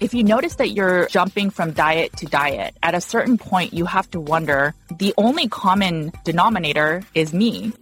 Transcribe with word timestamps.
If 0.00 0.14
you 0.14 0.24
notice 0.24 0.54
that 0.54 0.70
you're 0.70 1.08
jumping 1.08 1.50
from 1.50 1.72
diet 1.72 2.16
to 2.16 2.24
diet, 2.24 2.74
at 2.82 2.94
a 2.94 3.02
certain 3.02 3.36
point, 3.36 3.74
you 3.74 3.84
have 3.84 4.10
to 4.12 4.20
wonder 4.20 4.74
the 4.96 5.12
only 5.18 5.46
common 5.46 6.12
denominator 6.24 7.02
is 7.14 7.34
me. 7.34 7.74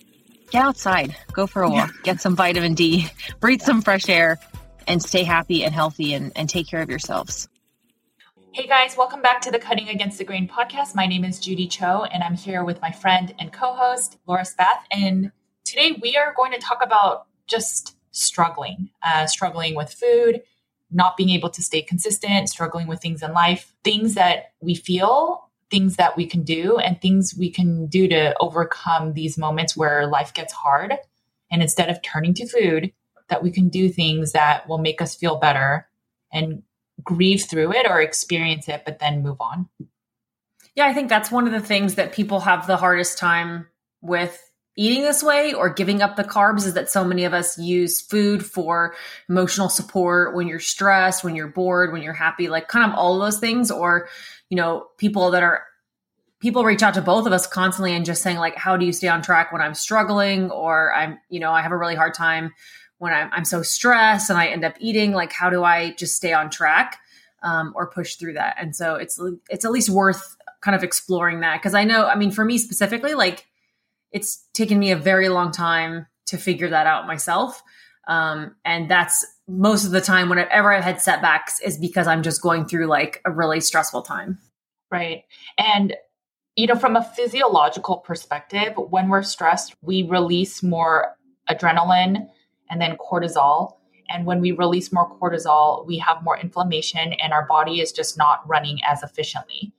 Get 0.50 0.64
outside, 0.64 1.14
go 1.32 1.46
for 1.46 1.62
a 1.62 1.70
walk, 1.70 1.94
get 2.02 2.20
some 2.20 2.34
vitamin 2.34 2.74
D, 2.74 3.06
breathe 3.38 3.62
some 3.62 3.82
fresh 3.82 4.08
air, 4.08 4.36
and 4.88 5.00
stay 5.00 5.22
happy 5.22 5.62
and 5.62 5.72
healthy 5.72 6.12
and, 6.12 6.32
and 6.34 6.50
take 6.50 6.66
care 6.66 6.82
of 6.82 6.90
yourselves. 6.90 7.48
Hey 8.50 8.66
guys, 8.66 8.96
welcome 8.96 9.22
back 9.22 9.40
to 9.42 9.52
the 9.52 9.60
Cutting 9.60 9.88
Against 9.88 10.18
the 10.18 10.24
Grain 10.24 10.48
podcast. 10.48 10.96
My 10.96 11.06
name 11.06 11.24
is 11.24 11.38
Judy 11.38 11.68
Cho, 11.68 12.02
and 12.02 12.24
I'm 12.24 12.34
here 12.34 12.64
with 12.64 12.80
my 12.80 12.90
friend 12.90 13.32
and 13.38 13.52
co 13.52 13.74
host, 13.74 14.18
Laura 14.26 14.44
Spath. 14.44 14.82
And 14.90 15.30
today 15.64 15.96
we 16.02 16.16
are 16.16 16.34
going 16.36 16.50
to 16.50 16.58
talk 16.58 16.82
about 16.82 17.28
just 17.46 17.94
struggling, 18.10 18.90
uh, 19.06 19.26
struggling 19.26 19.76
with 19.76 19.92
food, 19.92 20.42
not 20.90 21.16
being 21.16 21.30
able 21.30 21.50
to 21.50 21.62
stay 21.62 21.82
consistent, 21.82 22.48
struggling 22.48 22.86
with 22.86 23.00
things 23.00 23.22
in 23.22 23.32
life, 23.32 23.72
things 23.84 24.14
that 24.14 24.52
we 24.60 24.74
feel, 24.74 25.48
things 25.70 25.96
that 25.96 26.16
we 26.16 26.26
can 26.26 26.42
do, 26.42 26.78
and 26.78 27.00
things 27.00 27.34
we 27.38 27.50
can 27.50 27.86
do 27.86 28.08
to 28.08 28.34
overcome 28.40 29.12
these 29.12 29.36
moments 29.36 29.76
where 29.76 30.06
life 30.06 30.32
gets 30.32 30.52
hard. 30.52 30.94
And 31.50 31.62
instead 31.62 31.90
of 31.90 32.02
turning 32.02 32.34
to 32.34 32.46
food, 32.46 32.92
that 33.28 33.42
we 33.42 33.50
can 33.50 33.68
do 33.68 33.88
things 33.88 34.32
that 34.32 34.68
will 34.68 34.78
make 34.78 35.02
us 35.02 35.14
feel 35.14 35.36
better 35.36 35.88
and 36.32 36.62
grieve 37.02 37.44
through 37.44 37.72
it 37.72 37.86
or 37.88 38.00
experience 38.00 38.68
it, 38.68 38.82
but 38.84 38.98
then 38.98 39.22
move 39.22 39.40
on. 39.40 39.68
Yeah, 40.74 40.86
I 40.86 40.94
think 40.94 41.08
that's 41.08 41.30
one 41.30 41.46
of 41.46 41.52
the 41.52 41.60
things 41.60 41.96
that 41.96 42.12
people 42.12 42.40
have 42.40 42.66
the 42.66 42.76
hardest 42.76 43.18
time 43.18 43.66
with 44.00 44.47
eating 44.78 45.02
this 45.02 45.24
way 45.24 45.52
or 45.52 45.68
giving 45.68 46.02
up 46.02 46.14
the 46.14 46.22
carbs 46.22 46.64
is 46.64 46.74
that 46.74 46.88
so 46.88 47.02
many 47.02 47.24
of 47.24 47.34
us 47.34 47.58
use 47.58 48.00
food 48.00 48.46
for 48.46 48.94
emotional 49.28 49.68
support 49.68 50.36
when 50.36 50.46
you're 50.46 50.60
stressed, 50.60 51.24
when 51.24 51.34
you're 51.34 51.48
bored, 51.48 51.92
when 51.92 52.00
you're 52.00 52.12
happy, 52.12 52.48
like 52.48 52.68
kind 52.68 52.88
of 52.88 52.96
all 52.96 53.18
those 53.18 53.40
things. 53.40 53.72
Or, 53.72 54.08
you 54.48 54.56
know, 54.56 54.86
people 54.96 55.32
that 55.32 55.42
are, 55.42 55.64
people 56.38 56.64
reach 56.64 56.84
out 56.84 56.94
to 56.94 57.02
both 57.02 57.26
of 57.26 57.32
us 57.32 57.44
constantly 57.44 57.92
and 57.92 58.06
just 58.06 58.22
saying, 58.22 58.38
like, 58.38 58.54
how 58.54 58.76
do 58.76 58.86
you 58.86 58.92
stay 58.92 59.08
on 59.08 59.20
track 59.20 59.52
when 59.52 59.60
I'm 59.60 59.74
struggling 59.74 60.48
or 60.52 60.94
I'm, 60.94 61.18
you 61.28 61.40
know, 61.40 61.50
I 61.50 61.60
have 61.60 61.72
a 61.72 61.76
really 61.76 61.96
hard 61.96 62.14
time 62.14 62.54
when 62.98 63.12
I'm, 63.12 63.30
I'm 63.32 63.44
so 63.44 63.62
stressed 63.62 64.30
and 64.30 64.38
I 64.38 64.46
end 64.46 64.64
up 64.64 64.76
eating? 64.78 65.10
Like, 65.10 65.32
how 65.32 65.50
do 65.50 65.64
I 65.64 65.90
just 65.98 66.14
stay 66.14 66.32
on 66.32 66.50
track? 66.50 66.98
Um, 67.40 67.72
or 67.76 67.88
push 67.88 68.16
through 68.16 68.32
that. 68.32 68.56
And 68.58 68.74
so 68.74 68.96
it's 68.96 69.20
it's 69.48 69.64
at 69.64 69.70
least 69.70 69.90
worth 69.90 70.36
kind 70.60 70.74
of 70.74 70.82
exploring 70.82 71.38
that 71.40 71.60
because 71.60 71.72
I 71.72 71.84
know, 71.84 72.04
I 72.04 72.16
mean, 72.16 72.32
for 72.32 72.44
me 72.44 72.58
specifically, 72.58 73.14
like 73.14 73.46
it's 74.12 74.46
taken 74.54 74.78
me 74.78 74.90
a 74.90 74.96
very 74.96 75.28
long 75.28 75.52
time 75.52 76.06
to 76.26 76.36
figure 76.36 76.68
that 76.68 76.86
out 76.86 77.06
myself. 77.06 77.62
Um, 78.06 78.56
and 78.64 78.90
that's 78.90 79.26
most 79.46 79.84
of 79.84 79.90
the 79.90 80.00
time 80.00 80.28
whenever 80.28 80.72
I've 80.72 80.84
had 80.84 81.00
setbacks 81.00 81.60
is 81.60 81.76
because 81.76 82.06
I'm 82.06 82.22
just 82.22 82.42
going 82.42 82.66
through 82.66 82.86
like 82.86 83.20
a 83.24 83.30
really 83.30 83.60
stressful 83.60 84.02
time. 84.02 84.38
Right. 84.90 85.24
And, 85.58 85.94
you 86.56 86.66
know, 86.66 86.74
from 86.74 86.96
a 86.96 87.04
physiological 87.04 87.98
perspective, 87.98 88.72
when 88.76 89.08
we're 89.08 89.22
stressed, 89.22 89.76
we 89.82 90.02
release 90.02 90.62
more 90.62 91.16
adrenaline 91.50 92.28
and 92.70 92.80
then 92.80 92.96
cortisol. 92.96 93.76
And 94.08 94.24
when 94.24 94.40
we 94.40 94.52
release 94.52 94.90
more 94.90 95.10
cortisol, 95.18 95.86
we 95.86 95.98
have 95.98 96.22
more 96.22 96.38
inflammation 96.38 97.12
and 97.12 97.34
our 97.34 97.46
body 97.46 97.80
is 97.80 97.92
just 97.92 98.16
not 98.16 98.40
running 98.48 98.78
as 98.86 99.02
efficiently 99.02 99.72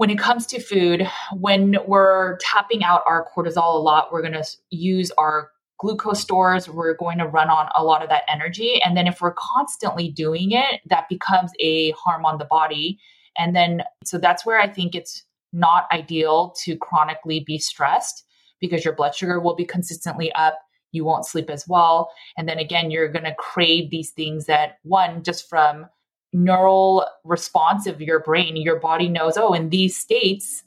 when 0.00 0.08
it 0.08 0.18
comes 0.18 0.46
to 0.46 0.58
food, 0.58 1.06
when 1.36 1.76
we're 1.86 2.38
tapping 2.38 2.82
out 2.82 3.02
our 3.06 3.28
cortisol 3.36 3.74
a 3.74 3.78
lot, 3.78 4.10
we're 4.10 4.22
going 4.22 4.32
to 4.32 4.46
use 4.70 5.10
our 5.18 5.50
glucose 5.78 6.18
stores. 6.18 6.70
We're 6.70 6.94
going 6.94 7.18
to 7.18 7.26
run 7.26 7.50
on 7.50 7.68
a 7.76 7.84
lot 7.84 8.02
of 8.02 8.08
that 8.08 8.22
energy. 8.26 8.80
And 8.82 8.96
then 8.96 9.06
if 9.06 9.20
we're 9.20 9.34
constantly 9.34 10.08
doing 10.08 10.52
it, 10.52 10.80
that 10.86 11.10
becomes 11.10 11.52
a 11.60 11.90
harm 11.90 12.24
on 12.24 12.38
the 12.38 12.46
body. 12.46 12.98
And 13.36 13.54
then, 13.54 13.82
so 14.02 14.16
that's 14.16 14.46
where 14.46 14.58
I 14.58 14.68
think 14.68 14.94
it's 14.94 15.22
not 15.52 15.84
ideal 15.92 16.54
to 16.64 16.78
chronically 16.78 17.40
be 17.40 17.58
stressed 17.58 18.24
because 18.58 18.86
your 18.86 18.94
blood 18.94 19.14
sugar 19.14 19.38
will 19.38 19.54
be 19.54 19.66
consistently 19.66 20.32
up. 20.32 20.58
You 20.92 21.04
won't 21.04 21.26
sleep 21.26 21.50
as 21.50 21.68
well. 21.68 22.10
And 22.38 22.48
then 22.48 22.58
again, 22.58 22.90
you're 22.90 23.12
going 23.12 23.26
to 23.26 23.34
crave 23.34 23.90
these 23.90 24.12
things 24.12 24.46
that, 24.46 24.78
one, 24.82 25.22
just 25.22 25.46
from 25.46 25.88
neural 26.32 27.06
response 27.24 27.86
of 27.86 28.00
your 28.00 28.20
brain, 28.20 28.56
your 28.56 28.78
body 28.78 29.08
knows, 29.08 29.36
oh, 29.36 29.52
in 29.52 29.70
these 29.70 29.96
states, 29.96 30.62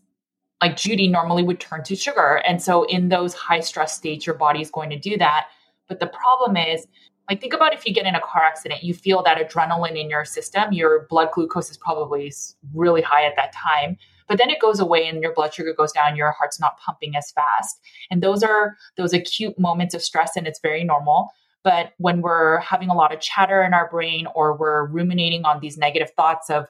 like 0.61 0.77
Judy 0.77 1.07
normally 1.07 1.43
would 1.43 1.59
turn 1.59 1.83
to 1.83 1.95
sugar. 1.95 2.41
And 2.45 2.61
so 2.61 2.83
in 2.83 3.09
those 3.09 3.33
high 3.33 3.59
stress 3.59 3.95
states, 3.95 4.25
your 4.25 4.35
body 4.35 4.61
is 4.61 4.71
going 4.71 4.89
to 4.89 4.99
do 4.99 5.17
that. 5.17 5.47
But 5.87 5.99
the 5.99 6.07
problem 6.07 6.57
is, 6.57 6.87
like, 7.29 7.39
think 7.39 7.53
about 7.53 7.73
if 7.73 7.85
you 7.85 7.93
get 7.93 8.05
in 8.05 8.15
a 8.15 8.21
car 8.21 8.43
accident, 8.43 8.83
you 8.83 8.93
feel 8.93 9.23
that 9.23 9.37
adrenaline 9.37 9.99
in 9.99 10.09
your 10.09 10.25
system, 10.25 10.73
your 10.73 11.07
blood 11.09 11.29
glucose 11.33 11.69
is 11.69 11.77
probably 11.77 12.33
really 12.73 13.01
high 13.01 13.25
at 13.25 13.35
that 13.37 13.53
time. 13.53 13.97
But 14.27 14.37
then 14.37 14.49
it 14.49 14.59
goes 14.59 14.79
away 14.79 15.07
and 15.07 15.21
your 15.21 15.33
blood 15.33 15.53
sugar 15.53 15.73
goes 15.73 15.91
down, 15.91 16.15
your 16.15 16.31
heart's 16.31 16.59
not 16.59 16.77
pumping 16.79 17.15
as 17.15 17.31
fast. 17.31 17.79
And 18.09 18.21
those 18.21 18.43
are 18.43 18.75
those 18.97 19.13
acute 19.13 19.57
moments 19.59 19.93
of 19.93 20.01
stress, 20.01 20.35
and 20.35 20.47
it's 20.47 20.59
very 20.59 20.83
normal. 20.83 21.29
But 21.63 21.93
when 21.97 22.21
we're 22.21 22.59
having 22.59 22.89
a 22.89 22.95
lot 22.95 23.13
of 23.13 23.21
chatter 23.21 23.61
in 23.63 23.73
our 23.73 23.89
brain 23.89 24.27
or 24.35 24.57
we're 24.57 24.87
ruminating 24.87 25.45
on 25.45 25.59
these 25.59 25.77
negative 25.77 26.11
thoughts 26.15 26.49
of, 26.49 26.65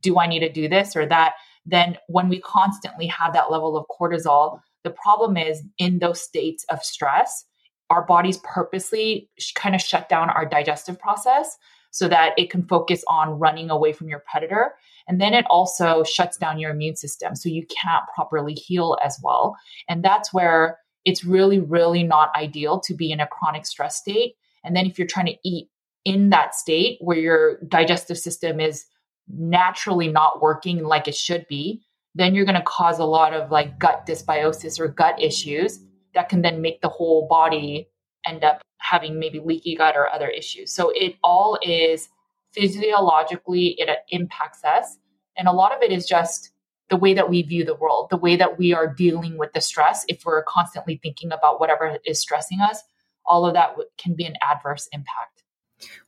do 0.00 0.18
I 0.18 0.26
need 0.26 0.40
to 0.40 0.52
do 0.52 0.68
this 0.68 0.96
or 0.96 1.06
that? 1.06 1.34
Then 1.66 1.98
when 2.08 2.28
we 2.28 2.40
constantly 2.40 3.06
have 3.06 3.32
that 3.34 3.50
level 3.50 3.76
of 3.76 3.86
cortisol, 3.88 4.60
the 4.82 4.90
problem 4.90 5.36
is 5.36 5.62
in 5.78 5.98
those 5.98 6.20
states 6.20 6.64
of 6.70 6.82
stress, 6.82 7.44
our 7.90 8.06
bodies 8.06 8.38
purposely 8.44 9.28
kind 9.54 9.74
of 9.74 9.80
shut 9.80 10.08
down 10.08 10.30
our 10.30 10.46
digestive 10.46 10.98
process 10.98 11.56
so 11.90 12.08
that 12.08 12.32
it 12.38 12.50
can 12.50 12.64
focus 12.66 13.04
on 13.08 13.38
running 13.38 13.68
away 13.68 13.92
from 13.92 14.08
your 14.08 14.22
predator. 14.30 14.74
And 15.08 15.20
then 15.20 15.34
it 15.34 15.44
also 15.50 16.04
shuts 16.04 16.36
down 16.36 16.58
your 16.58 16.70
immune 16.70 16.96
system. 16.96 17.34
So 17.34 17.48
you 17.48 17.66
can't 17.66 18.04
properly 18.14 18.54
heal 18.54 18.96
as 19.04 19.18
well. 19.22 19.56
And 19.88 20.04
that's 20.04 20.32
where 20.32 20.78
it's 21.04 21.24
really, 21.24 21.58
really 21.58 22.04
not 22.04 22.30
ideal 22.36 22.78
to 22.80 22.94
be 22.94 23.10
in 23.10 23.20
a 23.20 23.26
chronic 23.26 23.66
stress 23.66 23.96
state. 23.96 24.34
And 24.64 24.76
then 24.76 24.86
if 24.86 24.98
you're 24.98 25.08
trying 25.08 25.26
to 25.26 25.36
eat 25.44 25.68
in 26.04 26.30
that 26.30 26.54
state 26.54 26.98
where 27.00 27.18
your 27.18 27.58
digestive 27.68 28.18
system 28.18 28.60
is 28.60 28.86
naturally 29.28 30.08
not 30.08 30.42
working 30.42 30.82
like 30.84 31.08
it 31.08 31.14
should 31.14 31.46
be, 31.48 31.82
then 32.14 32.34
you're 32.34 32.44
going 32.44 32.56
to 32.56 32.62
cause 32.62 32.98
a 32.98 33.04
lot 33.04 33.32
of 33.32 33.50
like 33.50 33.78
gut 33.78 34.06
dysbiosis 34.06 34.80
or 34.80 34.88
gut 34.88 35.20
issues 35.20 35.80
that 36.14 36.28
can 36.28 36.42
then 36.42 36.60
make 36.60 36.80
the 36.80 36.88
whole 36.88 37.28
body 37.28 37.88
end 38.26 38.44
up 38.44 38.60
having 38.78 39.18
maybe 39.18 39.38
leaky 39.38 39.76
gut 39.76 39.96
or 39.96 40.08
other 40.08 40.28
issues. 40.28 40.72
So 40.72 40.90
it 40.94 41.14
all 41.22 41.58
is 41.62 42.08
physiologically 42.52 43.76
it 43.78 43.88
uh, 43.88 43.94
impacts 44.08 44.64
us. 44.64 44.98
And 45.36 45.46
a 45.46 45.52
lot 45.52 45.72
of 45.72 45.82
it 45.82 45.92
is 45.92 46.06
just 46.06 46.50
the 46.88 46.96
way 46.96 47.14
that 47.14 47.30
we 47.30 47.42
view 47.42 47.64
the 47.64 47.76
world, 47.76 48.08
the 48.10 48.16
way 48.16 48.34
that 48.36 48.58
we 48.58 48.74
are 48.74 48.92
dealing 48.92 49.38
with 49.38 49.52
the 49.52 49.60
stress. 49.60 50.04
If 50.08 50.24
we're 50.24 50.42
constantly 50.42 50.98
thinking 51.00 51.30
about 51.30 51.60
whatever 51.60 51.98
is 52.04 52.18
stressing 52.18 52.60
us, 52.60 52.82
all 53.30 53.46
of 53.46 53.54
that 53.54 53.76
can 53.96 54.14
be 54.14 54.24
an 54.24 54.34
adverse 54.42 54.88
impact. 54.92 55.44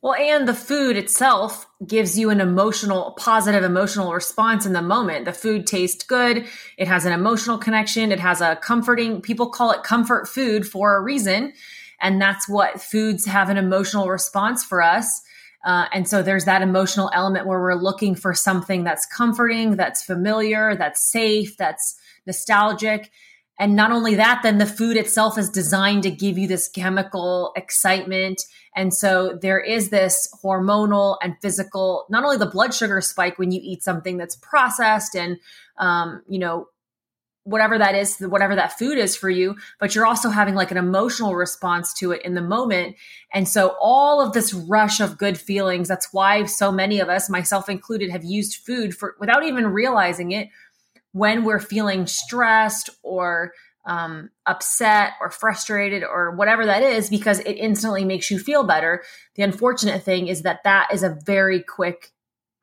Well, 0.01 0.13
and 0.13 0.47
the 0.47 0.53
food 0.53 0.97
itself 0.97 1.65
gives 1.87 2.19
you 2.19 2.29
an 2.29 2.41
emotional, 2.41 3.15
positive 3.17 3.63
emotional 3.63 4.13
response 4.13 4.65
in 4.65 4.73
the 4.73 4.81
moment. 4.81 5.25
The 5.25 5.33
food 5.33 5.65
tastes 5.65 6.03
good. 6.03 6.45
It 6.77 6.87
has 6.87 7.05
an 7.05 7.13
emotional 7.13 7.57
connection. 7.57 8.11
It 8.11 8.19
has 8.19 8.41
a 8.41 8.55
comforting, 8.57 9.21
people 9.21 9.49
call 9.49 9.71
it 9.71 9.81
comfort 9.83 10.27
food 10.27 10.67
for 10.67 10.95
a 10.95 11.01
reason. 11.01 11.53
And 12.01 12.21
that's 12.21 12.47
what 12.47 12.81
foods 12.81 13.25
have 13.25 13.49
an 13.49 13.57
emotional 13.57 14.09
response 14.09 14.63
for 14.63 14.83
us. 14.83 15.21
Uh, 15.65 15.85
and 15.93 16.07
so 16.07 16.21
there's 16.21 16.45
that 16.45 16.61
emotional 16.61 17.09
element 17.13 17.47
where 17.47 17.61
we're 17.61 17.81
looking 17.81 18.13
for 18.13 18.33
something 18.33 18.83
that's 18.83 19.05
comforting, 19.05 19.77
that's 19.77 20.03
familiar, 20.03 20.75
that's 20.75 21.09
safe, 21.09 21.55
that's 21.55 21.95
nostalgic. 22.27 23.09
And 23.63 23.77
not 23.77 23.93
only 23.93 24.15
that, 24.15 24.41
then 24.43 24.57
the 24.57 24.65
food 24.65 24.97
itself 24.97 25.37
is 25.37 25.49
designed 25.49 26.03
to 26.03 26.11
give 26.11 26.37
you 26.37 26.49
this 26.49 26.67
chemical 26.67 27.53
excitement. 27.55 28.41
And 28.75 28.93
so 28.93 29.39
there 29.41 29.61
is 29.61 29.87
this 29.87 30.27
hormonal 30.43 31.15
and 31.23 31.37
physical, 31.41 32.05
not 32.09 32.25
only 32.25 32.35
the 32.35 32.45
blood 32.45 32.73
sugar 32.73 32.99
spike 32.99 33.39
when 33.39 33.53
you 33.53 33.61
eat 33.63 33.81
something 33.81 34.17
that's 34.17 34.35
processed 34.35 35.15
and, 35.15 35.37
um, 35.77 36.23
you 36.27 36.39
know, 36.39 36.67
whatever 37.45 37.77
that 37.77 37.95
is, 37.95 38.17
whatever 38.19 38.53
that 38.53 38.77
food 38.77 38.97
is 38.97 39.15
for 39.15 39.29
you, 39.29 39.55
but 39.79 39.95
you're 39.95 40.05
also 40.05 40.29
having 40.29 40.55
like 40.55 40.71
an 40.71 40.77
emotional 40.77 41.33
response 41.33 41.93
to 41.93 42.11
it 42.11 42.21
in 42.25 42.33
the 42.33 42.41
moment. 42.41 42.97
And 43.33 43.47
so 43.47 43.77
all 43.79 44.19
of 44.19 44.33
this 44.33 44.53
rush 44.53 44.99
of 44.99 45.17
good 45.17 45.37
feelings, 45.37 45.87
that's 45.87 46.11
why 46.11 46.43
so 46.45 46.69
many 46.69 46.99
of 46.99 47.07
us, 47.07 47.29
myself 47.29 47.69
included, 47.69 48.11
have 48.11 48.25
used 48.25 48.65
food 48.65 48.93
for 48.93 49.15
without 49.21 49.45
even 49.45 49.67
realizing 49.67 50.33
it 50.33 50.49
when 51.13 51.43
we're 51.43 51.59
feeling 51.59 52.05
stressed 52.05 52.89
or 53.01 53.53
um, 53.85 54.29
upset 54.45 55.13
or 55.21 55.29
frustrated 55.29 56.03
or 56.03 56.35
whatever 56.35 56.65
that 56.65 56.83
is, 56.83 57.09
because 57.09 57.39
it 57.39 57.53
instantly 57.53 58.05
makes 58.05 58.29
you 58.29 58.39
feel 58.39 58.63
better. 58.63 59.03
The 59.35 59.43
unfortunate 59.43 60.03
thing 60.03 60.27
is 60.27 60.41
that 60.43 60.63
that 60.63 60.89
is 60.93 61.03
a 61.03 61.17
very 61.25 61.61
quick 61.61 62.11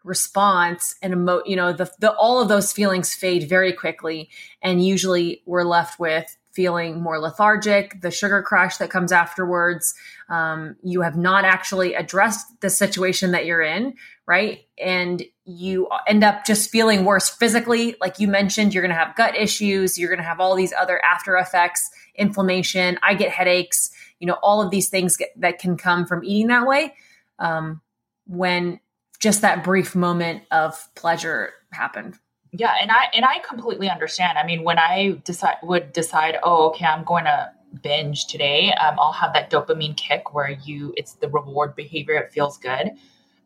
response 0.02 0.94
and 1.02 1.12
emo- 1.12 1.42
you 1.44 1.54
know 1.54 1.72
the, 1.74 1.90
the 1.98 2.10
all 2.12 2.40
of 2.40 2.48
those 2.48 2.72
feelings 2.72 3.12
fade 3.12 3.46
very 3.46 3.70
quickly 3.70 4.30
and 4.62 4.82
usually 4.82 5.42
we're 5.44 5.62
left 5.62 6.00
with 6.00 6.38
feeling 6.60 7.00
more 7.00 7.18
lethargic 7.18 8.00
the 8.02 8.10
sugar 8.10 8.42
crash 8.42 8.76
that 8.76 8.90
comes 8.90 9.12
afterwards 9.12 9.94
um, 10.28 10.76
you 10.82 11.00
have 11.00 11.16
not 11.16 11.44
actually 11.44 11.94
addressed 11.94 12.60
the 12.60 12.70
situation 12.70 13.30
that 13.32 13.46
you're 13.46 13.62
in 13.62 13.94
right? 14.26 14.60
And 14.78 15.24
you 15.44 15.88
end 16.06 16.22
up 16.22 16.44
just 16.44 16.70
feeling 16.70 17.04
worse 17.04 17.28
physically. 17.28 17.96
Like 18.00 18.20
you 18.20 18.28
mentioned 18.28 18.72
you're 18.72 18.82
going 18.82 18.96
to 18.96 19.04
have 19.04 19.16
gut 19.16 19.34
issues 19.36 19.98
you're 19.98 20.08
going 20.08 20.20
to 20.20 20.24
have 20.24 20.38
all 20.38 20.54
these 20.54 20.72
other 20.72 21.04
after 21.04 21.36
effects 21.36 21.90
inflammation 22.16 22.98
i 23.02 23.14
get 23.14 23.30
headaches 23.30 23.90
you 24.20 24.26
know 24.26 24.36
all 24.42 24.62
of 24.62 24.70
these 24.70 24.88
things 24.88 25.16
get, 25.16 25.30
that 25.40 25.58
can 25.58 25.76
come 25.76 26.06
from 26.06 26.22
eating 26.22 26.46
that 26.48 26.66
way. 26.66 26.94
Um, 27.38 27.80
when 28.26 28.78
just 29.18 29.40
that 29.40 29.64
brief 29.64 29.94
moment 29.94 30.44
of 30.50 30.88
pleasure 30.94 31.52
happened. 31.72 32.18
Yeah, 32.52 32.74
and 32.80 32.90
I 32.90 33.04
and 33.14 33.24
I 33.24 33.38
completely 33.38 33.88
understand. 33.88 34.36
I 34.36 34.44
mean, 34.44 34.64
when 34.64 34.78
I 34.78 35.20
decide 35.24 35.58
would 35.62 35.92
decide, 35.92 36.38
oh, 36.42 36.68
okay, 36.70 36.84
I'm 36.84 37.04
going 37.04 37.24
to 37.24 37.50
binge 37.82 38.26
today, 38.26 38.72
um, 38.74 38.98
I'll 38.98 39.12
have 39.12 39.32
that 39.34 39.50
dopamine 39.50 39.96
kick 39.96 40.34
where 40.34 40.50
you 40.50 40.92
it's 40.96 41.14
the 41.14 41.28
reward 41.28 41.76
behavior. 41.76 42.14
It 42.14 42.32
feels 42.32 42.58
good, 42.58 42.90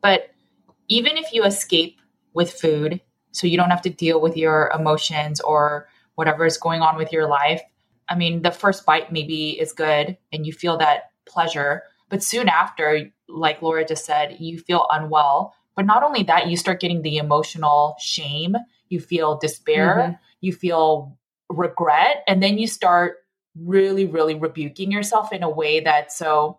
but 0.00 0.30
even 0.88 1.16
if 1.18 1.32
you 1.32 1.44
escape 1.44 2.00
with 2.32 2.50
food, 2.52 3.00
so 3.32 3.46
you 3.46 3.56
don't 3.58 3.70
have 3.70 3.82
to 3.82 3.90
deal 3.90 4.20
with 4.20 4.36
your 4.36 4.70
emotions 4.74 5.40
or 5.40 5.88
whatever 6.14 6.46
is 6.46 6.56
going 6.56 6.80
on 6.80 6.96
with 6.96 7.12
your 7.12 7.26
life. 7.28 7.60
I 8.08 8.14
mean, 8.14 8.42
the 8.42 8.50
first 8.50 8.86
bite 8.86 9.12
maybe 9.12 9.58
is 9.60 9.72
good, 9.72 10.16
and 10.32 10.46
you 10.46 10.52
feel 10.52 10.78
that 10.78 11.10
pleasure, 11.26 11.82
but 12.08 12.22
soon 12.22 12.48
after, 12.48 13.10
like 13.28 13.60
Laura 13.60 13.84
just 13.84 14.04
said, 14.06 14.36
you 14.40 14.58
feel 14.58 14.86
unwell 14.90 15.54
but 15.76 15.86
not 15.86 16.02
only 16.02 16.22
that, 16.24 16.48
you 16.48 16.56
start 16.56 16.80
getting 16.80 17.02
the 17.02 17.16
emotional 17.16 17.96
shame, 17.98 18.54
you 18.94 19.00
feel 19.00 19.36
despair, 19.36 19.96
mm-hmm. 19.98 20.12
you 20.40 20.52
feel 20.52 21.18
regret, 21.50 22.24
and 22.26 22.42
then 22.42 22.56
you 22.56 22.66
start 22.66 23.16
really, 23.60 24.06
really 24.06 24.34
rebuking 24.34 24.90
yourself 24.90 25.32
in 25.32 25.42
a 25.42 25.50
way 25.50 25.80
that 25.80 26.10
so 26.10 26.58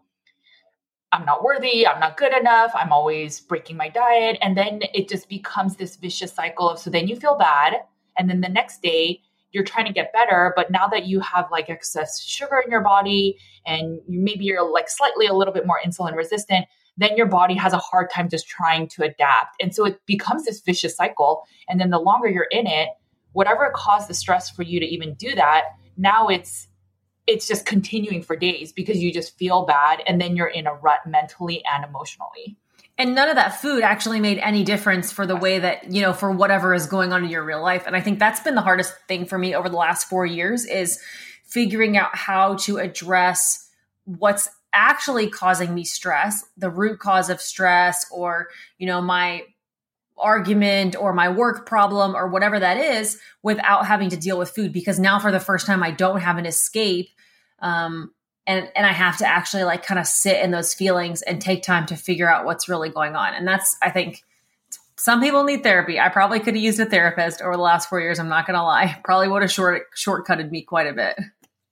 I'm 1.11 1.25
not 1.25 1.43
worthy, 1.43 1.87
I'm 1.87 1.99
not 1.99 2.17
good 2.17 2.33
enough, 2.33 2.71
I'm 2.75 2.91
always 2.91 3.39
breaking 3.39 3.77
my 3.77 3.89
diet. 3.89 4.37
And 4.41 4.57
then 4.57 4.81
it 4.93 5.07
just 5.07 5.29
becomes 5.29 5.77
this 5.77 5.95
vicious 5.95 6.33
cycle 6.33 6.69
of 6.69 6.77
so 6.77 6.89
then 6.89 7.07
you 7.07 7.15
feel 7.15 7.37
bad. 7.37 7.75
And 8.17 8.29
then 8.29 8.41
the 8.41 8.49
next 8.49 8.81
day, 8.81 9.21
you're 9.51 9.63
trying 9.63 9.85
to 9.85 9.93
get 9.93 10.11
better, 10.11 10.51
but 10.57 10.69
now 10.69 10.87
that 10.87 11.05
you 11.05 11.21
have 11.21 11.45
like 11.49 11.69
excess 11.69 12.21
sugar 12.21 12.61
in 12.63 12.69
your 12.69 12.81
body 12.81 13.37
and 13.65 14.01
maybe 14.05 14.43
you're 14.43 14.69
like 14.69 14.89
slightly 14.89 15.27
a 15.27 15.33
little 15.33 15.53
bit 15.53 15.65
more 15.65 15.79
insulin 15.85 16.13
resistant, 16.13 16.65
then 16.97 17.17
your 17.17 17.25
body 17.25 17.55
has 17.55 17.73
a 17.73 17.77
hard 17.77 18.09
time 18.09 18.29
just 18.29 18.47
trying 18.47 18.87
to 18.89 19.03
adapt. 19.03 19.55
And 19.61 19.75
so 19.75 19.85
it 19.85 19.99
becomes 20.05 20.45
this 20.45 20.61
vicious 20.61 20.95
cycle. 20.95 21.45
And 21.67 21.79
then 21.79 21.89
the 21.89 21.99
longer 21.99 22.29
you're 22.29 22.47
in 22.51 22.67
it, 22.67 22.89
whatever 23.33 23.71
caused 23.75 24.09
the 24.09 24.13
stress 24.13 24.49
for 24.49 24.63
you 24.63 24.79
to 24.79 24.85
even 24.85 25.13
do 25.15 25.35
that, 25.35 25.63
now 25.97 26.27
it's 26.27 26.67
it's 27.27 27.47
just 27.47 27.65
continuing 27.65 28.21
for 28.21 28.35
days 28.35 28.71
because 28.71 28.97
you 29.01 29.11
just 29.11 29.37
feel 29.37 29.65
bad 29.65 30.01
and 30.07 30.21
then 30.21 30.35
you're 30.35 30.47
in 30.47 30.67
a 30.67 30.73
rut 30.73 30.99
mentally 31.07 31.63
and 31.71 31.83
emotionally. 31.83 32.57
And 32.97 33.13
none 33.13 33.27
of 33.29 33.35
that 33.35 33.59
food 33.59 33.83
actually 33.83 34.19
made 34.19 34.37
any 34.37 34.63
difference 34.63 35.11
for 35.11 35.25
the 35.25 35.35
way 35.35 35.59
that, 35.59 35.91
you 35.91 36.01
know, 36.01 36.13
for 36.13 36.31
whatever 36.31 36.73
is 36.73 36.87
going 36.87 37.11
on 37.11 37.25
in 37.25 37.29
your 37.29 37.43
real 37.43 37.61
life. 37.61 37.83
And 37.85 37.95
I 37.95 38.01
think 38.01 38.19
that's 38.19 38.39
been 38.39 38.55
the 38.55 38.61
hardest 38.61 38.95
thing 39.07 39.25
for 39.25 39.37
me 39.37 39.53
over 39.53 39.67
the 39.67 39.75
last 39.75 40.07
4 40.07 40.25
years 40.25 40.65
is 40.65 41.01
figuring 41.43 41.97
out 41.97 42.15
how 42.15 42.55
to 42.57 42.77
address 42.77 43.69
what's 44.05 44.49
actually 44.75 45.29
causing 45.29 45.73
me 45.73 45.83
stress, 45.83 46.43
the 46.57 46.69
root 46.69 46.99
cause 46.99 47.29
of 47.29 47.41
stress, 47.41 48.05
or, 48.11 48.49
you 48.77 48.85
know, 48.85 49.01
my 49.01 49.43
argument 50.17 50.95
or 50.95 51.13
my 51.13 51.29
work 51.29 51.65
problem 51.65 52.15
or 52.15 52.27
whatever 52.27 52.59
that 52.59 52.77
is 52.77 53.19
without 53.43 53.85
having 53.85 54.09
to 54.09 54.17
deal 54.17 54.37
with 54.37 54.49
food 54.49 54.71
because 54.71 54.99
now 54.99 55.19
for 55.19 55.31
the 55.31 55.39
first 55.39 55.65
time 55.65 55.83
I 55.83 55.91
don't 55.91 56.21
have 56.21 56.37
an 56.37 56.45
escape 56.45 57.09
um 57.59 58.11
and 58.47 58.71
and 58.75 58.85
I 58.85 58.93
have 58.93 59.17
to 59.17 59.27
actually 59.27 59.65
like 59.65 59.85
kind 59.85 59.99
of 59.99 60.07
sit 60.07 60.41
in 60.41 60.51
those 60.51 60.73
feelings 60.73 61.21
and 61.21 61.41
take 61.41 61.63
time 61.63 61.85
to 61.87 61.97
figure 61.97 62.31
out 62.31 62.45
what's 62.45 62.69
really 62.69 62.89
going 62.89 63.15
on 63.15 63.33
and 63.33 63.45
that's 63.45 63.75
I 63.81 63.89
think 63.89 64.23
some 64.97 65.21
people 65.21 65.43
need 65.43 65.61
therapy. 65.61 65.99
I 65.99 66.07
probably 66.07 66.39
could 66.39 66.55
have 66.55 66.63
used 66.63 66.79
a 66.79 66.85
therapist 66.85 67.41
over 67.41 67.57
the 67.57 67.61
last 67.61 67.89
4 67.89 67.99
years, 67.99 68.17
I'm 68.17 68.29
not 68.29 68.47
going 68.47 68.55
to 68.55 68.63
lie. 68.63 68.97
Probably 69.03 69.27
would 69.27 69.41
have 69.41 69.51
short 69.51 69.83
shortcutted 69.93 70.49
me 70.49 70.61
quite 70.61 70.87
a 70.87 70.93
bit. 70.93 71.19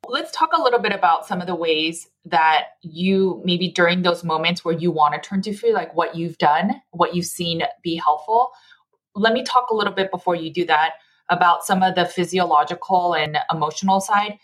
Let's 0.07 0.31
talk 0.31 0.51
a 0.53 0.61
little 0.61 0.79
bit 0.79 0.91
about 0.91 1.25
some 1.25 1.41
of 1.41 1.47
the 1.47 1.55
ways 1.55 2.09
that 2.25 2.65
you 2.81 3.41
maybe 3.45 3.69
during 3.69 4.01
those 4.01 4.23
moments 4.23 4.63
where 4.63 4.75
you 4.75 4.91
want 4.91 5.13
to 5.13 5.27
turn 5.27 5.41
to 5.43 5.53
food, 5.53 5.73
like 5.73 5.95
what 5.95 6.15
you've 6.15 6.37
done, 6.37 6.81
what 6.91 7.15
you've 7.15 7.25
seen 7.25 7.63
be 7.83 7.95
helpful. 7.95 8.51
Let 9.15 9.33
me 9.33 9.43
talk 9.43 9.69
a 9.69 9.75
little 9.75 9.93
bit 9.93 10.11
before 10.11 10.35
you 10.35 10.51
do 10.51 10.65
that 10.65 10.93
about 11.29 11.63
some 11.63 11.83
of 11.83 11.95
the 11.95 12.05
physiological 12.05 13.13
and 13.13 13.37
emotional 13.51 14.01
side. 14.01 14.37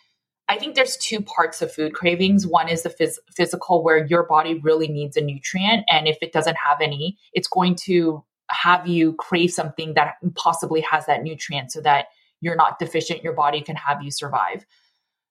I 0.48 0.58
think 0.58 0.75
there's 0.75 0.98
two 0.98 1.22
parts 1.22 1.62
of 1.62 1.72
food 1.72 1.94
cravings. 1.94 2.48
One 2.48 2.70
is 2.70 2.84
the 2.84 2.89
phys- 2.89 3.20
physical, 3.36 3.84
where 3.84 4.06
your 4.06 4.24
body 4.24 4.56
really 4.56 4.88
needs 4.88 5.16
a 5.16 5.22
nutrient. 5.22 5.86
And 5.89 6.08
if 6.08 6.18
it 6.22 6.34
doesn't 6.34 6.58
have 6.58 6.82
any, 6.82 7.18
it's 7.34 7.48
going 7.48 7.75
to 7.84 8.24
have 8.50 8.88
you 8.88 9.13
crave 9.13 9.51
something 9.51 9.94
that 9.94 10.16
possibly 10.36 10.82
has 10.82 11.06
that 11.06 11.22
nutrient 11.22 11.72
so 11.72 11.82
that 11.82 12.08
you're 12.42 12.56
not 12.56 12.80
deficient, 12.80 13.24
your 13.24 13.34
body 13.34 13.62
can 13.62 13.75
have 13.75 14.01
you 14.01 14.10
survive. 14.10 14.66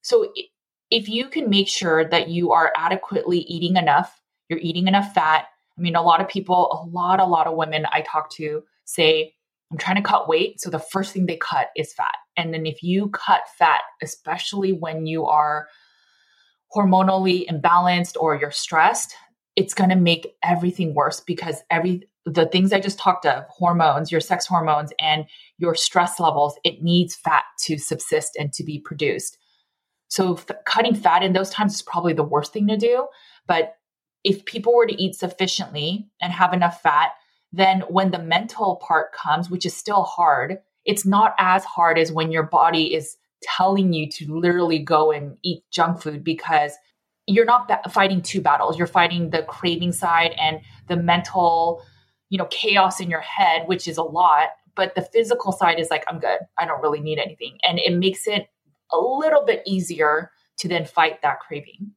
So 0.03 0.33
if 0.91 1.09
you 1.09 1.29
can 1.29 1.51
make 1.51 1.69
sure 1.69 2.09
that 2.09 2.29
you 2.29 2.53
are 2.53 2.73
adequately 2.77 3.41
eating 3.41 3.77
enough, 3.77 4.21
you're 4.49 4.59
eating 4.61 4.89
enough 4.89 5.13
fat. 5.13 5.47
I 5.77 5.81
mean, 5.81 5.97
a 5.97 6.03
lot 6.03 6.21
of 6.21 6.29
people, 6.29 6.71
a 6.73 6.89
lot, 6.89 7.21
a 7.21 7.25
lot 7.25 7.47
of 7.47 7.57
women 7.57 7.87
I 7.93 8.01
talk 8.01 8.31
to 8.33 8.63
say, 8.85 9.35
I'm 9.71 9.79
trying 9.79 9.97
to 9.97 10.03
cut 10.03 10.29
weight. 10.29 10.61
So 10.61 10.71
the 10.71 10.79
first 10.79 11.13
thing 11.13 11.27
they 11.27 11.37
cut 11.37 11.69
is 11.77 11.93
fat. 11.93 12.15
And 12.37 12.55
then 12.55 12.65
if 12.65 12.83
you 12.83 13.09
cut 13.11 13.43
fat, 13.59 13.83
especially 14.03 14.73
when 14.73 15.07
you 15.07 15.27
are 15.27 15.69
hormonally 16.75 17.47
imbalanced 17.49 18.17
or 18.19 18.37
you're 18.37 18.51
stressed, 18.51 19.15
it's 19.57 19.75
going 19.75 19.91
to 19.91 19.97
make 19.97 20.35
everything 20.43 20.95
worse 20.95 21.21
because 21.21 21.63
every 21.71 22.09
the 22.25 22.47
things 22.47 22.73
I 22.73 22.81
just 22.81 22.99
talked 22.99 23.25
of, 23.25 23.45
hormones, 23.49 24.13
your 24.13 24.21
sex 24.21 24.47
hormones 24.47 24.93
and 25.01 25.25
your 25.57 25.75
stress 25.75 26.21
levels, 26.21 26.59
it 26.63 26.83
needs 26.83 27.15
fat 27.15 27.45
to 27.61 27.79
subsist 27.79 28.37
and 28.37 28.53
to 28.53 28.65
be 28.65 28.79
produced. 28.79 29.38
So 30.09 30.35
f- 30.35 30.47
cutting 30.65 30.95
fat 30.95 31.23
in 31.23 31.33
those 31.33 31.51
times 31.51 31.75
is 31.75 31.83
probably 31.83 32.13
the 32.13 32.23
worst 32.23 32.53
thing 32.53 32.67
to 32.69 32.77
do. 32.77 33.07
But 33.47 33.77
if 34.25 34.45
people 34.45 34.75
were 34.75 34.87
to 34.87 35.03
eat 35.03 35.15
sufficiently 35.15 36.09
and 36.21 36.33
have 36.33 36.53
enough 36.53 36.83
fat, 36.83 37.11
then 37.53 37.83
when 37.89 38.11
the 38.11 38.19
mental 38.19 38.77
part 38.77 39.13
comes, 39.13 39.49
which 39.49 39.65
is 39.65 39.75
still 39.75 40.03
hard, 40.03 40.59
it's 40.85 41.07
not 41.07 41.35
as 41.39 41.65
hard 41.65 41.99
as 41.99 42.13
when 42.13 42.31
your 42.31 42.43
body 42.43 42.95
is 42.95 43.17
telling 43.43 43.93
you 43.93 44.09
to 44.11 44.39
literally 44.39 44.79
go 44.79 45.13
and 45.13 45.37
eat 45.45 45.63
junk 45.71 46.03
food 46.03 46.25
because 46.25 46.73
you're 47.27 47.45
not 47.45 47.69
ba- 47.69 47.89
fighting 47.91 48.21
two 48.21 48.41
battles. 48.41 48.77
You're 48.77 48.87
fighting 48.87 49.31
the 49.31 49.43
craving 49.43 49.93
side 49.93 50.35
and 50.39 50.61
the 50.89 50.97
mental 50.97 51.83
you 52.31 52.39
know, 52.39 52.47
chaos 52.51 53.01
in 53.01 53.11
your 53.11 53.21
head, 53.21 53.67
which 53.67 53.89
is 53.89 53.97
a 53.97 54.03
lot, 54.03 54.49
but 54.75 54.95
the 54.95 55.03
physical 55.03 55.53
side 55.53 55.81
is 55.81 55.91
like, 55.91 56.05
I'm 56.09 56.19
good. 56.19 56.39
I 56.59 56.67
don't 56.67 56.83
really 56.83 57.01
need 57.01 57.19
anything. 57.19 57.59
And 57.67 57.79
it 57.79 57.95
makes 57.95 58.27
it 58.27 58.49
a 58.93 58.99
little 58.99 59.45
bit 59.45 59.63
easier 59.67 60.31
to 60.59 60.69
then 60.69 60.85
fight 60.85 61.23
that 61.23 61.41
craving. 61.41 61.93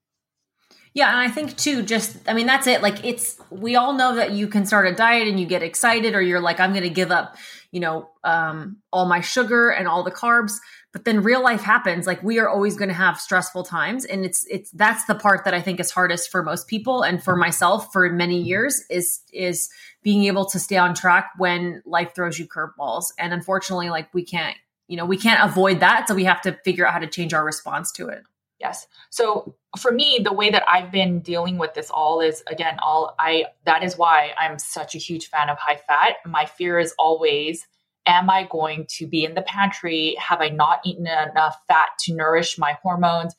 Yeah, 0.93 1.09
and 1.09 1.19
I 1.19 1.29
think 1.29 1.55
too, 1.55 1.83
just 1.83 2.17
I 2.27 2.33
mean, 2.33 2.47
that's 2.47 2.67
it. 2.67 2.81
Like 2.81 3.05
it's 3.05 3.39
we 3.49 3.77
all 3.77 3.93
know 3.93 4.15
that 4.15 4.31
you 4.31 4.47
can 4.47 4.65
start 4.65 4.87
a 4.87 4.93
diet 4.93 5.27
and 5.27 5.39
you 5.39 5.45
get 5.45 5.63
excited, 5.63 6.15
or 6.15 6.21
you're 6.21 6.41
like, 6.41 6.59
I'm 6.59 6.71
going 6.71 6.83
to 6.83 6.89
give 6.89 7.11
up, 7.11 7.37
you 7.71 7.79
know, 7.79 8.09
um, 8.25 8.77
all 8.91 9.05
my 9.05 9.21
sugar 9.21 9.69
and 9.69 9.87
all 9.87 10.03
the 10.03 10.11
carbs. 10.11 10.57
But 10.91 11.05
then 11.05 11.23
real 11.23 11.41
life 11.41 11.61
happens. 11.61 12.05
Like 12.05 12.21
we 12.21 12.39
are 12.39 12.49
always 12.49 12.75
going 12.75 12.89
to 12.89 12.93
have 12.95 13.21
stressful 13.21 13.63
times, 13.63 14.03
and 14.03 14.25
it's 14.25 14.45
it's 14.49 14.69
that's 14.71 15.05
the 15.05 15.15
part 15.15 15.45
that 15.45 15.53
I 15.53 15.61
think 15.61 15.79
is 15.79 15.91
hardest 15.91 16.29
for 16.29 16.43
most 16.43 16.67
people, 16.67 17.03
and 17.03 17.23
for 17.23 17.37
myself 17.37 17.93
for 17.93 18.09
many 18.09 18.41
years 18.41 18.83
is 18.89 19.21
is 19.31 19.69
being 20.03 20.25
able 20.25 20.43
to 20.47 20.59
stay 20.59 20.75
on 20.75 20.93
track 20.93 21.31
when 21.37 21.81
life 21.85 22.13
throws 22.13 22.37
you 22.37 22.47
curveballs. 22.47 23.05
And 23.17 23.33
unfortunately, 23.33 23.89
like 23.89 24.13
we 24.13 24.25
can't, 24.25 24.57
you 24.91 24.97
know, 24.97 25.05
we 25.05 25.15
can't 25.15 25.41
avoid 25.49 25.79
that, 25.79 26.09
so 26.09 26.13
we 26.13 26.25
have 26.25 26.41
to 26.41 26.51
figure 26.65 26.85
out 26.85 26.91
how 26.91 26.99
to 26.99 27.07
change 27.07 27.33
our 27.33 27.45
response 27.45 27.93
to 27.93 28.09
it. 28.09 28.23
Yes. 28.59 28.87
So 29.09 29.55
for 29.79 29.89
me, 29.89 30.19
the 30.21 30.33
way 30.33 30.49
that 30.49 30.63
I've 30.69 30.91
been 30.91 31.21
dealing 31.21 31.57
with 31.57 31.73
this 31.75 31.89
all 31.89 32.19
is 32.19 32.43
again, 32.47 32.77
all 32.79 33.15
I 33.17 33.45
that 33.65 33.83
is 33.83 33.97
why 33.97 34.31
I'm 34.37 34.59
such 34.59 34.93
a 34.93 34.97
huge 34.97 35.29
fan 35.29 35.49
of 35.49 35.57
high 35.57 35.79
fat. 35.87 36.17
My 36.25 36.45
fear 36.45 36.77
is 36.77 36.93
always 36.99 37.65
am 38.05 38.29
I 38.29 38.47
going 38.51 38.85
to 38.97 39.07
be 39.07 39.23
in 39.23 39.35
the 39.35 39.43
pantry? 39.43 40.15
Have 40.19 40.41
I 40.41 40.49
not 40.49 40.79
eaten 40.83 41.07
enough 41.07 41.55
fat 41.67 41.89
to 42.01 42.13
nourish 42.13 42.57
my 42.57 42.77
hormones 42.83 43.33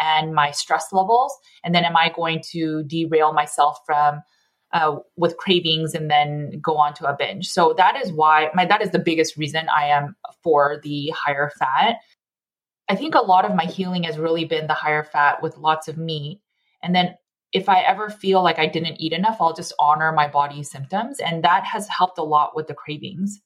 and 0.00 0.34
my 0.34 0.50
stress 0.50 0.92
levels? 0.92 1.34
And 1.64 1.74
then 1.74 1.84
am 1.84 1.96
I 1.96 2.12
going 2.14 2.42
to 2.50 2.82
derail 2.82 3.32
myself 3.32 3.78
from 3.86 4.20
uh, 4.72 4.96
with 5.16 5.38
cravings 5.38 5.94
and 5.94 6.10
then 6.10 6.60
go 6.60 6.76
on 6.76 6.94
to 6.94 7.06
a 7.06 7.16
binge? 7.16 7.48
So 7.48 7.74
that 7.78 7.96
is 7.96 8.12
why 8.12 8.50
my 8.54 8.64
that 8.66 8.82
is 8.82 8.90
the 8.90 8.98
biggest 8.98 9.36
reason 9.36 9.68
I 9.74 9.86
am 9.86 10.14
for 10.42 10.80
the 10.82 11.12
higher 11.16 11.50
fat. 11.58 11.96
I 12.88 12.94
think 12.94 13.14
a 13.14 13.20
lot 13.20 13.44
of 13.44 13.54
my 13.54 13.66
healing 13.66 14.04
has 14.04 14.18
really 14.18 14.44
been 14.44 14.66
the 14.66 14.74
higher 14.74 15.04
fat 15.04 15.42
with 15.42 15.58
lots 15.58 15.88
of 15.88 15.98
meat. 15.98 16.40
And 16.82 16.94
then 16.94 17.16
if 17.52 17.68
I 17.68 17.80
ever 17.80 18.08
feel 18.10 18.42
like 18.42 18.58
I 18.58 18.66
didn't 18.66 19.00
eat 19.00 19.12
enough, 19.12 19.38
I'll 19.40 19.54
just 19.54 19.72
honor 19.78 20.12
my 20.12 20.28
body's 20.28 20.70
symptoms. 20.70 21.18
And 21.18 21.44
that 21.44 21.64
has 21.64 21.88
helped 21.88 22.18
a 22.18 22.22
lot 22.22 22.54
with 22.54 22.66
the 22.66 22.74
cravings. 22.74 23.40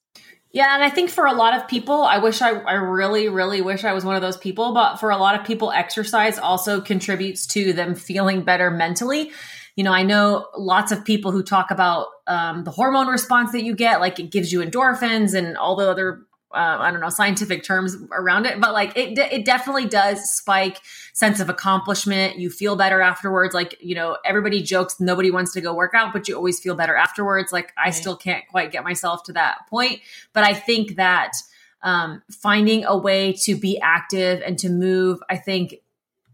Yeah, 0.51 0.75
and 0.75 0.83
I 0.83 0.89
think 0.89 1.09
for 1.09 1.25
a 1.25 1.33
lot 1.33 1.55
of 1.55 1.67
people, 1.67 2.03
I 2.03 2.19
wish 2.19 2.41
I, 2.41 2.51
I 2.51 2.73
really, 2.73 3.27
really 3.27 3.61
wish 3.61 3.83
I 3.83 3.93
was 3.93 4.05
one 4.05 4.15
of 4.15 4.21
those 4.21 4.37
people. 4.37 4.73
But 4.73 4.97
for 4.97 5.09
a 5.09 5.17
lot 5.17 5.39
of 5.39 5.47
people, 5.47 5.71
exercise 5.71 6.37
also 6.37 6.79
contributes 6.79 7.47
to 7.47 7.73
them 7.73 7.95
feeling 7.95 8.43
better 8.43 8.69
mentally. 8.69 9.31
You 9.75 9.83
know, 9.83 9.91
I 9.91 10.03
know 10.03 10.47
lots 10.55 10.91
of 10.91 11.03
people 11.05 11.31
who 11.31 11.41
talk 11.41 11.71
about 11.71 12.07
um, 12.27 12.63
the 12.65 12.71
hormone 12.71 13.07
response 13.07 13.51
that 13.53 13.63
you 13.63 13.75
get, 13.75 13.99
like 13.99 14.19
it 14.19 14.31
gives 14.31 14.53
you 14.53 14.59
endorphins 14.59 15.33
and 15.33 15.57
all 15.57 15.75
the 15.75 15.89
other 15.89 16.27
uh, 16.53 16.77
I 16.79 16.91
don't 16.91 17.01
know 17.01 17.09
scientific 17.09 17.63
terms 17.63 17.97
around 18.11 18.45
it, 18.45 18.61
but 18.61 18.73
like 18.73 18.95
it 18.95 19.17
it 19.17 19.45
definitely 19.45 19.85
does 19.85 20.29
spike 20.29 20.79
sense 21.13 21.39
of 21.39 21.49
accomplishment. 21.49 22.37
You 22.37 22.49
feel 22.49 22.75
better 22.75 23.01
afterwards. 23.01 23.53
Like 23.53 23.77
you 23.81 23.95
know, 23.95 24.17
everybody 24.23 24.61
jokes 24.61 24.99
nobody 24.99 25.31
wants 25.31 25.53
to 25.53 25.61
go 25.61 25.73
work 25.73 25.93
out, 25.95 26.13
but 26.13 26.27
you 26.27 26.35
always 26.35 26.59
feel 26.59 26.75
better 26.75 26.95
afterwards. 26.95 27.51
Like 27.51 27.73
I 27.77 27.89
still 27.89 28.15
can't 28.15 28.47
quite 28.47 28.71
get 28.71 28.83
myself 28.83 29.23
to 29.23 29.33
that 29.33 29.67
point, 29.69 30.01
but 30.33 30.43
I 30.43 30.53
think 30.53 30.95
that 30.95 31.33
um, 31.81 32.21
finding 32.31 32.85
a 32.85 32.97
way 32.97 33.33
to 33.43 33.55
be 33.55 33.79
active 33.81 34.41
and 34.45 34.57
to 34.59 34.69
move, 34.69 35.21
I 35.29 35.37
think 35.37 35.75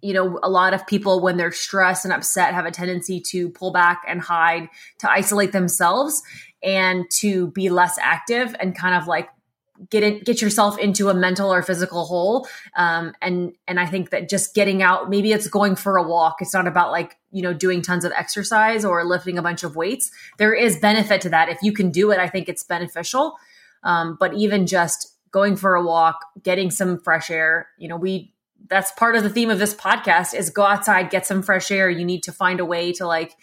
you 0.01 0.13
know, 0.13 0.39
a 0.41 0.49
lot 0.49 0.73
of 0.73 0.87
people, 0.87 1.19
when 1.19 1.35
they're 1.37 1.51
stressed 1.51 2.05
and 2.05 2.13
upset, 2.13 2.53
have 2.53 2.65
a 2.65 2.71
tendency 2.71 3.19
to 3.19 3.49
pull 3.49 3.71
back 3.71 4.03
and 4.07 4.21
hide, 4.21 4.69
to 4.99 5.11
isolate 5.11 5.51
themselves 5.51 6.23
and 6.63 7.05
to 7.11 7.47
be 7.47 7.69
less 7.69 7.97
active 8.01 8.55
and 8.59 8.75
kind 8.75 8.95
of 8.95 9.07
like 9.07 9.29
get 9.89 10.03
it 10.03 10.25
get 10.25 10.41
yourself 10.41 10.77
into 10.77 11.09
a 11.09 11.13
mental 11.13 11.51
or 11.51 11.61
physical 11.61 12.05
hole. 12.05 12.47
Um, 12.75 13.13
and 13.21 13.53
and 13.67 13.79
i 13.79 13.85
think 13.85 14.09
that 14.09 14.29
just 14.29 14.53
getting 14.53 14.81
out 14.81 15.09
maybe 15.09 15.31
it's 15.31 15.47
going 15.47 15.75
for 15.75 15.97
a 15.97 16.03
walk. 16.03 16.37
It's 16.39 16.53
not 16.53 16.67
about 16.67 16.91
like 16.91 17.17
you 17.31 17.41
know 17.41 17.53
doing 17.53 17.81
tons 17.81 18.05
of 18.05 18.11
exercise 18.13 18.83
or 18.83 19.03
lifting 19.05 19.37
a 19.37 19.41
bunch 19.41 19.63
of 19.63 19.75
weights. 19.75 20.11
There 20.37 20.53
is 20.53 20.77
benefit 20.79 21.21
to 21.21 21.29
that. 21.29 21.49
If 21.49 21.59
you 21.61 21.71
can 21.71 21.91
do 21.91 22.11
it 22.11 22.19
i 22.19 22.27
think 22.27 22.49
it's 22.49 22.63
beneficial. 22.63 23.35
Um, 23.83 24.17
but 24.19 24.33
even 24.33 24.67
just 24.67 25.15
going 25.31 25.55
for 25.55 25.75
a 25.75 25.83
walk 25.83 26.25
getting 26.43 26.71
some 26.71 26.99
fresh 26.99 27.29
air 27.29 27.67
you 27.77 27.87
know 27.87 27.95
we 27.95 28.33
that's 28.67 28.91
part 28.91 29.15
of 29.15 29.23
the 29.23 29.29
theme 29.29 29.49
of 29.49 29.59
this 29.59 29.73
podcast 29.73 30.33
is 30.33 30.49
go 30.49 30.63
outside 30.63 31.09
get 31.09 31.25
some 31.25 31.41
fresh 31.41 31.71
air. 31.71 31.89
You 31.89 32.05
need 32.05 32.23
to 32.23 32.31
find 32.31 32.59
a 32.59 32.65
way 32.65 32.91
to 32.93 33.07
like 33.07 33.35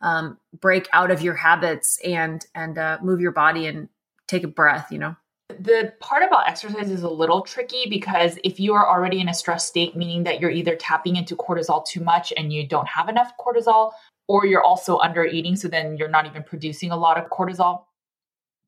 um, 0.00 0.38
break 0.60 0.88
out 0.92 1.10
of 1.10 1.22
your 1.22 1.34
habits 1.34 1.98
and 2.04 2.44
and 2.54 2.78
uh, 2.78 2.98
move 3.02 3.20
your 3.20 3.32
body 3.32 3.66
and 3.66 3.88
take 4.26 4.44
a 4.44 4.48
breath 4.48 4.90
you 4.90 4.98
know 4.98 5.16
the 5.48 5.92
part 6.00 6.22
about 6.22 6.48
exercise 6.48 6.90
is 6.90 7.02
a 7.02 7.08
little 7.08 7.42
tricky 7.42 7.86
because 7.88 8.38
if 8.44 8.58
you 8.58 8.74
are 8.74 8.88
already 8.88 9.20
in 9.20 9.28
a 9.28 9.34
stress 9.34 9.66
state, 9.66 9.94
meaning 9.94 10.24
that 10.24 10.40
you're 10.40 10.50
either 10.50 10.74
tapping 10.74 11.16
into 11.16 11.36
cortisol 11.36 11.84
too 11.86 12.00
much 12.00 12.32
and 12.36 12.52
you 12.52 12.66
don't 12.66 12.88
have 12.88 13.08
enough 13.08 13.32
cortisol, 13.38 13.92
or 14.26 14.46
you're 14.46 14.62
also 14.62 14.98
under 14.98 15.24
eating, 15.24 15.54
so 15.54 15.68
then 15.68 15.96
you're 15.98 16.08
not 16.08 16.26
even 16.26 16.42
producing 16.42 16.90
a 16.90 16.96
lot 16.96 17.18
of 17.18 17.28
cortisol. 17.30 17.84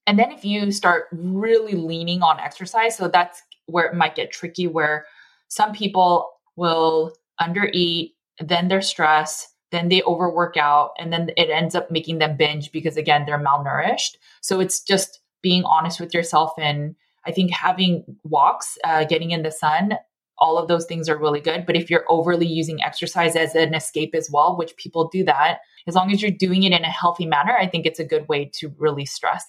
And 0.06 0.18
then 0.18 0.30
if 0.30 0.44
you 0.44 0.70
start 0.70 1.06
really 1.12 1.74
leaning 1.74 2.22
on 2.22 2.38
exercise, 2.38 2.96
so 2.96 3.08
that's 3.08 3.42
where 3.66 3.86
it 3.86 3.94
might 3.94 4.14
get 4.14 4.30
tricky, 4.30 4.66
where 4.66 5.06
some 5.48 5.72
people 5.72 6.30
will 6.56 7.14
undereat, 7.40 8.12
then 8.38 8.68
they're 8.68 8.82
stressed, 8.82 9.48
then 9.72 9.88
they 9.88 10.02
overwork 10.02 10.56
out, 10.56 10.90
and 10.98 11.12
then 11.12 11.30
it 11.36 11.50
ends 11.50 11.74
up 11.74 11.90
making 11.90 12.18
them 12.18 12.36
binge 12.36 12.70
because 12.70 12.96
again, 12.96 13.24
they're 13.26 13.42
malnourished. 13.42 14.16
So 14.42 14.60
it's 14.60 14.80
just 14.82 15.20
being 15.42 15.64
honest 15.64 16.00
with 16.00 16.14
yourself 16.14 16.52
and 16.58 16.94
I 17.26 17.32
think 17.32 17.50
having 17.50 18.04
walks, 18.24 18.78
uh, 18.84 19.04
getting 19.04 19.32
in 19.32 19.42
the 19.42 19.50
sun, 19.50 19.94
all 20.38 20.58
of 20.58 20.68
those 20.68 20.84
things 20.86 21.08
are 21.08 21.18
really 21.18 21.40
good. 21.40 21.66
But 21.66 21.76
if 21.76 21.90
you're 21.90 22.04
overly 22.08 22.46
using 22.46 22.82
exercise 22.82 23.36
as 23.36 23.54
an 23.54 23.74
escape 23.74 24.14
as 24.14 24.30
well, 24.32 24.56
which 24.56 24.76
people 24.76 25.08
do 25.08 25.24
that, 25.24 25.58
as 25.86 25.94
long 25.94 26.12
as 26.12 26.22
you're 26.22 26.30
doing 26.30 26.62
it 26.62 26.72
in 26.72 26.84
a 26.84 26.90
healthy 26.90 27.26
manner, 27.26 27.56
I 27.56 27.66
think 27.66 27.86
it's 27.86 28.00
a 28.00 28.04
good 28.04 28.28
way 28.28 28.50
to 28.54 28.72
release 28.78 29.12
stress. 29.12 29.44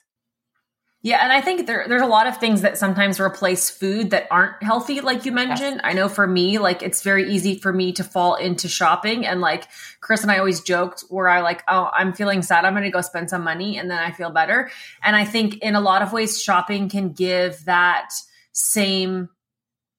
Yeah, 1.08 1.24
and 1.24 1.32
I 1.32 1.40
think 1.40 1.68
there, 1.68 1.86
there's 1.88 2.02
a 2.02 2.06
lot 2.06 2.28
of 2.28 2.36
things 2.36 2.64
that 2.64 2.78
sometimes 2.78 3.18
replace 3.18 3.70
food 3.70 4.10
that 4.10 4.28
aren't 4.30 4.62
healthy, 4.62 5.00
like 5.00 5.24
you 5.24 5.32
mentioned. 5.32 5.76
Yes. 5.78 5.82
I 5.86 5.94
know 5.94 6.10
for 6.10 6.28
me, 6.28 6.58
like 6.58 6.84
it's 6.84 7.02
very 7.02 7.32
easy 7.32 7.58
for 7.58 7.72
me 7.72 7.94
to 7.94 8.04
fall 8.04 8.36
into 8.36 8.68
shopping, 8.68 9.26
and 9.26 9.40
like 9.40 9.70
Chris 10.02 10.24
and 10.24 10.30
I 10.30 10.38
always 10.38 10.60
joked, 10.60 11.06
where 11.08 11.30
I 11.30 11.40
like, 11.40 11.64
oh, 11.70 11.90
I'm 11.94 12.12
feeling 12.12 12.42
sad, 12.42 12.66
I'm 12.66 12.74
going 12.74 12.84
to 12.84 12.90
go 12.90 13.00
spend 13.00 13.30
some 13.30 13.42
money, 13.42 13.78
and 13.78 13.90
then 13.90 14.00
I 14.00 14.12
feel 14.12 14.32
better. 14.32 14.70
And 15.02 15.16
I 15.16 15.24
think 15.24 15.60
in 15.60 15.76
a 15.76 15.80
lot 15.80 16.02
of 16.02 16.12
ways, 16.12 16.44
shopping 16.44 16.90
can 16.90 17.14
give 17.14 17.64
that 17.64 18.10
same 18.52 19.30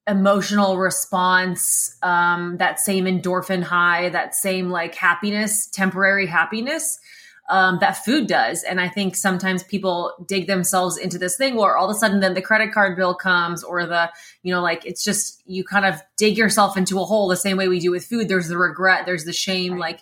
emotional 0.06 0.76
response, 0.76 1.96
um, 2.02 2.58
that 2.58 2.80
same 2.80 3.06
endorphin 3.06 3.62
high, 3.62 4.10
that 4.10 4.34
same 4.34 4.68
like 4.68 4.94
happiness, 4.94 5.68
temporary 5.68 6.26
happiness 6.26 7.00
um, 7.48 7.78
that 7.80 8.04
food 8.04 8.26
does. 8.26 8.62
And 8.62 8.80
I 8.80 8.88
think 8.88 9.16
sometimes 9.16 9.62
people 9.62 10.12
dig 10.26 10.46
themselves 10.46 10.96
into 10.98 11.18
this 11.18 11.36
thing 11.36 11.56
where 11.56 11.76
all 11.76 11.88
of 11.88 11.96
a 11.96 11.98
sudden 11.98 12.20
then 12.20 12.34
the 12.34 12.42
credit 12.42 12.72
card 12.72 12.96
bill 12.96 13.14
comes 13.14 13.64
or 13.64 13.86
the, 13.86 14.10
you 14.42 14.52
know, 14.52 14.60
like 14.60 14.84
it's 14.84 15.02
just, 15.02 15.42
you 15.46 15.64
kind 15.64 15.86
of 15.86 16.02
dig 16.16 16.36
yourself 16.36 16.76
into 16.76 17.00
a 17.00 17.04
hole 17.04 17.28
the 17.28 17.36
same 17.36 17.56
way 17.56 17.68
we 17.68 17.80
do 17.80 17.90
with 17.90 18.04
food. 18.04 18.28
There's 18.28 18.48
the 18.48 18.58
regret, 18.58 19.06
there's 19.06 19.24
the 19.24 19.32
shame. 19.32 19.74
Right. 19.74 19.80
Like, 19.80 20.00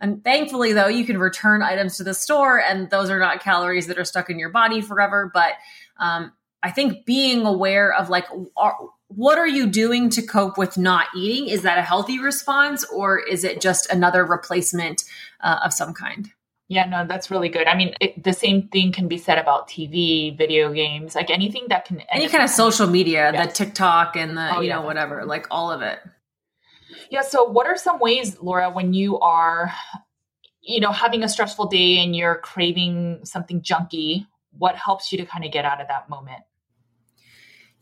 and 0.00 0.24
thankfully 0.24 0.72
though, 0.72 0.88
you 0.88 1.04
can 1.04 1.18
return 1.18 1.62
items 1.62 1.98
to 1.98 2.04
the 2.04 2.14
store 2.14 2.58
and 2.60 2.90
those 2.90 3.10
are 3.10 3.18
not 3.18 3.40
calories 3.40 3.86
that 3.88 3.98
are 3.98 4.04
stuck 4.04 4.30
in 4.30 4.38
your 4.38 4.50
body 4.50 4.80
forever. 4.80 5.30
But, 5.32 5.52
um, 5.98 6.32
I 6.62 6.70
think 6.70 7.04
being 7.04 7.44
aware 7.44 7.92
of 7.92 8.08
like, 8.08 8.26
are, 8.56 8.76
what 9.08 9.36
are 9.36 9.48
you 9.48 9.66
doing 9.66 10.08
to 10.10 10.22
cope 10.22 10.56
with 10.56 10.78
not 10.78 11.08
eating? 11.14 11.48
Is 11.48 11.62
that 11.62 11.76
a 11.76 11.82
healthy 11.82 12.18
response 12.18 12.84
or 12.84 13.18
is 13.18 13.44
it 13.44 13.60
just 13.60 13.90
another 13.92 14.24
replacement 14.24 15.04
uh, 15.40 15.58
of 15.64 15.72
some 15.72 15.92
kind? 15.92 16.30
Yeah, 16.72 16.86
no, 16.86 17.06
that's 17.06 17.30
really 17.30 17.50
good. 17.50 17.66
I 17.66 17.76
mean, 17.76 17.94
it, 18.00 18.24
the 18.24 18.32
same 18.32 18.68
thing 18.68 18.92
can 18.92 19.06
be 19.06 19.18
said 19.18 19.36
about 19.36 19.68
TV, 19.68 20.34
video 20.34 20.72
games, 20.72 21.14
like 21.14 21.28
anything 21.28 21.66
that 21.68 21.84
can 21.84 22.00
any 22.10 22.28
kind 22.28 22.42
of 22.42 22.48
social 22.48 22.86
media, 22.86 23.30
yes. 23.30 23.46
the 23.46 23.52
TikTok 23.52 24.16
and 24.16 24.38
the 24.38 24.56
oh, 24.56 24.62
you 24.62 24.68
yeah, 24.68 24.76
know 24.76 24.82
whatever, 24.86 25.26
like 25.26 25.46
all 25.50 25.70
of 25.70 25.82
it. 25.82 25.98
Yeah. 27.10 27.20
So, 27.20 27.44
what 27.44 27.66
are 27.66 27.76
some 27.76 27.98
ways, 27.98 28.38
Laura, 28.40 28.70
when 28.70 28.94
you 28.94 29.18
are, 29.18 29.70
you 30.62 30.80
know, 30.80 30.92
having 30.92 31.22
a 31.22 31.28
stressful 31.28 31.66
day 31.66 31.98
and 31.98 32.16
you're 32.16 32.36
craving 32.36 33.20
something 33.24 33.60
junky? 33.60 34.26
What 34.56 34.74
helps 34.74 35.12
you 35.12 35.18
to 35.18 35.26
kind 35.26 35.44
of 35.44 35.52
get 35.52 35.66
out 35.66 35.82
of 35.82 35.88
that 35.88 36.08
moment? 36.08 36.40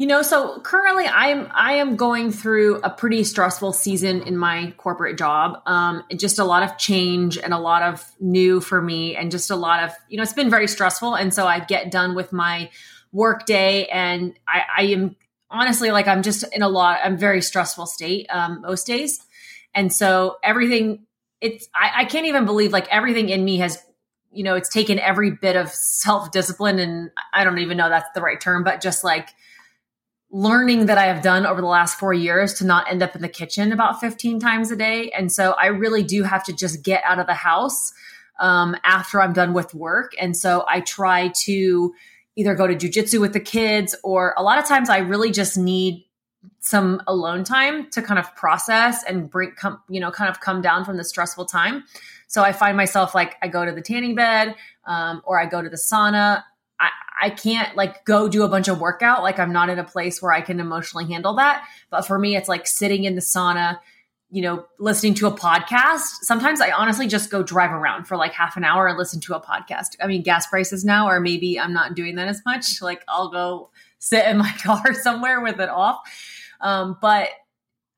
You 0.00 0.07
know, 0.07 0.23
so 0.23 0.59
currently 0.61 1.04
I'm 1.07 1.47
I 1.52 1.75
am 1.75 1.97
going 1.97 2.33
through 2.33 2.76
a 2.76 2.88
pretty 2.88 3.23
stressful 3.23 3.75
season 3.75 4.23
in 4.23 4.35
my 4.35 4.73
corporate 4.78 5.19
job. 5.19 5.61
Um, 5.66 6.04
just 6.16 6.38
a 6.38 6.45
lot 6.45 6.62
of 6.62 6.78
change 6.78 7.37
and 7.37 7.52
a 7.52 7.59
lot 7.59 7.83
of 7.83 8.02
new 8.19 8.62
for 8.62 8.80
me, 8.80 9.14
and 9.14 9.30
just 9.30 9.50
a 9.50 9.57
lot 9.57 9.85
of 9.85 9.90
you 10.09 10.16
know, 10.16 10.23
it's 10.23 10.33
been 10.33 10.49
very 10.49 10.69
stressful. 10.69 11.16
And 11.16 11.35
so 11.35 11.47
I 11.47 11.61
get 11.61 11.90
done 11.90 12.14
with 12.14 12.33
my 12.33 12.71
work 13.12 13.45
day, 13.45 13.88
and 13.88 14.33
I, 14.49 14.62
I 14.75 14.83
am 14.85 15.16
honestly 15.50 15.90
like 15.90 16.09
I'm 16.09 16.23
just 16.23 16.47
in 16.50 16.62
a 16.62 16.69
lot. 16.71 17.00
I'm 17.04 17.19
very 17.19 17.42
stressful 17.42 17.85
state 17.85 18.26
um, 18.30 18.62
most 18.62 18.87
days, 18.87 19.21
and 19.75 19.92
so 19.92 20.38
everything. 20.42 21.04
It's 21.42 21.69
I, 21.75 21.90
I 21.95 22.04
can't 22.07 22.25
even 22.25 22.47
believe 22.47 22.73
like 22.73 22.88
everything 22.88 23.28
in 23.28 23.45
me 23.45 23.59
has 23.59 23.76
you 24.33 24.45
know, 24.45 24.54
it's 24.54 24.69
taken 24.69 24.99
every 24.99 25.33
bit 25.33 25.57
of 25.57 25.69
self 25.71 26.30
discipline 26.30 26.78
and 26.78 27.11
I 27.35 27.45
don't 27.45 27.59
even 27.59 27.76
know 27.76 27.88
that's 27.88 28.09
the 28.14 28.21
right 28.21 28.40
term, 28.40 28.64
but 28.64 28.80
just 28.80 29.04
like 29.04 29.28
learning 30.31 30.87
that 30.87 30.97
I 30.97 31.07
have 31.07 31.23
done 31.23 31.45
over 31.45 31.61
the 31.61 31.67
last 31.67 31.99
four 31.99 32.15
years 32.15 32.55
to 32.55 32.65
not 32.65 32.91
end 32.91 33.03
up 33.03 33.17
in 33.17 33.23
the 33.23 33.29
kitchen 33.29 33.73
about 33.73 34.01
15 34.01 34.39
times 34.39 34.71
a 34.71 34.77
day. 34.77 35.11
And 35.11 35.33
so 35.33 35.53
I 35.53 35.67
really 35.67 36.03
do 36.03 36.23
have 36.23 36.45
to 36.45 36.53
just 36.53 36.85
get 36.85 37.03
out 37.05 37.19
of 37.19 37.27
the 37.27 37.35
house 37.35 37.93
um, 38.39 38.77
after 38.85 39.21
I'm 39.21 39.33
done 39.33 39.53
with 39.53 39.75
work. 39.75 40.13
And 40.21 40.37
so 40.37 40.65
I 40.69 40.81
try 40.81 41.33
to 41.45 41.93
either 42.37 42.55
go 42.55 42.67
to 42.67 42.75
jujitsu 42.75 43.21
with 43.21 43.33
the 43.33 43.41
kids 43.41 43.97
or 44.05 44.35
a 44.37 44.43
lot 44.43 44.59
of 44.59 44.67
times 44.67 44.89
I 44.89 44.99
really 44.99 45.33
just 45.33 45.59
need 45.59 46.07
some 46.61 47.03
alone 47.07 47.45
time 47.45 47.91
to 47.91 48.01
kind 48.03 48.19
of 48.19 48.35
process 48.35 49.03
and 49.05 49.31
bring 49.31 49.51
come 49.53 49.81
you 49.89 50.01
know 50.01 50.11
kind 50.11 50.31
of 50.31 50.41
come 50.41 50.63
down 50.63 50.85
from 50.85 50.97
the 50.97 51.05
stressful 51.05 51.45
time 51.45 51.85
so 52.29 52.43
i 52.43 52.53
find 52.53 52.77
myself 52.77 53.15
like 53.15 53.37
i 53.43 53.49
go 53.49 53.65
to 53.65 53.73
the 53.73 53.83
tanning 53.83 54.15
bed 54.15 54.55
um, 54.87 55.21
or 55.25 55.39
i 55.39 55.45
go 55.45 55.61
to 55.61 55.69
the 55.69 55.77
sauna 55.77 56.43
I, 57.21 57.31
can't 57.31 57.77
like 57.77 58.05
go 58.05 58.29
do 58.29 58.43
a 58.43 58.49
bunch 58.49 58.69
of 58.69 58.81
workout 58.81 59.23
like 59.23 59.39
i'm 59.39 59.53
not 59.53 59.69
in 59.69 59.79
a 59.79 59.85
place 59.85 60.21
where 60.21 60.33
i 60.33 60.41
can 60.41 60.61
emotionally 60.61 61.07
handle 61.07 61.35
that. 61.37 61.65
But 61.91 62.07
for 62.07 62.19
me 62.19 62.37
it's 62.37 62.49
like 62.49 62.67
sitting 62.67 63.05
in 63.05 63.15
the 63.15 63.21
sauna 63.21 63.79
you 64.31 64.43
know 64.43 64.65
listening 64.79 65.15
to 65.15 65.27
a 65.27 65.33
podcast. 65.33 66.03
Sometimes 66.23 66.61
i 66.61 66.71
honestly 66.71 67.07
just 67.07 67.31
go 67.31 67.43
drive 67.43 67.73
around 67.73 68.07
for 68.07 68.17
like 68.17 68.33
half 68.33 68.57
an 68.57 68.65
hour 68.65 68.87
and 68.87 68.99
listen 68.99 69.21
to 69.21 69.35
a 69.35 69.41
podcast. 69.41 69.97
I 70.00 70.07
mean 70.07 70.23
gas 70.23 70.47
prices 70.47 70.85
now 70.85 71.09
or 71.09 71.21
maybe 71.21 71.59
i'm 71.59 71.73
not 71.73 71.95
doing 71.95 72.17
that 72.17 72.29
as 72.29 72.43
much. 72.45 72.83
Like 72.83 73.05
i'll 73.09 73.31
go 73.31 73.71
sit 73.99 74.27
in 74.27 74.39
my 74.39 74.53
car 74.62 74.95
somewhere 74.95 75.41
with 75.41 75.61
it 75.61 75.69
off. 75.69 76.00
Um, 76.61 76.99
but 77.00 77.29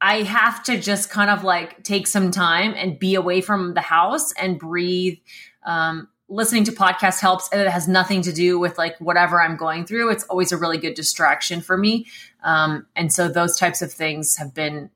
I 0.03 0.23
have 0.23 0.65
to 0.65 0.79
just 0.79 1.11
kind 1.11 1.31
of 1.31 1.45
like 1.45 1.85
take 1.85 2.09
some 2.09 2.33
time 2.33 2.75
and 2.77 2.99
be 2.99 3.15
away 3.15 3.41
from 3.41 3.75
the 3.75 3.81
house 3.81 4.33
and 4.33 4.59
breathe. 4.59 5.19
Um, 5.65 6.09
listening 6.33 6.65
to 6.65 6.73
podcasts 6.73 7.21
helps 7.21 7.49
and 7.53 7.61
it 7.61 7.69
has 7.69 7.87
nothing 7.87 8.23
to 8.23 8.33
do 8.33 8.59
with 8.59 8.79
like 8.79 8.99
whatever 8.99 9.41
I'm 9.41 9.57
going 9.57 9.85
through. 9.85 10.11
It's 10.11 10.25
always 10.25 10.51
a 10.51 10.57
really 10.57 10.79
good 10.79 10.95
distraction 10.95 11.61
for 11.61 11.77
me. 11.77 12.07
Um, 12.43 12.87
and 12.97 13.13
so 13.13 13.29
those 13.29 13.59
types 13.59 13.83
of 13.83 13.93
things 13.93 14.37
have 14.39 14.55
been 14.55 14.89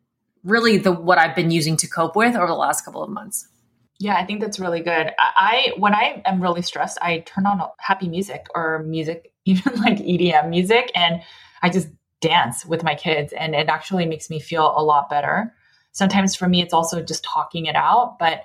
really 0.44 0.78
the 0.78 0.92
what 0.92 1.18
I've 1.18 1.36
been 1.36 1.50
using 1.50 1.76
to 1.78 1.86
cope 1.86 2.16
with 2.16 2.34
over 2.34 2.46
the 2.46 2.54
last 2.54 2.84
couple 2.84 3.02
of 3.02 3.10
months. 3.10 3.48
Yeah, 3.98 4.16
I 4.16 4.24
think 4.24 4.40
that's 4.40 4.58
really 4.58 4.80
good. 4.80 5.12
I 5.18 5.72
when 5.76 5.94
I 5.94 6.22
am 6.24 6.42
really 6.42 6.62
stressed, 6.62 6.98
I 7.02 7.18
turn 7.20 7.46
on 7.46 7.60
happy 7.80 8.08
music 8.08 8.46
or 8.54 8.82
music, 8.84 9.32
even 9.44 9.74
like 9.80 9.98
EDM 9.98 10.48
music, 10.48 10.90
and 10.94 11.20
I 11.62 11.68
just 11.68 11.88
dance 12.22 12.64
with 12.64 12.82
my 12.82 12.94
kids 12.94 13.34
and 13.34 13.54
it 13.54 13.68
actually 13.68 14.06
makes 14.06 14.30
me 14.30 14.40
feel 14.40 14.72
a 14.74 14.82
lot 14.82 15.10
better. 15.10 15.52
Sometimes 15.92 16.34
for 16.34 16.48
me, 16.48 16.62
it's 16.62 16.72
also 16.72 17.02
just 17.02 17.24
talking 17.24 17.66
it 17.66 17.76
out. 17.76 18.18
But 18.18 18.42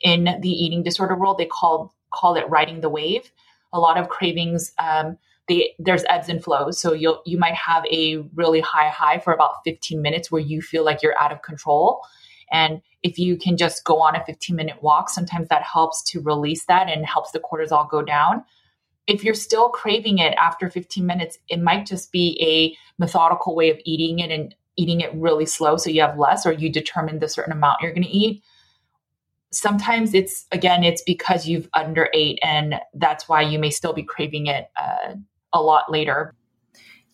in 0.00 0.24
the 0.40 0.50
eating 0.50 0.82
disorder 0.82 1.16
world, 1.16 1.38
they 1.38 1.46
call 1.46 1.94
call 2.12 2.36
it 2.36 2.48
riding 2.48 2.80
the 2.80 2.88
wave. 2.88 3.30
A 3.72 3.80
lot 3.80 3.98
of 3.98 4.08
cravings, 4.08 4.72
um, 4.78 5.18
they, 5.46 5.74
there's 5.78 6.04
ebbs 6.08 6.28
and 6.28 6.42
flows. 6.42 6.80
So 6.80 6.92
you'll 6.92 7.22
you 7.26 7.38
might 7.38 7.54
have 7.54 7.84
a 7.86 8.18
really 8.34 8.60
high 8.60 8.88
high 8.88 9.18
for 9.18 9.32
about 9.32 9.64
15 9.64 10.00
minutes 10.00 10.30
where 10.30 10.42
you 10.42 10.62
feel 10.62 10.84
like 10.84 11.02
you're 11.02 11.20
out 11.20 11.32
of 11.32 11.42
control. 11.42 12.00
And 12.50 12.80
if 13.02 13.18
you 13.18 13.36
can 13.36 13.56
just 13.56 13.84
go 13.84 14.00
on 14.00 14.16
a 14.16 14.24
15 14.24 14.56
minute 14.56 14.82
walk, 14.82 15.10
sometimes 15.10 15.48
that 15.48 15.62
helps 15.62 16.02
to 16.10 16.20
release 16.20 16.64
that 16.64 16.88
and 16.88 17.04
helps 17.04 17.30
the 17.32 17.40
cortisol 17.40 17.88
go 17.88 18.02
down 18.02 18.44
if 19.08 19.24
you're 19.24 19.34
still 19.34 19.70
craving 19.70 20.18
it 20.18 20.34
after 20.34 20.70
15 20.70 21.04
minutes, 21.04 21.38
it 21.48 21.60
might 21.60 21.86
just 21.86 22.12
be 22.12 22.38
a 22.40 22.76
methodical 23.00 23.56
way 23.56 23.70
of 23.70 23.78
eating 23.84 24.18
it 24.18 24.30
and 24.30 24.54
eating 24.76 25.00
it 25.00 25.12
really 25.14 25.46
slow 25.46 25.76
so 25.76 25.90
you 25.90 26.02
have 26.02 26.18
less, 26.18 26.46
or 26.46 26.52
you 26.52 26.70
determine 26.70 27.18
the 27.18 27.28
certain 27.28 27.52
amount 27.52 27.80
you're 27.80 27.92
going 27.92 28.04
to 28.04 28.08
eat. 28.08 28.42
Sometimes 29.50 30.14
it's 30.14 30.46
again, 30.52 30.84
it's 30.84 31.02
because 31.02 31.46
you've 31.46 31.68
under 31.74 32.08
ate, 32.12 32.38
and 32.42 32.76
that's 32.94 33.28
why 33.28 33.42
you 33.42 33.58
may 33.58 33.70
still 33.70 33.92
be 33.92 34.02
craving 34.02 34.46
it 34.46 34.70
uh, 34.80 35.14
a 35.52 35.62
lot 35.62 35.90
later. 35.90 36.34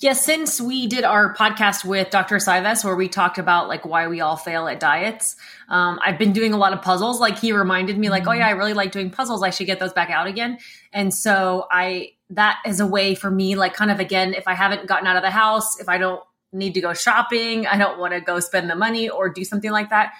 Yes, 0.00 0.16
yeah, 0.28 0.34
since 0.36 0.60
we 0.60 0.88
did 0.88 1.04
our 1.04 1.34
podcast 1.34 1.84
with 1.84 2.10
Dr. 2.10 2.40
Saives, 2.40 2.84
where 2.84 2.96
we 2.96 3.08
talked 3.08 3.38
about 3.38 3.68
like 3.68 3.86
why 3.86 4.08
we 4.08 4.20
all 4.20 4.36
fail 4.36 4.66
at 4.66 4.80
diets, 4.80 5.36
um, 5.68 6.00
I've 6.04 6.18
been 6.18 6.32
doing 6.32 6.52
a 6.52 6.56
lot 6.56 6.72
of 6.72 6.82
puzzles. 6.82 7.20
Like 7.20 7.38
he 7.38 7.52
reminded 7.52 7.96
me, 7.96 8.10
like, 8.10 8.26
oh 8.26 8.32
yeah, 8.32 8.48
I 8.48 8.50
really 8.50 8.74
like 8.74 8.90
doing 8.90 9.10
puzzles. 9.10 9.42
I 9.42 9.50
should 9.50 9.66
get 9.66 9.78
those 9.78 9.92
back 9.92 10.10
out 10.10 10.26
again. 10.26 10.58
And 10.92 11.14
so 11.14 11.66
I 11.70 12.14
that 12.30 12.58
is 12.66 12.80
a 12.80 12.86
way 12.86 13.14
for 13.14 13.30
me, 13.30 13.54
like, 13.54 13.74
kind 13.74 13.90
of 13.90 14.00
again, 14.00 14.34
if 14.34 14.48
I 14.48 14.54
haven't 14.54 14.88
gotten 14.88 15.06
out 15.06 15.16
of 15.16 15.22
the 15.22 15.30
house, 15.30 15.78
if 15.78 15.88
I 15.88 15.98
don't 15.98 16.22
need 16.52 16.74
to 16.74 16.80
go 16.80 16.92
shopping, 16.92 17.66
I 17.66 17.76
don't 17.76 17.98
want 17.98 18.14
to 18.14 18.20
go 18.20 18.40
spend 18.40 18.70
the 18.70 18.76
money 18.76 19.08
or 19.08 19.28
do 19.28 19.44
something 19.44 19.70
like 19.70 19.90
that. 19.90 20.12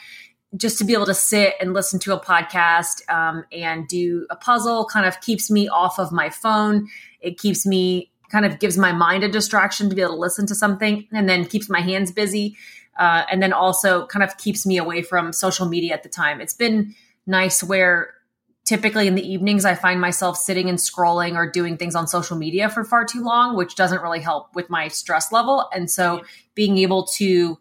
Just 0.57 0.79
to 0.79 0.85
be 0.85 0.93
able 0.93 1.07
to 1.07 1.14
sit 1.14 1.55
and 1.61 1.73
listen 1.73 1.99
to 2.01 2.14
a 2.14 2.21
podcast 2.21 3.09
um, 3.12 3.45
and 3.53 3.88
do 3.88 4.27
a 4.31 4.37
puzzle 4.37 4.85
kind 4.85 5.07
of 5.07 5.21
keeps 5.21 5.51
me 5.51 5.69
off 5.69 5.99
of 5.99 6.12
my 6.12 6.31
phone. 6.31 6.88
It 7.21 7.38
keeps 7.38 7.67
me 7.67 8.11
kind 8.31 8.47
of 8.47 8.59
gives 8.59 8.77
my 8.77 8.93
mind 8.93 9.23
a 9.23 9.29
distraction 9.29 9.88
to 9.88 9.95
be 9.95 10.03
able 10.03 10.14
to 10.14 10.21
listen 10.21 10.47
to 10.47 10.55
something 10.55 11.07
and 11.12 11.29
then 11.29 11.45
keeps 11.45 11.69
my 11.69 11.81
hands 11.81 12.11
busy. 12.11 12.57
Uh, 12.99 13.25
and 13.31 13.43
then 13.43 13.53
also 13.53 14.07
kind 14.07 14.23
of 14.23 14.37
keeps 14.38 14.64
me 14.67 14.77
away 14.77 15.03
from 15.03 15.33
social 15.33 15.67
media 15.67 15.93
at 15.93 16.03
the 16.03 16.09
time. 16.09 16.40
It's 16.40 16.55
been 16.55 16.95
nice 17.27 17.62
where 17.62 18.14
typically 18.64 19.07
in 19.07 19.14
the 19.14 19.27
evenings 19.27 19.64
I 19.64 19.75
find 19.75 20.01
myself 20.01 20.37
sitting 20.37 20.69
and 20.69 20.79
scrolling 20.79 21.35
or 21.35 21.51
doing 21.51 21.77
things 21.77 21.95
on 21.95 22.07
social 22.07 22.37
media 22.37 22.69
for 22.69 22.83
far 22.83 23.05
too 23.05 23.23
long, 23.23 23.57
which 23.57 23.75
doesn't 23.75 24.01
really 24.01 24.21
help 24.21 24.55
with 24.55 24.71
my 24.71 24.88
stress 24.88 25.33
level. 25.33 25.69
And 25.73 25.90
so 25.90 26.23
being 26.55 26.79
able 26.79 27.05
to 27.19 27.59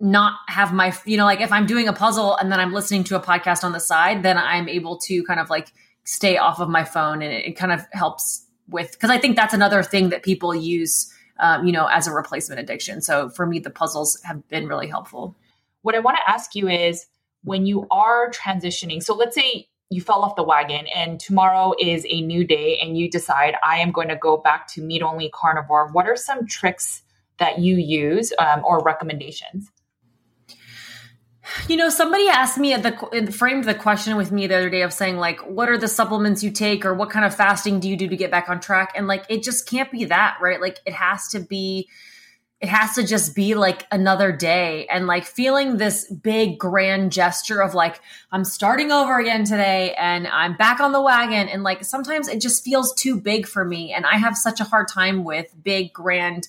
not 0.00 0.34
have 0.48 0.72
my, 0.72 0.94
you 1.04 1.16
know, 1.16 1.24
like 1.24 1.40
if 1.40 1.50
I'm 1.52 1.66
doing 1.66 1.88
a 1.88 1.92
puzzle 1.92 2.36
and 2.36 2.52
then 2.52 2.60
I'm 2.60 2.72
listening 2.72 3.04
to 3.04 3.16
a 3.16 3.20
podcast 3.20 3.64
on 3.64 3.72
the 3.72 3.80
side, 3.80 4.22
then 4.22 4.38
I'm 4.38 4.68
able 4.68 4.96
to 4.98 5.24
kind 5.24 5.40
of 5.40 5.50
like 5.50 5.72
stay 6.04 6.36
off 6.36 6.60
of 6.60 6.68
my 6.68 6.84
phone 6.84 7.20
and 7.20 7.32
it, 7.32 7.46
it 7.46 7.52
kind 7.52 7.72
of 7.72 7.84
helps 7.92 8.46
with 8.68 8.92
because 8.92 9.10
I 9.10 9.18
think 9.18 9.36
that's 9.36 9.54
another 9.54 9.82
thing 9.82 10.10
that 10.10 10.22
people 10.22 10.54
use, 10.54 11.12
um, 11.40 11.66
you 11.66 11.72
know, 11.72 11.86
as 11.86 12.06
a 12.06 12.12
replacement 12.12 12.60
addiction. 12.60 13.00
So 13.00 13.28
for 13.30 13.46
me, 13.46 13.58
the 13.58 13.70
puzzles 13.70 14.20
have 14.24 14.46
been 14.48 14.68
really 14.68 14.86
helpful. 14.86 15.36
What 15.82 15.94
I 15.94 16.00
want 16.00 16.16
to 16.18 16.30
ask 16.30 16.54
you 16.54 16.68
is 16.68 17.06
when 17.42 17.66
you 17.66 17.86
are 17.90 18.30
transitioning. 18.30 19.02
So 19.02 19.14
let's 19.14 19.34
say 19.34 19.68
you 19.90 20.00
fell 20.00 20.22
off 20.22 20.36
the 20.36 20.42
wagon 20.42 20.86
and 20.94 21.18
tomorrow 21.18 21.72
is 21.80 22.06
a 22.08 22.20
new 22.20 22.44
day 22.44 22.78
and 22.80 22.96
you 22.96 23.10
decide 23.10 23.54
I 23.66 23.78
am 23.78 23.90
going 23.90 24.08
to 24.08 24.16
go 24.16 24.36
back 24.36 24.68
to 24.68 24.82
meat 24.82 25.02
only 25.02 25.30
carnivore. 25.32 25.88
What 25.92 26.06
are 26.06 26.16
some 26.16 26.46
tricks 26.46 27.02
that 27.38 27.58
you 27.58 27.76
use 27.76 28.32
um, 28.38 28.62
or 28.64 28.82
recommendations? 28.82 29.70
You 31.66 31.76
know, 31.76 31.88
somebody 31.88 32.28
asked 32.28 32.58
me 32.58 32.72
at 32.72 32.82
the 32.82 33.32
framed 33.32 33.64
the 33.64 33.74
question 33.74 34.16
with 34.16 34.32
me 34.32 34.46
the 34.46 34.56
other 34.56 34.70
day 34.70 34.82
of 34.82 34.92
saying 34.92 35.16
like, 35.16 35.40
what 35.40 35.68
are 35.68 35.78
the 35.78 35.88
supplements 35.88 36.42
you 36.42 36.50
take 36.50 36.84
or 36.84 36.94
what 36.94 37.10
kind 37.10 37.24
of 37.24 37.34
fasting 37.34 37.80
do 37.80 37.88
you 37.88 37.96
do 37.96 38.08
to 38.08 38.16
get 38.16 38.30
back 38.30 38.48
on 38.48 38.60
track? 38.60 38.92
And 38.94 39.06
like, 39.06 39.24
it 39.28 39.42
just 39.42 39.68
can't 39.68 39.90
be 39.90 40.04
that, 40.06 40.38
right? 40.40 40.60
Like, 40.60 40.78
it 40.86 40.92
has 40.92 41.28
to 41.28 41.40
be, 41.40 41.88
it 42.60 42.68
has 42.68 42.94
to 42.94 43.06
just 43.06 43.36
be 43.36 43.54
like 43.54 43.86
another 43.92 44.32
day 44.32 44.86
and 44.88 45.06
like 45.06 45.24
feeling 45.24 45.76
this 45.76 46.10
big 46.10 46.58
grand 46.58 47.12
gesture 47.12 47.62
of 47.62 47.72
like, 47.72 48.00
I'm 48.32 48.44
starting 48.44 48.90
over 48.90 49.18
again 49.18 49.44
today 49.44 49.94
and 49.94 50.26
I'm 50.26 50.56
back 50.56 50.80
on 50.80 50.92
the 50.92 51.00
wagon. 51.00 51.48
And 51.48 51.62
like, 51.62 51.84
sometimes 51.84 52.28
it 52.28 52.40
just 52.40 52.64
feels 52.64 52.92
too 52.94 53.20
big 53.20 53.46
for 53.46 53.64
me. 53.64 53.92
And 53.92 54.04
I 54.04 54.16
have 54.16 54.36
such 54.36 54.60
a 54.60 54.64
hard 54.64 54.88
time 54.88 55.24
with 55.24 55.54
big 55.62 55.92
grand 55.92 56.48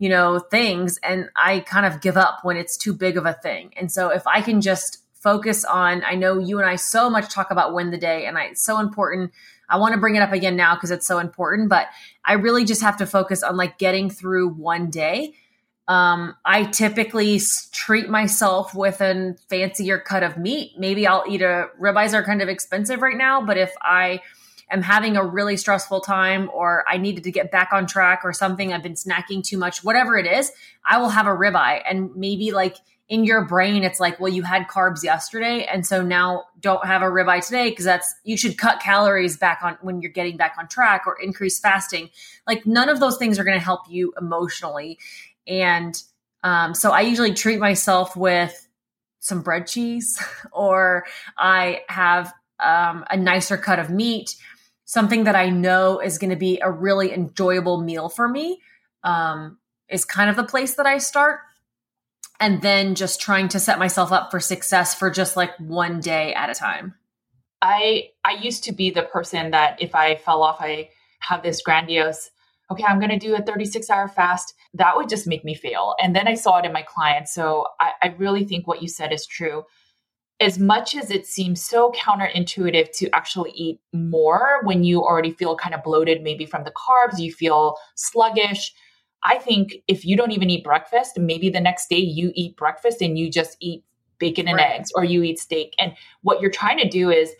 you 0.00 0.08
know, 0.08 0.38
things. 0.38 0.98
And 1.04 1.28
I 1.36 1.60
kind 1.60 1.84
of 1.84 2.00
give 2.00 2.16
up 2.16 2.40
when 2.42 2.56
it's 2.56 2.76
too 2.76 2.94
big 2.94 3.18
of 3.18 3.26
a 3.26 3.34
thing. 3.34 3.72
And 3.76 3.92
so 3.92 4.08
if 4.08 4.26
I 4.26 4.40
can 4.40 4.62
just 4.62 5.04
focus 5.12 5.62
on, 5.66 6.02
I 6.04 6.14
know 6.14 6.38
you 6.38 6.58
and 6.58 6.66
I 6.66 6.76
so 6.76 7.10
much 7.10 7.32
talk 7.32 7.50
about 7.50 7.74
win 7.74 7.90
the 7.90 7.98
day 7.98 8.24
and 8.24 8.38
I, 8.38 8.44
it's 8.46 8.64
so 8.64 8.80
important. 8.80 9.30
I 9.68 9.76
want 9.76 9.92
to 9.92 10.00
bring 10.00 10.16
it 10.16 10.22
up 10.22 10.32
again 10.32 10.56
now 10.56 10.74
because 10.74 10.90
it's 10.90 11.06
so 11.06 11.18
important, 11.18 11.68
but 11.68 11.86
I 12.24 12.32
really 12.32 12.64
just 12.64 12.80
have 12.80 12.96
to 12.96 13.06
focus 13.06 13.42
on 13.42 13.58
like 13.58 13.76
getting 13.76 14.08
through 14.08 14.48
one 14.54 14.88
day. 14.88 15.34
Um, 15.86 16.34
I 16.46 16.64
typically 16.64 17.38
treat 17.70 18.08
myself 18.08 18.74
with 18.74 19.02
a 19.02 19.36
fancier 19.50 19.98
cut 19.98 20.22
of 20.22 20.38
meat. 20.38 20.72
Maybe 20.78 21.06
I'll 21.06 21.24
eat 21.28 21.42
a 21.42 21.68
ribeyes 21.78 22.14
are 22.14 22.24
kind 22.24 22.40
of 22.40 22.48
expensive 22.48 23.02
right 23.02 23.18
now, 23.18 23.44
but 23.44 23.58
if 23.58 23.72
I 23.82 24.22
am 24.70 24.82
having 24.82 25.16
a 25.16 25.24
really 25.24 25.56
stressful 25.56 26.00
time 26.00 26.50
or 26.52 26.84
I 26.88 26.96
needed 26.98 27.24
to 27.24 27.30
get 27.30 27.50
back 27.50 27.70
on 27.72 27.86
track 27.86 28.20
or 28.24 28.32
something, 28.32 28.72
I've 28.72 28.82
been 28.82 28.94
snacking 28.94 29.42
too 29.42 29.58
much, 29.58 29.82
whatever 29.82 30.16
it 30.16 30.26
is, 30.26 30.52
I 30.84 30.98
will 30.98 31.08
have 31.08 31.26
a 31.26 31.30
ribeye. 31.30 31.82
And 31.88 32.14
maybe 32.14 32.52
like 32.52 32.76
in 33.08 33.24
your 33.24 33.44
brain, 33.44 33.82
it's 33.82 33.98
like, 33.98 34.20
well, 34.20 34.32
you 34.32 34.44
had 34.44 34.68
carbs 34.68 35.02
yesterday. 35.02 35.64
And 35.64 35.84
so 35.84 36.00
now 36.00 36.44
don't 36.60 36.86
have 36.86 37.02
a 37.02 37.06
ribeye 37.06 37.44
today 37.44 37.70
because 37.70 37.84
that's, 37.84 38.14
you 38.22 38.36
should 38.36 38.56
cut 38.56 38.80
calories 38.80 39.36
back 39.36 39.60
on 39.62 39.76
when 39.80 40.00
you're 40.00 40.12
getting 40.12 40.36
back 40.36 40.54
on 40.56 40.68
track 40.68 41.02
or 41.06 41.20
increase 41.20 41.58
fasting. 41.58 42.10
Like 42.46 42.66
none 42.66 42.88
of 42.88 43.00
those 43.00 43.18
things 43.18 43.38
are 43.38 43.44
going 43.44 43.58
to 43.58 43.64
help 43.64 43.80
you 43.88 44.14
emotionally. 44.20 44.98
And 45.46 46.00
um, 46.44 46.72
so 46.72 46.92
I 46.92 47.00
usually 47.00 47.34
treat 47.34 47.58
myself 47.58 48.16
with 48.16 48.68
some 49.18 49.42
bread 49.42 49.66
cheese 49.66 50.22
or 50.52 51.04
I 51.36 51.80
have 51.88 52.32
um, 52.60 53.04
a 53.10 53.16
nicer 53.16 53.56
cut 53.56 53.78
of 53.80 53.90
meat 53.90 54.36
something 54.90 55.22
that 55.22 55.36
I 55.36 55.50
know 55.50 56.00
is 56.00 56.18
going 56.18 56.30
to 56.30 56.36
be 56.36 56.58
a 56.60 56.68
really 56.68 57.12
enjoyable 57.12 57.80
meal 57.80 58.08
for 58.08 58.28
me 58.28 58.60
um, 59.04 59.56
is 59.88 60.04
kind 60.04 60.28
of 60.28 60.34
the 60.34 60.42
place 60.42 60.74
that 60.74 60.86
I 60.86 60.98
start. 60.98 61.38
And 62.40 62.60
then 62.60 62.96
just 62.96 63.20
trying 63.20 63.46
to 63.50 63.60
set 63.60 63.78
myself 63.78 64.10
up 64.10 64.32
for 64.32 64.40
success 64.40 64.92
for 64.92 65.08
just 65.08 65.36
like 65.36 65.56
one 65.60 66.00
day 66.00 66.34
at 66.34 66.50
a 66.50 66.54
time. 66.54 66.94
I 67.62 68.08
I 68.24 68.32
used 68.42 68.64
to 68.64 68.72
be 68.72 68.90
the 68.90 69.04
person 69.04 69.52
that 69.52 69.80
if 69.80 69.94
I 69.94 70.16
fell 70.16 70.42
off, 70.42 70.56
I 70.58 70.88
have 71.20 71.44
this 71.44 71.62
grandiose, 71.62 72.30
okay, 72.68 72.82
I'm 72.82 73.00
to 73.00 73.16
do 73.16 73.36
a 73.36 73.42
36 73.42 73.88
hour 73.90 74.08
fast. 74.08 74.54
That 74.74 74.96
would 74.96 75.08
just 75.08 75.24
make 75.24 75.44
me 75.44 75.54
fail. 75.54 75.94
And 76.02 76.16
then 76.16 76.26
I 76.26 76.34
saw 76.34 76.58
it 76.58 76.64
in 76.64 76.72
my 76.72 76.82
clients. 76.82 77.32
So 77.32 77.64
I, 77.78 77.92
I 78.02 78.06
really 78.18 78.44
think 78.44 78.66
what 78.66 78.82
you 78.82 78.88
said 78.88 79.12
is 79.12 79.24
true. 79.24 79.66
As 80.40 80.58
much 80.58 80.94
as 80.94 81.10
it 81.10 81.26
seems 81.26 81.62
so 81.62 81.92
counterintuitive 81.92 82.90
to 82.92 83.10
actually 83.14 83.50
eat 83.50 83.78
more 83.92 84.60
when 84.64 84.84
you 84.84 85.02
already 85.02 85.32
feel 85.32 85.54
kind 85.54 85.74
of 85.74 85.82
bloated, 85.82 86.22
maybe 86.22 86.46
from 86.46 86.64
the 86.64 86.72
carbs, 86.72 87.18
you 87.18 87.30
feel 87.30 87.76
sluggish. 87.94 88.72
I 89.22 89.36
think 89.36 89.74
if 89.86 90.06
you 90.06 90.16
don't 90.16 90.30
even 90.30 90.48
eat 90.48 90.64
breakfast, 90.64 91.18
maybe 91.18 91.50
the 91.50 91.60
next 91.60 91.90
day 91.90 91.98
you 91.98 92.32
eat 92.34 92.56
breakfast 92.56 93.02
and 93.02 93.18
you 93.18 93.30
just 93.30 93.58
eat 93.60 93.84
bacon 94.18 94.48
and 94.48 94.56
right. 94.56 94.70
eggs 94.70 94.90
or 94.94 95.04
you 95.04 95.22
eat 95.22 95.38
steak. 95.38 95.74
And 95.78 95.94
what 96.22 96.40
you're 96.40 96.50
trying 96.50 96.78
to 96.78 96.88
do 96.88 97.10
is 97.10 97.32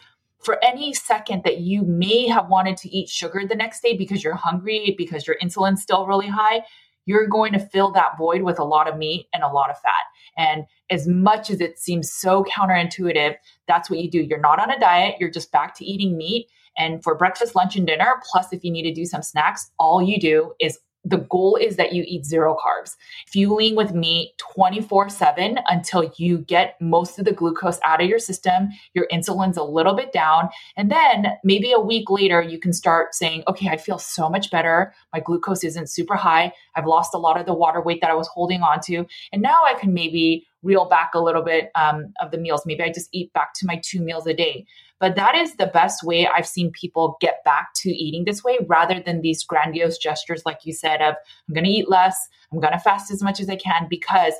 for 0.43 0.63
any 0.63 0.93
second 0.93 1.43
that 1.45 1.59
you 1.59 1.83
may 1.83 2.27
have 2.27 2.49
wanted 2.49 2.77
to 2.79 2.89
eat 2.89 3.09
sugar 3.09 3.47
the 3.47 3.55
next 3.55 3.83
day 3.83 3.97
because 3.97 4.23
you're 4.23 4.35
hungry, 4.35 4.95
because 4.99 5.27
your 5.27 5.37
insulin's 5.43 5.83
still 5.83 6.07
really 6.07 6.29
high, 6.29 6.63
you're 7.11 7.27
going 7.27 7.53
to 7.53 7.59
fill 7.59 7.91
that 7.91 8.17
void 8.17 8.43
with 8.43 8.61
a 8.61 8.65
lot 8.65 8.89
of 8.89 8.97
meat 8.97 9.27
and 9.35 9.43
a 9.43 9.49
lot 9.49 9.69
of 9.69 9.77
fat. 9.81 10.05
And 10.39 10.63
as 10.91 11.09
much 11.09 11.51
as 11.51 11.61
it 11.61 11.77
seems 11.77 12.13
so 12.13 12.45
counterintuitive, 12.45 13.35
that's 13.67 13.91
what 13.91 13.99
you 13.99 14.09
do. 14.09 14.21
You're 14.21 14.39
not 14.39 14.61
on 14.61 14.71
a 14.71 14.79
diet, 14.79 15.17
you're 15.19 15.29
just 15.29 15.51
back 15.51 15.75
to 15.79 15.85
eating 15.85 16.17
meat. 16.17 16.47
And 16.79 17.03
for 17.03 17.17
breakfast, 17.17 17.57
lunch, 17.57 17.75
and 17.75 17.85
dinner, 17.85 18.23
plus 18.31 18.53
if 18.53 18.63
you 18.63 18.71
need 18.71 18.85
to 18.85 18.95
do 18.95 19.05
some 19.05 19.25
snacks, 19.25 19.73
all 19.77 20.01
you 20.01 20.21
do 20.21 20.53
is 20.61 20.79
the 21.05 21.19
goal 21.19 21.57
is 21.57 21.77
that 21.77 21.93
you 21.93 22.05
eat 22.07 22.25
zero 22.25 22.57
carbs. 22.57 22.97
Fueling 23.27 23.75
with 23.75 23.95
meat 23.95 24.33
24 24.39 25.09
7 25.09 25.59
until 25.69 26.13
you 26.17 26.39
get 26.39 26.81
most 26.81 27.19
of 27.19 27.25
the 27.25 27.33
glucose 27.33 27.81
out 27.85 28.03
of 28.03 28.09
your 28.09 28.19
system, 28.19 28.69
your 28.95 29.07
insulin's 29.11 29.57
a 29.57 29.63
little 29.63 29.95
bit 29.95 30.13
down. 30.13 30.49
And 30.77 30.91
then 30.91 31.27
maybe 31.43 31.73
a 31.73 31.81
week 31.81 32.11
later, 32.11 32.43
you 32.43 32.59
can 32.59 32.73
start 32.73 33.15
saying, 33.15 33.45
okay, 33.49 33.69
I 33.69 33.77
feel 33.77 33.99
so 33.99 34.29
much 34.29 34.51
better. 34.51 34.95
My 35.13 35.21
glucose 35.21 35.65
isn't 35.65 35.91
super 35.91 36.17
high. 36.17 36.53
I've 36.75 36.87
lost 36.87 37.15
a 37.15 37.19
lot 37.19 37.41
of 37.41 37.47
the 37.47 37.55
water 37.55 37.81
weight 37.81 38.01
that 38.03 38.11
I 38.11 38.15
was 38.15 38.29
holding 38.29 38.63
on 38.63 38.81
to. 38.83 39.07
And 39.33 39.43
now 39.43 39.61
I 39.65 39.75
can 39.75 39.95
maybe 39.95 40.47
reel 40.63 40.85
back 40.85 41.13
a 41.15 41.21
little 41.21 41.43
bit 41.43 41.71
um, 41.75 42.13
of 42.21 42.31
the 42.31 42.39
meals. 42.39 42.63
Maybe 42.67 42.83
I 42.83 42.93
just 42.93 43.09
eat 43.13 43.33
back 43.33 43.55
to 43.55 43.67
my 43.67 43.81
two 43.83 44.01
meals 44.01 44.27
a 44.27 44.35
day. 44.35 44.67
But 45.01 45.17
that 45.17 45.35
is 45.35 45.57
the 45.57 45.67
best 45.67 46.05
way 46.05 46.29
I've 46.29 46.47
seen 46.47 46.71
people 46.71 47.17
get 47.21 47.43
back 47.43 47.71
to 47.77 47.91
eating 47.91 48.27
this 48.27 48.45
way 48.45 48.59
rather 48.69 49.01
than 49.01 49.23
these 49.23 49.43
grandiose 49.43 49.97
gestures, 49.97 50.43
like 50.45 50.61
you 50.65 50.75
said, 50.75 51.01
of 51.01 51.15
I'm 51.49 51.55
going 51.55 51.65
to 51.65 51.71
eat 51.71 51.89
less, 51.89 52.29
I'm 52.53 52.61
going 52.61 52.75
to 52.75 52.79
fast 52.79 53.11
as 53.11 53.23
much 53.23 53.41
as 53.41 53.49
I 53.49 53.57
can. 53.57 53.87
Because 53.89 54.35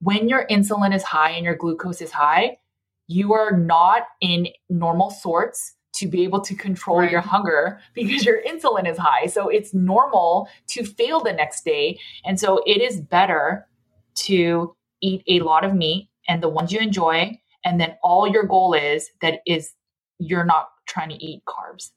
when 0.00 0.28
your 0.28 0.46
insulin 0.48 0.94
is 0.94 1.04
high 1.04 1.30
and 1.30 1.44
your 1.44 1.54
glucose 1.54 2.00
is 2.00 2.10
high, 2.10 2.58
you 3.06 3.32
are 3.34 3.56
not 3.56 4.02
in 4.20 4.48
normal 4.68 5.10
sorts 5.10 5.76
to 5.94 6.08
be 6.08 6.24
able 6.24 6.40
to 6.40 6.56
control 6.56 6.98
right. 6.98 7.10
your 7.10 7.20
hunger 7.20 7.78
because 7.94 8.24
your 8.24 8.42
insulin 8.42 8.90
is 8.90 8.98
high. 8.98 9.26
So 9.26 9.48
it's 9.48 9.72
normal 9.72 10.48
to 10.68 10.84
fail 10.84 11.20
the 11.20 11.32
next 11.32 11.64
day. 11.64 12.00
And 12.24 12.38
so 12.40 12.62
it 12.66 12.82
is 12.82 13.00
better 13.00 13.68
to 14.16 14.74
eat 15.00 15.22
a 15.28 15.40
lot 15.40 15.64
of 15.64 15.74
meat 15.74 16.08
and 16.26 16.42
the 16.42 16.48
ones 16.48 16.72
you 16.72 16.80
enjoy. 16.80 17.38
And 17.64 17.80
then 17.80 17.96
all 18.02 18.26
your 18.26 18.42
goal 18.42 18.74
is 18.74 19.10
that 19.20 19.40
is 19.46 19.72
you're 20.18 20.44
not 20.44 20.68
trying 20.86 21.10
to 21.10 21.24
eat 21.24 21.42
carbs. 21.46 21.90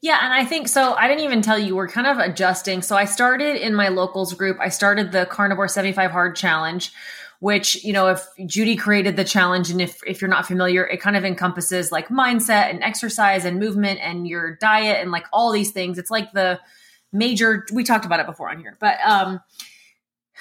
Yeah, 0.00 0.20
and 0.22 0.32
I 0.32 0.44
think 0.44 0.68
so. 0.68 0.94
I 0.94 1.08
didn't 1.08 1.24
even 1.24 1.42
tell 1.42 1.58
you 1.58 1.74
we're 1.74 1.88
kind 1.88 2.06
of 2.06 2.18
adjusting. 2.18 2.82
So 2.82 2.96
I 2.96 3.04
started 3.04 3.56
in 3.56 3.74
my 3.74 3.88
locals 3.88 4.32
group. 4.34 4.58
I 4.60 4.68
started 4.68 5.10
the 5.10 5.26
Carnivore 5.26 5.66
75 5.66 6.10
Hard 6.12 6.36
Challenge, 6.36 6.92
which, 7.40 7.82
you 7.84 7.92
know, 7.92 8.06
if 8.08 8.24
Judy 8.46 8.76
created 8.76 9.16
the 9.16 9.24
challenge 9.24 9.70
and 9.70 9.80
if 9.80 10.00
if 10.06 10.20
you're 10.20 10.30
not 10.30 10.46
familiar, 10.46 10.86
it 10.86 11.00
kind 11.00 11.16
of 11.16 11.24
encompasses 11.24 11.90
like 11.90 12.08
mindset 12.08 12.70
and 12.70 12.82
exercise 12.82 13.44
and 13.44 13.58
movement 13.58 13.98
and 14.00 14.28
your 14.28 14.56
diet 14.56 14.98
and 15.02 15.10
like 15.10 15.26
all 15.32 15.50
these 15.50 15.72
things. 15.72 15.98
It's 15.98 16.10
like 16.10 16.32
the 16.32 16.60
major 17.12 17.66
we 17.72 17.82
talked 17.82 18.04
about 18.04 18.20
it 18.20 18.26
before 18.26 18.50
on 18.50 18.60
here. 18.60 18.76
But 18.78 18.98
um 19.04 19.40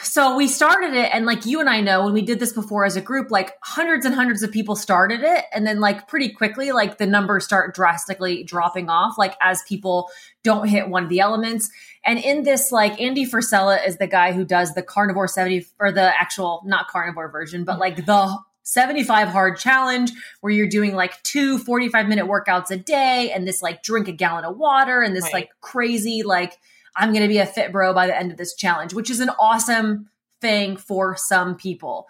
so 0.01 0.35
we 0.35 0.47
started 0.47 0.93
it, 0.93 1.09
and 1.13 1.25
like 1.25 1.45
you 1.45 1.61
and 1.61 1.69
I 1.69 1.79
know, 1.79 2.03
when 2.03 2.13
we 2.13 2.21
did 2.21 2.39
this 2.39 2.51
before 2.51 2.83
as 2.83 2.97
a 2.97 3.01
group, 3.01 3.31
like 3.31 3.53
hundreds 3.63 4.05
and 4.05 4.13
hundreds 4.13 4.43
of 4.43 4.51
people 4.51 4.75
started 4.75 5.21
it, 5.21 5.45
and 5.53 5.65
then 5.65 5.79
like 5.79 6.07
pretty 6.07 6.29
quickly, 6.29 6.73
like 6.73 6.97
the 6.97 7.05
numbers 7.05 7.45
start 7.45 7.73
drastically 7.73 8.43
dropping 8.43 8.89
off, 8.89 9.17
like 9.17 9.35
as 9.41 9.63
people 9.63 10.09
don't 10.43 10.67
hit 10.67 10.89
one 10.89 11.03
of 11.03 11.09
the 11.09 11.21
elements. 11.21 11.69
And 12.03 12.19
in 12.19 12.43
this, 12.43 12.71
like 12.73 12.99
Andy 12.99 13.25
Frisella 13.25 13.85
is 13.87 13.97
the 13.97 14.07
guy 14.07 14.33
who 14.33 14.43
does 14.43 14.73
the 14.73 14.83
carnivore 14.83 15.29
70 15.29 15.65
or 15.79 15.93
the 15.93 16.19
actual, 16.19 16.61
not 16.65 16.87
carnivore 16.89 17.29
version, 17.29 17.63
but 17.63 17.79
like 17.79 18.05
the 18.05 18.37
75 18.63 19.29
hard 19.29 19.57
challenge 19.57 20.11
where 20.41 20.51
you're 20.51 20.67
doing 20.67 20.93
like 20.93 21.21
two 21.23 21.57
45 21.57 22.07
minute 22.07 22.25
workouts 22.25 22.69
a 22.69 22.77
day 22.77 23.31
and 23.33 23.47
this 23.47 23.61
like 23.61 23.81
drink 23.81 24.07
a 24.07 24.11
gallon 24.11 24.43
of 24.43 24.57
water 24.57 25.01
and 25.01 25.15
this 25.15 25.23
right. 25.25 25.33
like 25.33 25.49
crazy, 25.61 26.23
like, 26.23 26.59
I'm 26.95 27.11
going 27.11 27.23
to 27.23 27.27
be 27.27 27.39
a 27.39 27.45
fit 27.45 27.71
bro 27.71 27.93
by 27.93 28.07
the 28.07 28.17
end 28.17 28.31
of 28.31 28.37
this 28.37 28.55
challenge, 28.55 28.93
which 28.93 29.09
is 29.09 29.19
an 29.19 29.29
awesome 29.39 30.09
thing 30.41 30.77
for 30.77 31.15
some 31.17 31.55
people. 31.55 32.07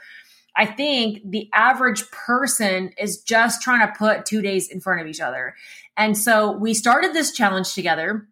I 0.56 0.65
think 0.65 1.19
the 1.26 1.50
average 1.54 2.10
person 2.12 2.91
is 2.98 3.21
just 3.21 3.62
trying 3.62 3.86
to 3.86 3.93
put 3.98 4.26
two 4.26 4.41
days 4.41 4.69
in 4.69 4.80
front 4.80 5.02
of 5.02 5.08
each 5.08 5.19
other. 5.19 5.56
And 5.98 6.17
so 6.17 6.52
we 6.52 6.74
started 6.74 7.13
this 7.13 7.34
challenge 7.34 7.74
together. 7.74 8.28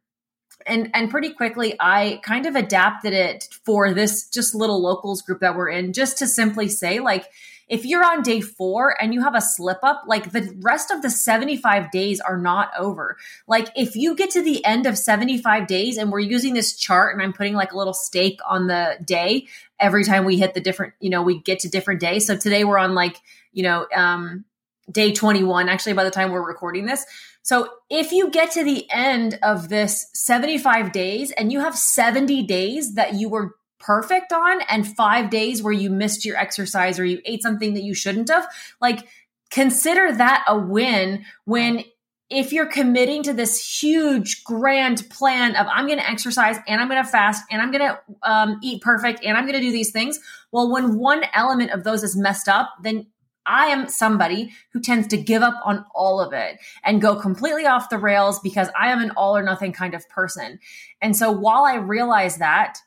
And, 0.66 0.89
and 0.94 1.12
pretty 1.12 1.32
quickly, 1.32 1.76
I 1.80 2.22
kind 2.24 2.46
of 2.46 2.56
adapted 2.56 3.12
it 3.12 3.50
for 3.66 3.94
this 3.94 4.30
just 4.30 4.56
little 4.56 4.82
locals 4.82 5.22
group 5.22 5.42
that 5.42 5.58
we're 5.58 5.70
in, 5.70 5.92
just 5.92 6.18
to 6.20 6.28
simply 6.28 6.70
say, 6.70 7.00
like, 7.00 7.26
if 7.67 7.86
you're 7.86 8.04
on 8.04 8.21
day 8.21 8.41
four 8.41 8.95
and 9.02 9.13
you 9.13 9.21
have 9.21 9.36
a 9.36 9.41
slip 9.41 9.80
up, 9.84 10.04
like 10.08 10.32
the 10.32 10.56
rest 10.62 10.91
of 10.91 11.02
the 11.02 11.10
75 11.10 11.91
days 11.91 12.19
are 12.19 12.38
not 12.38 12.71
over. 12.78 13.17
Like 13.47 13.69
if 13.76 13.95
you 13.95 14.15
get 14.15 14.30
to 14.32 14.41
the 14.41 14.63
end 14.65 14.86
of 14.86 14.97
75 14.97 15.67
days 15.67 15.97
and 15.97 16.12
we're 16.12 16.19
using 16.19 16.54
this 16.54 16.76
chart 16.76 17.13
and 17.13 17.23
I'm 17.23 17.34
putting 17.34 17.54
like 17.54 17.71
a 17.71 17.78
little 17.78 17.93
stake 17.93 18.39
on 18.47 18.67
the 18.67 18.97
day 19.04 19.47
every 19.80 20.04
time 20.04 20.26
we 20.26 20.38
hit 20.38 20.54
the 20.54 20.62
different, 20.62 20.93
you 20.99 21.10
know, 21.10 21.21
we 21.21 21.39
get 21.39 21.60
to 21.60 21.69
different 21.69 21.99
days. 21.99 22.28
So 22.28 22.38
today 22.38 22.63
we're 22.63 22.78
on 22.78 22.95
like, 22.95 23.17
you 23.52 23.63
know, 23.63 23.88
um, 23.95 24.45
day 24.91 25.12
21, 25.12 25.69
actually, 25.69 25.93
by 25.93 26.04
the 26.04 26.12
time 26.12 26.32
we're 26.32 26.45
recording 26.45 26.86
this. 26.86 27.06
So 27.41 27.69
if 27.89 28.12
you 28.12 28.30
get 28.30 28.52
to 28.52 28.63
the 28.63 28.89
end 28.89 29.38
of 29.43 29.67
this 29.67 30.10
75 30.13 30.91
days 30.91 31.32
and 31.32 31.52
you 31.52 31.60
have 31.60 31.78
70 31.78 32.43
days 32.43 32.95
that 32.95 33.15
you 33.15 33.28
were 33.30 33.56
perfect 33.86 34.32
on 34.32 34.62
and 34.69 34.88
five 34.96 35.30
days 35.30 35.62
where 35.62 35.74
you 35.74 35.89
missed 35.89 36.26
your 36.26 36.38
exercise 36.38 37.00
or 37.00 37.06
you 37.06 37.19
ate 37.26 37.41
something 37.41 37.74
that 37.74 37.84
you 37.84 37.93
shouldn't 37.93 38.30
have, 38.30 38.48
like 38.82 39.08
consider 39.52 40.12
that 40.12 40.43
a 40.48 40.58
win 40.58 41.24
when 41.46 41.84
if 42.30 42.52
you're 42.52 42.65
committing 42.65 43.22
to 43.22 43.34
this 43.34 43.82
huge 43.82 44.43
grand 44.43 45.08
plan 45.12 45.56
of 45.56 45.67
i'm 45.67 45.86
going 45.86 46.00
to 46.00 46.10
exercise 46.10 46.58
and 46.67 46.82
i'm 46.82 46.89
going 46.89 47.04
to 47.04 47.08
fast 47.08 47.43
and 47.52 47.62
i'm 47.62 47.72
going 47.72 47.88
to 47.88 48.00
um, 48.24 48.60
eat 48.63 48.82
perfect 48.82 49.24
and 49.24 49.38
i'm 49.38 49.43
going 49.43 49.60
to 49.60 49.62
do 49.62 49.72
these 49.72 49.91
things 49.91 50.19
well 50.52 50.72
when 50.72 50.98
one 50.98 51.24
element 51.34 51.69
of 51.72 51.84
those 51.84 52.02
is 52.02 52.17
messed 52.17 52.48
up 52.48 52.74
then 52.82 53.06
i 53.46 53.67
am 53.67 53.88
somebody 53.88 54.52
who 54.72 54.82
tends 54.82 55.06
to 55.08 55.17
give 55.17 55.43
up 55.43 55.60
on 55.63 55.86
all 55.93 56.19
of 56.19 56.34
it 56.34 56.58
and 56.84 57.02
go 57.02 57.15
completely 57.15 57.67
off 57.67 57.89
the 57.89 57.98
rails 57.98 58.39
because 58.39 58.69
i 58.80 58.91
am 58.91 59.02
an 59.02 59.12
all 59.12 59.38
or 59.38 59.43
nothing 59.43 59.72
kind 59.72 59.93
of 59.93 60.08
person. 60.10 60.60
And 61.02 61.15
so 61.15 61.30
while 61.32 61.65
i 61.65 61.76
realize 61.76 62.38
that 62.38 62.80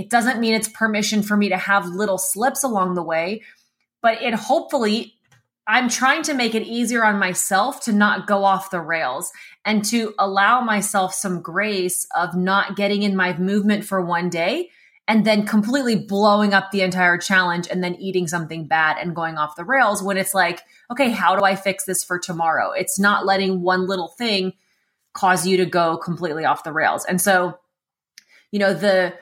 it 0.00 0.08
doesn't 0.08 0.40
mean 0.40 0.54
it's 0.54 0.68
permission 0.68 1.22
for 1.22 1.36
me 1.36 1.50
to 1.50 1.58
have 1.58 1.86
little 1.86 2.16
slips 2.16 2.64
along 2.64 2.94
the 2.94 3.02
way, 3.02 3.42
but 4.00 4.22
it 4.22 4.32
hopefully 4.32 5.12
I'm 5.66 5.90
trying 5.90 6.22
to 6.22 6.32
make 6.32 6.54
it 6.54 6.62
easier 6.62 7.04
on 7.04 7.18
myself 7.18 7.82
to 7.82 7.92
not 7.92 8.26
go 8.26 8.44
off 8.44 8.70
the 8.70 8.80
rails 8.80 9.30
and 9.62 9.84
to 9.84 10.14
allow 10.18 10.62
myself 10.62 11.12
some 11.12 11.42
grace 11.42 12.06
of 12.16 12.34
not 12.34 12.76
getting 12.76 13.02
in 13.02 13.14
my 13.14 13.36
movement 13.36 13.84
for 13.84 14.00
one 14.00 14.30
day 14.30 14.70
and 15.06 15.26
then 15.26 15.44
completely 15.44 15.96
blowing 15.96 16.54
up 16.54 16.70
the 16.70 16.80
entire 16.80 17.18
challenge 17.18 17.68
and 17.70 17.84
then 17.84 17.94
eating 17.96 18.26
something 18.26 18.66
bad 18.66 18.96
and 18.98 19.14
going 19.14 19.36
off 19.36 19.54
the 19.54 19.64
rails 19.64 20.02
when 20.02 20.16
it's 20.16 20.32
like, 20.32 20.62
okay, 20.90 21.10
how 21.10 21.36
do 21.36 21.44
I 21.44 21.56
fix 21.56 21.84
this 21.84 22.02
for 22.02 22.18
tomorrow? 22.18 22.72
It's 22.72 22.98
not 22.98 23.26
letting 23.26 23.60
one 23.60 23.86
little 23.86 24.08
thing 24.08 24.54
cause 25.12 25.46
you 25.46 25.58
to 25.58 25.66
go 25.66 25.98
completely 25.98 26.46
off 26.46 26.64
the 26.64 26.72
rails. 26.72 27.04
And 27.04 27.20
so, 27.20 27.58
you 28.50 28.58
know, 28.58 28.72
the 28.72 29.12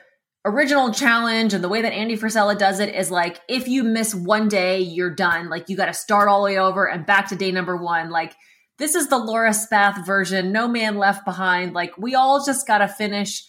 original 0.45 0.93
challenge 0.93 1.53
and 1.53 1.63
the 1.63 1.69
way 1.69 1.81
that 1.81 1.93
Andy 1.93 2.17
Frisella 2.17 2.57
does 2.57 2.79
it 2.79 2.95
is 2.95 3.11
like 3.11 3.39
if 3.47 3.67
you 3.67 3.83
miss 3.83 4.15
one 4.15 4.47
day, 4.47 4.79
you're 4.79 5.13
done. 5.13 5.49
Like 5.49 5.69
you 5.69 5.75
got 5.75 5.87
to 5.87 5.93
start 5.93 6.29
all 6.29 6.41
the 6.41 6.45
way 6.45 6.57
over 6.57 6.85
and 6.85 7.05
back 7.05 7.27
to 7.29 7.35
day 7.35 7.51
number 7.51 7.75
one. 7.75 8.09
Like 8.09 8.33
this 8.77 8.95
is 8.95 9.09
the 9.09 9.17
Laura 9.17 9.53
Spath 9.53 10.05
version, 10.05 10.51
no 10.51 10.67
man 10.67 10.97
left 10.97 11.25
behind. 11.25 11.73
Like 11.73 11.97
we 11.97 12.15
all 12.15 12.43
just 12.43 12.65
got 12.65 12.77
to 12.79 12.87
finish. 12.87 13.45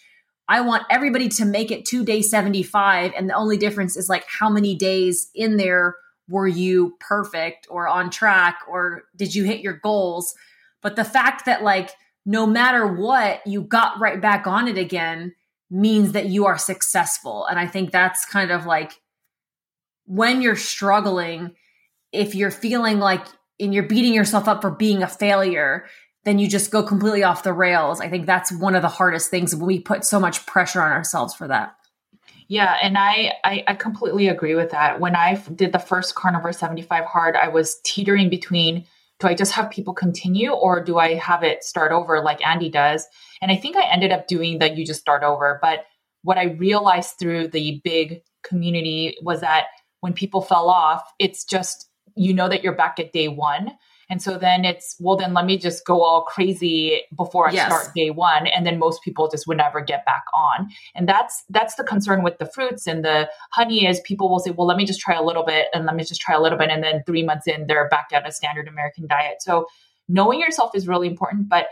I 0.49 0.63
want 0.63 0.83
everybody 0.91 1.29
to 1.29 1.45
make 1.45 1.71
it 1.71 1.85
to 1.87 2.05
day 2.05 2.23
75. 2.23 3.13
And 3.17 3.31
the 3.31 3.35
only 3.35 3.57
difference 3.57 3.97
is 3.97 4.09
like 4.09 4.25
how 4.27 4.51
many 4.51 4.75
days 4.75 5.31
in 5.35 5.57
there 5.57 5.95
were 6.29 6.49
you 6.49 6.97
perfect 6.99 7.69
or 7.71 7.87
on 7.87 8.11
track 8.11 8.59
or 8.69 9.05
did 9.17 9.35
you 9.35 9.45
hit 9.45 9.61
your 9.61 9.75
goals? 9.75 10.35
But 10.83 10.97
the 10.97 11.05
fact 11.05 11.47
that 11.47 11.63
like 11.63 11.93
no 12.27 12.47
matter 12.47 12.87
what, 12.87 13.47
you 13.47 13.63
got 13.63 14.01
right 14.01 14.21
back 14.21 14.47
on 14.47 14.67
it 14.69 14.77
again 14.77 15.35
means 15.71 16.13
that 16.13 16.27
you 16.27 16.47
are 16.47 16.59
successful. 16.59 17.47
And 17.47 17.59
I 17.59 17.67
think 17.67 17.91
that's 17.91 18.25
kind 18.25 18.51
of 18.51 18.67
like 18.67 19.01
when 20.07 20.43
you're 20.43 20.57
struggling, 20.57 21.55
if 22.13 22.35
you're 22.35 22.51
feeling 22.51 22.99
like 22.99 23.27
and 23.61 23.73
you're 23.73 23.85
beating 23.85 24.15
yourself 24.15 24.49
up 24.49 24.63
for 24.63 24.71
being 24.71 25.03
a 25.03 25.07
failure, 25.07 25.87
then 26.25 26.39
you 26.39 26.49
just 26.49 26.71
go 26.71 26.83
completely 26.83 27.23
off 27.23 27.43
the 27.43 27.53
rails. 27.53 28.01
I 28.01 28.09
think 28.09 28.27
that's 28.27 28.53
one 28.53 28.75
of 28.75 28.83
the 28.83 28.89
hardest 28.89 29.31
things 29.31 29.55
when 29.55 29.67
we 29.67 29.81
put 29.81 30.05
so 30.05 30.19
much 30.19 30.45
pressure 30.47 30.83
on 30.83 30.93
ourselves 30.93 31.35
for 31.35 31.47
that. 31.49 31.77
Yeah, 32.49 32.77
and 32.83 32.99
I, 32.99 33.35
I, 33.45 33.63
I 33.69 33.75
completely 33.75 34.27
agree 34.27 34.57
with 34.57 34.71
that. 34.71 34.99
When 34.99 35.15
I 35.15 35.41
did 35.55 35.71
the 35.73 35.79
first 35.79 36.17
Carnivore 36.17 36.53
75 36.53 37.05
hard, 37.05 37.37
I 37.37 37.47
was 37.47 37.81
teetering 37.85 38.29
between 38.29 38.87
do 39.21 39.29
I 39.29 39.35
just 39.35 39.53
have 39.53 39.71
people 39.71 39.95
continue 39.95 40.51
or 40.51 40.83
do 40.83 40.99
I 40.99 41.15
have 41.15 41.43
it 41.43 41.63
start 41.63 41.93
over 41.93 42.23
like 42.23 42.45
Andy 42.45 42.71
does? 42.71 43.07
And 43.41 43.53
I 43.53 43.57
think 43.57 43.77
I 43.77 43.87
ended 43.87 44.13
up 44.13 44.27
doing 44.27 44.59
that 44.59 44.77
you 44.77 44.85
just 44.85 45.01
start 45.01 45.23
over. 45.23 45.59
But 45.63 45.85
what 46.23 46.39
I 46.39 46.45
realized 46.45 47.15
through 47.19 47.49
the 47.49 47.81
big 47.85 48.23
community 48.43 49.17
was 49.23 49.41
that 49.43 49.67
when 50.01 50.15
people 50.15 50.41
fell 50.41 50.69
off, 50.71 51.03
it's 51.19 51.45
just 51.45 51.89
you 52.17 52.35
know 52.35 52.49
that 52.49 52.65
you're 52.65 52.75
back 52.75 52.99
at 52.99 53.13
day 53.13 53.29
one. 53.29 53.73
And 54.11 54.21
so 54.21 54.37
then 54.37 54.65
it's, 54.65 54.97
well, 54.99 55.17
then 55.17 55.33
let 55.33 55.47
me 55.47 55.57
just 55.57 55.87
go 55.87 56.03
all 56.03 56.23
crazy 56.23 57.03
before 57.17 57.49
I 57.49 57.53
yes. 57.53 57.67
start 57.67 57.95
day 57.95 58.11
one. 58.11 58.49
And 58.49 58.67
then 58.67 58.79
most 58.79 59.03
people 59.03 59.29
just 59.29 59.47
would 59.47 59.57
never 59.57 59.81
get 59.81 60.05
back 60.05 60.25
on. 60.35 60.69
And 60.95 61.09
that's, 61.09 61.45
that's 61.49 61.77
the 61.77 61.85
concern 61.85 62.23
with 62.23 62.39
the 62.39 62.47
fruits 62.47 62.87
and 62.87 63.05
the 63.05 63.31
honey 63.53 63.87
is 63.87 64.01
people 64.01 64.29
will 64.29 64.41
say, 64.41 64.51
well, 64.51 64.67
let 64.67 64.77
me 64.77 64.85
just 64.85 65.01
try 65.01 65.15
a 65.15 65.23
little 65.23 65.45
bit 65.45 65.69
and 65.73 65.87
let 65.87 65.95
me 65.95 66.03
just 66.03 66.21
try 66.21 66.35
a 66.35 66.43
little 66.43 66.59
bit. 66.59 66.71
And 66.71 66.83
then 66.83 67.03
three 67.07 67.23
months 67.23 67.47
in, 67.47 67.69
they're 67.69 67.89
back 67.89 68.09
at 68.13 68.29
a 68.29 68.33
standard 68.33 68.67
American 68.67 69.07
diet. 69.07 69.41
So 69.41 69.67
knowing 70.09 70.41
yourself 70.41 70.75
is 70.75 70.89
really 70.89 71.07
important, 71.07 71.49
but 71.49 71.69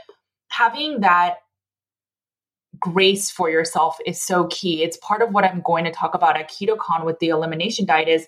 having 0.50 1.00
that 1.00 1.38
grace 2.78 3.30
for 3.30 3.50
yourself 3.50 3.96
is 4.06 4.22
so 4.22 4.46
key. 4.46 4.82
It's 4.82 4.96
part 4.98 5.22
of 5.22 5.32
what 5.32 5.44
I'm 5.44 5.60
going 5.62 5.84
to 5.84 5.90
talk 5.90 6.14
about 6.14 6.36
at 6.36 6.50
KetoCon 6.50 7.04
with 7.04 7.18
the 7.18 7.28
elimination 7.28 7.86
diet 7.86 8.08
is 8.08 8.26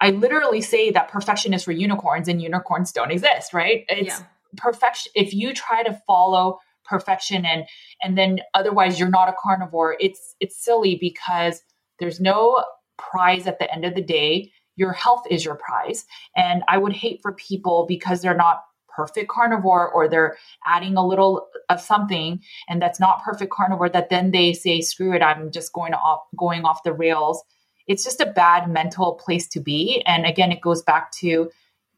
I 0.00 0.10
literally 0.10 0.60
say 0.60 0.90
that 0.90 1.08
perfection 1.08 1.52
is 1.52 1.64
for 1.64 1.72
unicorns 1.72 2.28
and 2.28 2.40
unicorns 2.40 2.92
don't 2.92 3.10
exist, 3.10 3.52
right? 3.52 3.84
It's 3.88 4.20
yeah. 4.20 4.26
perfection. 4.56 5.12
If 5.14 5.34
you 5.34 5.52
try 5.52 5.82
to 5.82 6.00
follow 6.06 6.58
perfection 6.84 7.44
and 7.44 7.64
and 8.02 8.16
then 8.16 8.40
otherwise 8.54 8.98
you're 8.98 9.08
not 9.08 9.28
a 9.28 9.34
carnivore, 9.38 9.96
it's 10.00 10.36
it's 10.40 10.62
silly 10.62 10.96
because 11.00 11.62
there's 11.98 12.20
no 12.20 12.64
prize 12.96 13.46
at 13.46 13.58
the 13.58 13.72
end 13.72 13.84
of 13.84 13.94
the 13.94 14.02
day. 14.02 14.52
Your 14.76 14.92
health 14.92 15.24
is 15.30 15.44
your 15.44 15.56
prize. 15.56 16.06
And 16.36 16.62
I 16.68 16.78
would 16.78 16.92
hate 16.92 17.20
for 17.22 17.32
people 17.32 17.84
because 17.88 18.22
they're 18.22 18.36
not 18.36 18.62
perfect 18.98 19.28
carnivore 19.28 19.88
or 19.88 20.08
they're 20.08 20.36
adding 20.66 20.96
a 20.96 21.06
little 21.06 21.46
of 21.68 21.80
something 21.80 22.40
and 22.68 22.82
that's 22.82 22.98
not 22.98 23.22
perfect 23.22 23.52
carnivore 23.52 23.88
that 23.88 24.10
then 24.10 24.32
they 24.32 24.52
say 24.52 24.80
screw 24.80 25.14
it 25.14 25.22
i'm 25.22 25.52
just 25.52 25.72
going 25.72 25.94
off 25.94 26.22
going 26.36 26.64
off 26.64 26.82
the 26.82 26.92
rails 26.92 27.44
it's 27.88 28.04
just 28.04 28.20
a 28.20 28.26
bad 28.26 28.70
mental 28.70 29.14
place 29.14 29.48
to 29.48 29.60
be. 29.60 30.02
And 30.06 30.26
again, 30.26 30.52
it 30.52 30.60
goes 30.60 30.82
back 30.82 31.10
to 31.12 31.50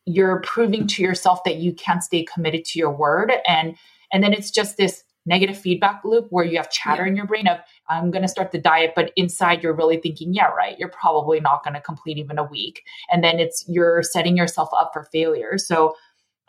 you're 0.07 0.41
proving 0.41 0.87
to 0.87 1.03
yourself 1.03 1.45
that 1.45 1.57
you 1.57 1.75
can't 1.75 2.03
stay 2.03 2.25
committed 2.25 2.65
to 2.67 2.79
your 2.79 2.91
word. 2.91 3.33
And 3.47 3.77
and 4.13 4.25
then 4.25 4.33
it's 4.33 4.51
just 4.51 4.77
this 4.77 5.05
negative 5.27 5.59
feedback 5.59 6.03
loop 6.05 6.27
where 6.31 6.45
you 6.45 6.57
have 6.57 6.71
chatter 6.71 7.03
yeah. 7.03 7.11
in 7.11 7.17
your 7.17 7.27
brain 7.27 7.47
of 7.47 7.59
i'm 7.91 8.11
going 8.11 8.23
to 8.23 8.29
start 8.29 8.53
the 8.53 8.59
diet 8.59 8.93
but 8.97 9.13
inside 9.17 9.63
you're 9.63 9.75
really 9.75 9.99
thinking 9.99 10.33
yeah 10.33 10.47
right 10.47 10.79
you're 10.79 10.89
probably 10.89 11.39
not 11.41 11.63
going 11.63 11.75
to 11.75 11.81
complete 11.81 12.17
even 12.17 12.39
a 12.39 12.45
week 12.45 12.83
and 13.13 13.23
then 13.23 13.39
it's 13.39 13.65
you're 13.69 14.03
setting 14.03 14.37
yourself 14.37 14.71
up 14.73 14.91
for 14.95 15.05
failure 15.05 15.59
so 15.59 15.95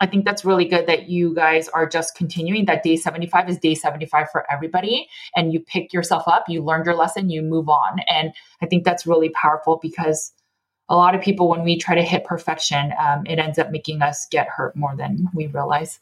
I 0.02 0.06
think 0.06 0.24
that's 0.24 0.44
really 0.44 0.64
good 0.64 0.88
that 0.88 1.08
you 1.08 1.32
guys 1.32 1.68
are 1.68 1.88
just 1.88 2.16
continuing 2.16 2.64
that 2.64 2.82
day 2.82 2.96
75 2.96 3.48
is 3.48 3.58
day 3.58 3.76
75 3.76 4.30
for 4.32 4.50
everybody. 4.52 5.08
And 5.36 5.52
you 5.52 5.60
pick 5.60 5.92
yourself 5.92 6.24
up, 6.26 6.46
you 6.48 6.60
learned 6.60 6.86
your 6.86 6.96
lesson, 6.96 7.30
you 7.30 7.40
move 7.40 7.68
on. 7.68 8.00
And 8.08 8.32
I 8.60 8.66
think 8.66 8.82
that's 8.82 9.06
really 9.06 9.28
powerful 9.28 9.78
because 9.80 10.32
a 10.88 10.96
lot 10.96 11.14
of 11.14 11.22
people, 11.22 11.48
when 11.48 11.62
we 11.62 11.78
try 11.78 11.94
to 11.94 12.02
hit 12.02 12.24
perfection, 12.24 12.92
um, 12.98 13.22
it 13.26 13.38
ends 13.38 13.60
up 13.60 13.70
making 13.70 14.02
us 14.02 14.26
get 14.28 14.48
hurt 14.48 14.74
more 14.74 14.96
than 14.96 15.28
we 15.34 15.46
realize. 15.46 16.00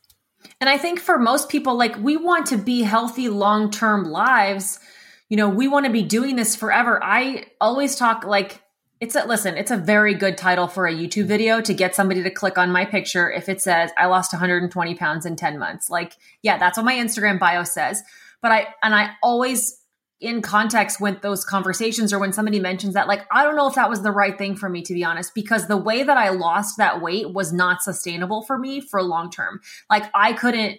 And 0.63 0.71
I 0.71 0.79
think 0.79 0.99
for 0.99 1.19
most 1.19 1.51
people, 1.51 1.77
like 1.77 1.95
we 1.99 2.17
want 2.17 2.47
to 2.47 2.57
be 2.57 2.81
healthy 2.81 3.29
long 3.29 3.71
term 3.71 4.05
lives. 4.05 4.81
You 5.29 5.37
know, 5.37 5.51
we 5.51 5.69
want 5.69 5.85
to 5.85 5.93
be 5.93 6.03
doing 6.03 6.37
this 6.37 6.57
forever. 6.57 6.99
I 7.05 7.45
always 7.61 7.97
talk 7.97 8.25
like, 8.25 8.63
it's 9.01 9.15
a 9.15 9.25
listen, 9.27 9.57
it's 9.57 9.71
a 9.71 9.77
very 9.77 10.15
good 10.15 10.37
title 10.37 10.69
for 10.69 10.87
a 10.87 10.95
YouTube 10.95 11.25
video 11.25 11.61
to 11.63 11.73
get 11.73 11.95
somebody 11.95 12.23
to 12.23 12.31
click 12.31 12.59
on 12.59 12.71
my 12.71 12.85
picture 12.85 13.31
if 13.31 13.49
it 13.49 13.63
says 13.63 13.91
I 13.97 14.07
lost 14.07 14.33
120 14.33 14.95
pounds 14.95 15.25
in 15.25 15.37
10 15.37 15.59
months. 15.59 15.89
Like, 15.89 16.17
yeah, 16.43 16.59
that's 16.59 16.77
what 16.77 16.85
my 16.85 16.95
Instagram 16.95 17.39
bio 17.39 17.65
says. 17.65 18.03
But 18.43 18.53
I 18.53 18.69
and 18.83 18.95
I 18.95 19.13
always 19.23 19.81
in 20.21 20.43
context 20.43 21.01
with 21.01 21.23
those 21.23 21.47
conversations 21.47 22.13
or 22.13 22.19
when 22.19 22.33
somebody 22.33 22.61
mentions 22.61 22.93
that, 22.93 23.09
like, 23.09 23.27
I 23.33 23.43
don't 23.43 23.57
know 23.57 23.67
if 23.67 23.75
that 23.77 23.89
was 23.89 24.03
the 24.03 24.13
right 24.13 24.37
thing 24.37 24.55
for 24.55 24.69
me, 24.69 24.83
to 24.83 24.93
be 24.93 25.03
honest, 25.03 25.35
because 25.35 25.67
the 25.67 25.79
way 25.79 26.03
that 26.03 26.19
I 26.19 26.29
lost 26.29 26.77
that 26.77 27.01
weight 27.01 27.33
was 27.33 27.55
not 27.55 27.83
sustainable 27.83 28.43
for 28.43 28.59
me 28.59 28.83
for 28.83 29.03
long 29.03 29.31
term. 29.31 29.61
Like, 29.89 30.05
I 30.13 30.35
couldn't 30.35 30.79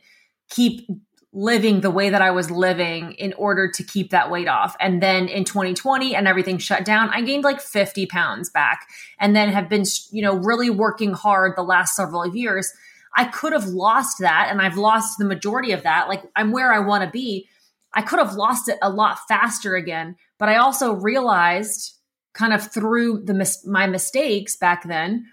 keep 0.52 0.88
living 1.34 1.80
the 1.80 1.92
way 1.92 2.10
that 2.10 2.22
I 2.22 2.32
was 2.32 2.52
living 2.52 3.14
in 3.14 3.34
order 3.34 3.72
to 3.72 3.84
keep 3.84 4.10
that 4.10 4.30
weight 4.30 4.50
off. 4.50 4.76
And 4.80 5.02
then 5.02 5.28
in 5.30 5.46
2020 5.46 6.14
and 6.14 6.28
everything 6.28 6.58
shut 6.58 6.84
down, 6.84 7.10
I 7.10 7.22
gained 7.22 7.46
like 7.46 7.62
50 7.62 8.06
pounds 8.08 8.50
back 8.50 8.88
and 9.18 9.36
then 9.36 9.50
have 9.50 9.70
been, 9.70 9.86
you 10.12 10.22
know, 10.22 10.36
really 10.36 10.70
working 10.70 11.14
hard 11.14 11.56
the 11.56 11.64
last 11.64 11.96
several 11.96 12.28
years. 12.36 12.74
I 13.16 13.26
could 13.26 13.54
have 13.54 13.66
lost 13.66 14.20
that 14.20 14.50
and 14.52 14.62
I've 14.62 14.78
lost 14.78 15.18
the 15.18 15.26
majority 15.26 15.72
of 15.72 15.84
that. 15.84 16.10
Like 16.10 16.24
I'm 16.36 16.52
where 16.52 16.74
I 16.74 16.80
want 16.80 17.04
to 17.06 17.10
be. 17.10 17.48
I 17.94 18.02
could 18.02 18.20
have 18.20 18.36
lost 18.36 18.68
it 18.68 18.78
a 18.82 18.90
lot 18.90 19.20
faster 19.28 19.76
again, 19.76 20.16
but 20.38 20.50
I 20.50 20.58
also 20.58 20.94
realized 20.94 21.94
kind 22.34 22.54
of 22.54 22.72
through 22.72 23.24
the 23.26 23.34
mis- 23.34 23.66
my 23.66 23.88
mistakes 23.88 24.56
back 24.56 24.88
then 24.88 25.26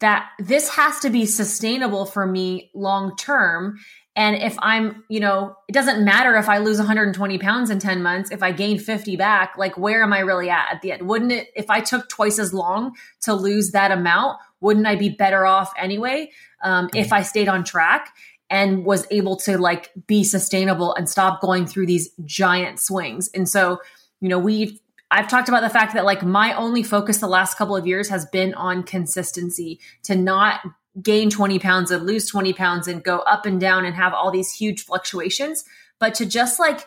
that 0.00 0.30
this 0.38 0.70
has 0.70 1.00
to 1.00 1.10
be 1.10 1.26
sustainable 1.26 2.06
for 2.06 2.26
me 2.26 2.70
long 2.74 3.16
term 3.16 3.78
and 4.18 4.34
if 4.42 4.56
I'm, 4.58 5.04
you 5.08 5.20
know, 5.20 5.54
it 5.68 5.72
doesn't 5.72 6.04
matter 6.04 6.34
if 6.34 6.48
I 6.48 6.58
lose 6.58 6.78
120 6.78 7.38
pounds 7.38 7.70
in 7.70 7.78
10 7.78 8.02
months, 8.02 8.32
if 8.32 8.42
I 8.42 8.50
gain 8.50 8.80
50 8.80 9.14
back, 9.14 9.54
like 9.56 9.78
where 9.78 10.02
am 10.02 10.12
I 10.12 10.18
really 10.18 10.50
at 10.50 10.74
at 10.74 10.82
the 10.82 10.90
end? 10.90 11.08
Wouldn't 11.08 11.30
it, 11.30 11.50
if 11.54 11.70
I 11.70 11.78
took 11.78 12.08
twice 12.08 12.40
as 12.40 12.52
long 12.52 12.96
to 13.20 13.32
lose 13.32 13.70
that 13.70 13.92
amount, 13.92 14.40
wouldn't 14.60 14.88
I 14.88 14.96
be 14.96 15.08
better 15.08 15.46
off 15.46 15.72
anyway 15.78 16.32
um, 16.64 16.90
if 16.96 17.12
I 17.12 17.22
stayed 17.22 17.46
on 17.46 17.62
track 17.62 18.12
and 18.50 18.84
was 18.84 19.06
able 19.12 19.36
to 19.36 19.56
like 19.56 19.92
be 20.08 20.24
sustainable 20.24 20.96
and 20.96 21.08
stop 21.08 21.40
going 21.40 21.64
through 21.64 21.86
these 21.86 22.10
giant 22.24 22.80
swings? 22.80 23.30
And 23.34 23.48
so, 23.48 23.78
you 24.20 24.28
know, 24.28 24.40
we've, 24.40 24.80
I've 25.12 25.28
talked 25.28 25.48
about 25.48 25.62
the 25.62 25.70
fact 25.70 25.94
that 25.94 26.04
like 26.04 26.24
my 26.24 26.54
only 26.54 26.82
focus 26.82 27.18
the 27.18 27.28
last 27.28 27.56
couple 27.56 27.76
of 27.76 27.86
years 27.86 28.08
has 28.08 28.26
been 28.26 28.52
on 28.54 28.82
consistency 28.82 29.78
to 30.02 30.16
not 30.16 30.60
gain 31.00 31.30
20 31.30 31.58
pounds 31.58 31.90
and 31.90 32.06
lose 32.06 32.28
20 32.28 32.52
pounds 32.52 32.88
and 32.88 33.02
go 33.02 33.18
up 33.18 33.46
and 33.46 33.60
down 33.60 33.84
and 33.84 33.94
have 33.94 34.14
all 34.14 34.30
these 34.30 34.52
huge 34.52 34.84
fluctuations, 34.84 35.64
but 35.98 36.14
to 36.14 36.26
just 36.26 36.58
like 36.58 36.86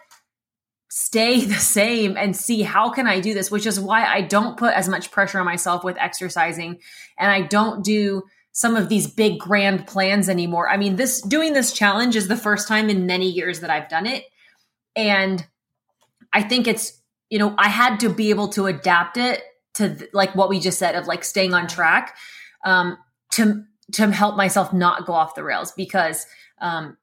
stay 0.90 1.46
the 1.46 1.54
same 1.56 2.18
and 2.18 2.36
see 2.36 2.62
how 2.62 2.90
can 2.90 3.08
I 3.08 3.20
do 3.20 3.34
this, 3.34 3.52
which 3.52 3.66
is 3.66 3.80
why 3.80 4.06
I 4.06 4.22
don't 4.22 4.58
put 4.58 4.74
as 4.74 4.90
much 4.90 5.12
pressure 5.12 5.40
on 5.40 5.46
myself 5.46 5.84
with 5.84 5.98
exercising. 5.98 6.80
And 7.18 7.32
I 7.32 7.42
don't 7.42 7.84
do 7.84 8.24
some 8.54 8.76
of 8.76 8.90
these 8.90 9.08
big 9.08 9.40
grand 9.40 9.88
plans 9.88 10.28
anymore. 10.28 10.70
I 10.70 10.76
mean, 10.76 10.98
this 10.98 11.22
doing 11.22 11.54
this 11.54 11.72
challenge 11.72 12.16
is 12.18 12.28
the 12.28 12.36
first 12.36 12.68
time 12.68 12.90
in 12.90 13.06
many 13.06 13.30
years 13.30 13.62
that 13.62 13.70
I've 13.70 13.88
done 13.88 14.06
it. 14.06 14.26
And 14.96 15.46
I 16.34 16.44
think 16.44 16.68
it's 16.68 17.02
you 17.32 17.40
know, 17.40 17.56
I 17.58 17.70
had 17.70 18.02
to 18.02 18.10
be 18.10 18.30
able 18.30 18.50
to 18.50 18.66
adapt 18.68 19.16
it 19.16 19.42
to 19.76 19.96
th- 19.96 20.10
like 20.14 20.36
what 20.36 20.50
we 20.50 20.60
just 20.60 20.78
said 20.78 20.96
of 20.96 21.08
like 21.08 21.24
staying 21.24 21.54
on 21.54 21.66
track 21.66 22.18
um 22.66 22.98
to 23.32 23.64
to 23.94 24.12
help 24.12 24.36
myself 24.36 24.74
not 24.74 25.06
go 25.06 25.14
off 25.14 25.36
the 25.36 25.44
rails 25.44 25.72
because 25.72 26.26
um, 26.60 26.98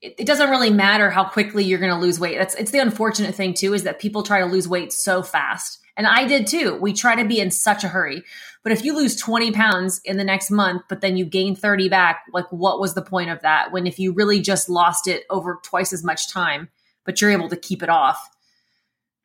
it, 0.00 0.14
it, 0.18 0.26
doesn't 0.26 0.50
really 0.50 0.70
matter 0.70 1.10
how 1.10 1.24
quickly 1.24 1.64
you're 1.64 1.78
going 1.78 1.92
to 1.92 1.98
lose 1.98 2.18
weight. 2.18 2.38
That's 2.38 2.54
it's 2.54 2.70
the 2.70 2.78
unfortunate 2.78 3.34
thing 3.34 3.54
too 3.54 3.74
is 3.74 3.82
that 3.84 4.00
people 4.00 4.22
try 4.22 4.40
to 4.40 4.46
lose 4.46 4.68
weight 4.68 4.92
so 4.92 5.22
fast. 5.22 5.78
And 5.96 6.06
I 6.06 6.26
did 6.26 6.46
too. 6.46 6.76
We 6.80 6.92
try 6.92 7.14
to 7.14 7.28
be 7.28 7.40
in 7.40 7.50
such 7.50 7.84
a 7.84 7.88
hurry. 7.88 8.22
But 8.62 8.72
if 8.72 8.84
you 8.84 8.94
lose 8.94 9.16
20 9.16 9.52
pounds 9.52 10.00
in 10.04 10.16
the 10.16 10.24
next 10.24 10.50
month, 10.50 10.82
but 10.88 11.00
then 11.00 11.16
you 11.16 11.24
gain 11.24 11.56
30 11.56 11.88
back, 11.88 12.22
like 12.32 12.50
what 12.50 12.80
was 12.80 12.94
the 12.94 13.02
point 13.02 13.30
of 13.30 13.40
that? 13.42 13.72
When 13.72 13.86
if 13.86 13.98
you 13.98 14.12
really 14.12 14.40
just 14.40 14.68
lost 14.68 15.06
it 15.06 15.24
over 15.30 15.60
twice 15.62 15.92
as 15.92 16.04
much 16.04 16.30
time, 16.30 16.68
but 17.04 17.20
you're 17.20 17.30
able 17.30 17.48
to 17.48 17.56
keep 17.56 17.82
it 17.82 17.88
off, 17.88 18.30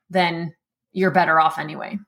then 0.09 0.53
you're 0.91 1.11
better 1.11 1.39
off 1.39 1.59
anyway. 1.59 1.99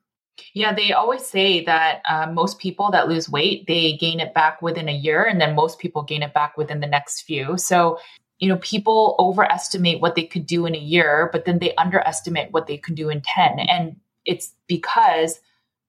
Yeah, 0.54 0.74
they 0.74 0.92
always 0.92 1.24
say 1.26 1.64
that 1.64 2.02
uh, 2.08 2.30
most 2.30 2.58
people 2.58 2.90
that 2.90 3.08
lose 3.08 3.28
weight, 3.28 3.66
they 3.66 3.96
gain 3.96 4.20
it 4.20 4.34
back 4.34 4.62
within 4.62 4.88
a 4.88 4.94
year, 4.94 5.24
and 5.24 5.40
then 5.40 5.54
most 5.54 5.78
people 5.78 6.02
gain 6.02 6.22
it 6.22 6.34
back 6.34 6.56
within 6.56 6.80
the 6.80 6.86
next 6.86 7.22
few. 7.22 7.56
So, 7.58 7.98
you 8.38 8.48
know, 8.48 8.58
people 8.58 9.16
overestimate 9.18 10.00
what 10.00 10.14
they 10.14 10.24
could 10.24 10.46
do 10.46 10.66
in 10.66 10.74
a 10.74 10.78
year, 10.78 11.28
but 11.32 11.44
then 11.44 11.58
they 11.58 11.74
underestimate 11.74 12.52
what 12.52 12.66
they 12.66 12.76
could 12.76 12.94
do 12.94 13.08
in 13.08 13.20
10. 13.20 13.58
And 13.60 13.96
it's 14.24 14.54
because 14.66 15.40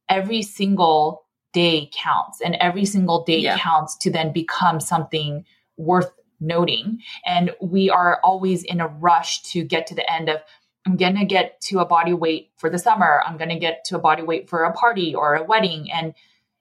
every 0.07 0.41
single 0.41 1.25
day 1.53 1.89
counts, 1.93 2.41
and 2.41 2.55
every 2.55 2.85
single 2.85 3.23
day 3.23 3.39
yeah. 3.39 3.57
counts 3.57 3.97
to 3.97 4.11
then 4.11 4.31
become 4.31 4.79
something 4.79 5.45
worth 5.77 6.11
noting. 6.39 6.99
And 7.25 7.51
we 7.61 7.89
are 7.89 8.19
always 8.23 8.63
in 8.63 8.81
a 8.81 8.87
rush 8.87 9.41
to 9.43 9.63
get 9.63 9.87
to 9.87 9.95
the 9.95 10.11
end 10.11 10.29
of 10.29 10.41
I'm 10.85 10.97
going 10.97 11.17
to 11.17 11.25
get 11.25 11.59
to 11.61 11.79
a 11.79 11.85
body 11.85 12.13
weight 12.13 12.51
for 12.57 12.69
the 12.69 12.79
summer. 12.79 13.21
I'm 13.25 13.37
going 13.37 13.49
to 13.49 13.59
get 13.59 13.85
to 13.85 13.97
a 13.97 13.99
body 13.99 14.23
weight 14.23 14.49
for 14.49 14.63
a 14.63 14.73
party 14.73 15.13
or 15.13 15.35
a 15.35 15.43
wedding. 15.43 15.91
And 15.91 16.13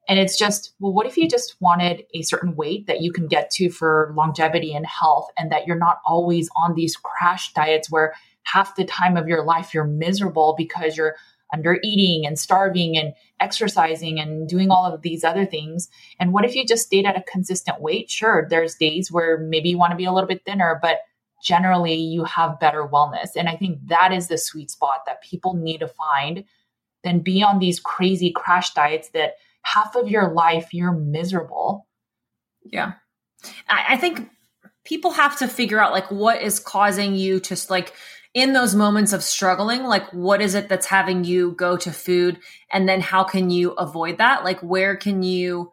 And 0.09 0.19
it's 0.19 0.39
just, 0.39 0.75
well, 0.81 0.93
what 0.93 1.07
if 1.07 1.17
you 1.17 1.29
just 1.29 1.57
wanted 1.61 2.05
a 2.15 2.23
certain 2.23 2.57
weight 2.57 2.87
that 2.87 3.01
you 3.03 3.13
can 3.13 3.27
get 3.29 3.51
to 3.53 3.71
for 3.71 4.13
longevity 4.17 4.75
and 4.75 4.87
health 4.87 5.29
and 5.37 5.53
that 5.53 5.67
you're 5.67 5.77
not 5.77 5.99
always 6.07 6.49
on 6.57 6.75
these 6.75 6.97
crash 6.97 7.53
diets 7.53 7.91
where 7.91 8.15
half 8.43 8.75
the 8.75 8.85
time 8.85 9.19
of 9.19 9.29
your 9.29 9.45
life 9.45 9.75
you're 9.75 9.85
miserable 9.85 10.55
because 10.57 10.97
you're 10.97 11.17
under 11.53 11.79
eating 11.83 12.27
and 12.27 12.39
starving 12.39 12.97
and 12.97 13.13
exercising 13.41 14.19
and 14.19 14.49
doing 14.49 14.71
all 14.71 14.87
of 14.87 15.03
these 15.03 15.25
other 15.25 15.47
things. 15.47 15.89
And 16.19 16.33
what 16.33 16.45
if 16.45 16.55
you 16.55 16.67
just 16.67 16.87
stayed 16.87 17.07
at 17.07 17.17
a 17.17 17.23
consistent 17.23 17.81
weight? 17.81 18.11
Sure, 18.11 18.47
there's 18.49 18.75
days 18.75 19.13
where 19.13 19.39
maybe 19.39 19.69
you 19.69 19.79
want 19.79 19.93
to 19.93 19.97
be 19.97 20.07
a 20.07 20.13
little 20.13 20.29
bit 20.29 20.45
thinner, 20.45 20.79
but 20.81 20.99
generally 21.43 21.95
you 21.95 22.25
have 22.25 22.61
better 22.61 22.87
wellness. 22.87 23.31
And 23.37 23.49
I 23.49 23.57
think 23.57 23.79
that 23.87 24.13
is 24.13 24.29
the 24.29 24.39
sweet 24.39 24.71
spot 24.71 25.03
that 25.07 25.23
people 25.23 25.55
need 25.55 25.79
to 25.79 25.89
find 25.89 26.45
than 27.05 27.21
be 27.21 27.43
on 27.43 27.59
these 27.59 27.81
crazy 27.81 28.33
crash 28.33 28.75
diets 28.75 29.11
that 29.11 29.35
half 29.63 29.95
of 29.95 30.09
your 30.09 30.33
life 30.33 30.73
you're 30.73 30.93
miserable. 30.93 31.87
Yeah. 32.65 32.93
I, 33.69 33.85
I 33.91 33.97
think 33.97 34.29
people 34.85 35.13
have 35.13 35.39
to 35.39 35.49
figure 35.49 35.81
out 35.81 35.93
like 35.93 36.11
what 36.11 36.43
is 36.43 36.59
causing 36.59 37.15
you 37.15 37.41
to 37.41 37.57
like 37.71 37.93
in 38.35 38.53
those 38.53 38.75
moments 38.75 39.13
of 39.13 39.23
struggling, 39.23 39.85
like 39.85 40.09
what 40.13 40.41
is 40.41 40.55
it 40.55 40.69
that's 40.69 40.87
having 40.87 41.25
you 41.25 41.53
go 41.53 41.77
to 41.77 41.93
food? 41.93 42.39
And 42.73 42.89
then 42.89 43.01
how 43.01 43.25
can 43.25 43.51
you 43.51 43.73
avoid 43.73 44.19
that? 44.19 44.45
Like 44.45 44.61
where 44.61 44.97
can 44.97 45.23
you 45.23 45.73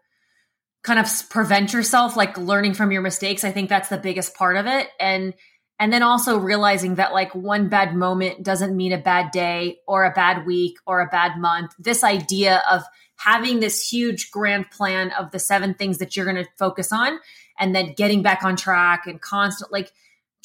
kind 0.84 1.00
of 1.00 1.08
prevent 1.30 1.74
yourself 1.74 2.16
like 2.16 2.38
learning 2.38 2.74
from 2.74 2.92
your 2.92 3.02
mistakes? 3.02 3.44
I 3.44 3.52
think 3.52 3.70
that's 3.70 3.90
the 3.90 3.98
biggest 3.98 4.36
part 4.36 4.58
of 4.58 4.68
it. 4.68 4.88
And 5.00 5.34
and 5.80 5.92
then 5.92 6.04
also 6.04 6.38
realizing 6.38 6.96
that 6.96 7.14
like 7.14 7.34
one 7.36 7.68
bad 7.68 7.96
moment 7.96 8.44
doesn't 8.44 8.76
mean 8.76 8.94
a 8.94 8.98
bad 8.98 9.32
day 9.32 9.80
or 9.88 10.06
a 10.06 10.12
bad 10.12 10.46
week 10.46 10.78
or 10.86 11.02
a 11.02 11.08
bad 11.08 11.38
month. 11.38 11.74
This 11.78 12.04
idea 12.04 12.64
of 12.70 12.84
having 13.18 13.60
this 13.60 13.88
huge 13.88 14.32
grand 14.32 14.70
plan 14.72 15.12
of 15.12 15.32
the 15.32 15.40
seven 15.40 15.74
things 15.74 15.98
that 15.98 16.16
you're 16.16 16.26
going 16.26 16.44
to 16.44 16.50
focus 16.58 16.92
on 16.92 17.20
and 17.60 17.76
then 17.76 17.94
getting 17.94 18.22
back 18.22 18.44
on 18.44 18.56
track 18.56 19.06
and 19.08 19.22
constant 19.22 19.72
like 19.72 19.92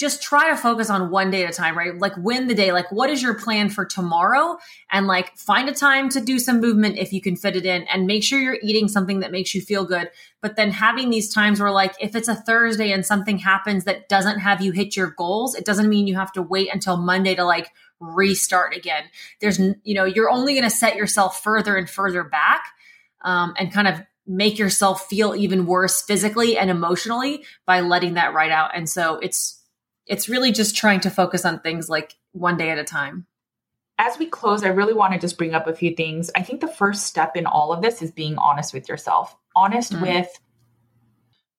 just 0.00 0.22
try 0.22 0.48
to 0.48 0.56
focus 0.56 0.88
on 0.88 1.10
one 1.10 1.30
day 1.30 1.44
at 1.44 1.50
a 1.50 1.52
time, 1.52 1.76
right? 1.76 1.96
Like 1.98 2.16
win 2.16 2.46
the 2.48 2.54
day. 2.54 2.72
Like 2.72 2.90
what 2.90 3.10
is 3.10 3.22
your 3.22 3.34
plan 3.34 3.68
for 3.68 3.84
tomorrow? 3.84 4.56
And 4.90 5.06
like 5.06 5.36
find 5.36 5.68
a 5.68 5.74
time 5.74 6.08
to 6.08 6.22
do 6.22 6.38
some 6.38 6.58
movement 6.58 6.96
if 6.96 7.12
you 7.12 7.20
can 7.20 7.36
fit 7.36 7.54
it 7.54 7.66
in 7.66 7.82
and 7.82 8.06
make 8.06 8.24
sure 8.24 8.40
you're 8.40 8.56
eating 8.62 8.88
something 8.88 9.20
that 9.20 9.30
makes 9.30 9.54
you 9.54 9.60
feel 9.60 9.84
good. 9.84 10.08
But 10.40 10.56
then 10.56 10.70
having 10.70 11.10
these 11.10 11.32
times 11.32 11.60
where 11.60 11.70
like 11.70 11.94
if 12.00 12.16
it's 12.16 12.28
a 12.28 12.34
Thursday 12.34 12.92
and 12.92 13.04
something 13.04 13.36
happens 13.36 13.84
that 13.84 14.08
doesn't 14.08 14.38
have 14.38 14.62
you 14.62 14.72
hit 14.72 14.96
your 14.96 15.10
goals, 15.10 15.54
it 15.54 15.66
doesn't 15.66 15.90
mean 15.90 16.06
you 16.06 16.16
have 16.16 16.32
to 16.32 16.42
wait 16.42 16.72
until 16.72 16.96
Monday 16.96 17.34
to 17.34 17.44
like 17.44 17.70
restart 18.00 18.74
again. 18.74 19.04
There's, 19.42 19.58
you 19.58 19.92
know, 19.92 20.04
you're 20.04 20.30
only 20.30 20.54
going 20.54 20.64
to 20.64 20.74
set 20.74 20.96
yourself 20.96 21.42
further 21.42 21.76
and 21.76 21.90
further 21.90 22.24
back 22.24 22.64
um, 23.20 23.52
and 23.58 23.70
kind 23.70 23.86
of 23.86 24.00
make 24.26 24.58
yourself 24.58 25.08
feel 25.08 25.34
even 25.34 25.66
worse 25.66 26.00
physically 26.00 26.56
and 26.56 26.70
emotionally 26.70 27.44
by 27.66 27.80
letting 27.80 28.14
that 28.14 28.32
right 28.32 28.50
out. 28.50 28.70
And 28.74 28.88
so 28.88 29.18
it's, 29.18 29.59
it's 30.10 30.28
really 30.28 30.50
just 30.50 30.76
trying 30.76 31.00
to 31.00 31.10
focus 31.10 31.44
on 31.44 31.60
things 31.60 31.88
like 31.88 32.16
one 32.32 32.58
day 32.58 32.70
at 32.70 32.78
a 32.78 32.84
time. 32.84 33.26
As 33.96 34.18
we 34.18 34.26
close, 34.26 34.64
I 34.64 34.68
really 34.68 34.92
want 34.92 35.12
to 35.12 35.20
just 35.20 35.38
bring 35.38 35.54
up 35.54 35.68
a 35.68 35.74
few 35.74 35.94
things. 35.94 36.30
I 36.34 36.42
think 36.42 36.60
the 36.60 36.68
first 36.68 37.06
step 37.06 37.36
in 37.36 37.46
all 37.46 37.72
of 37.72 37.80
this 37.80 38.02
is 38.02 38.10
being 38.10 38.36
honest 38.36 38.74
with 38.74 38.88
yourself, 38.88 39.36
honest 39.54 39.92
mm-hmm. 39.92 40.02
with 40.02 40.28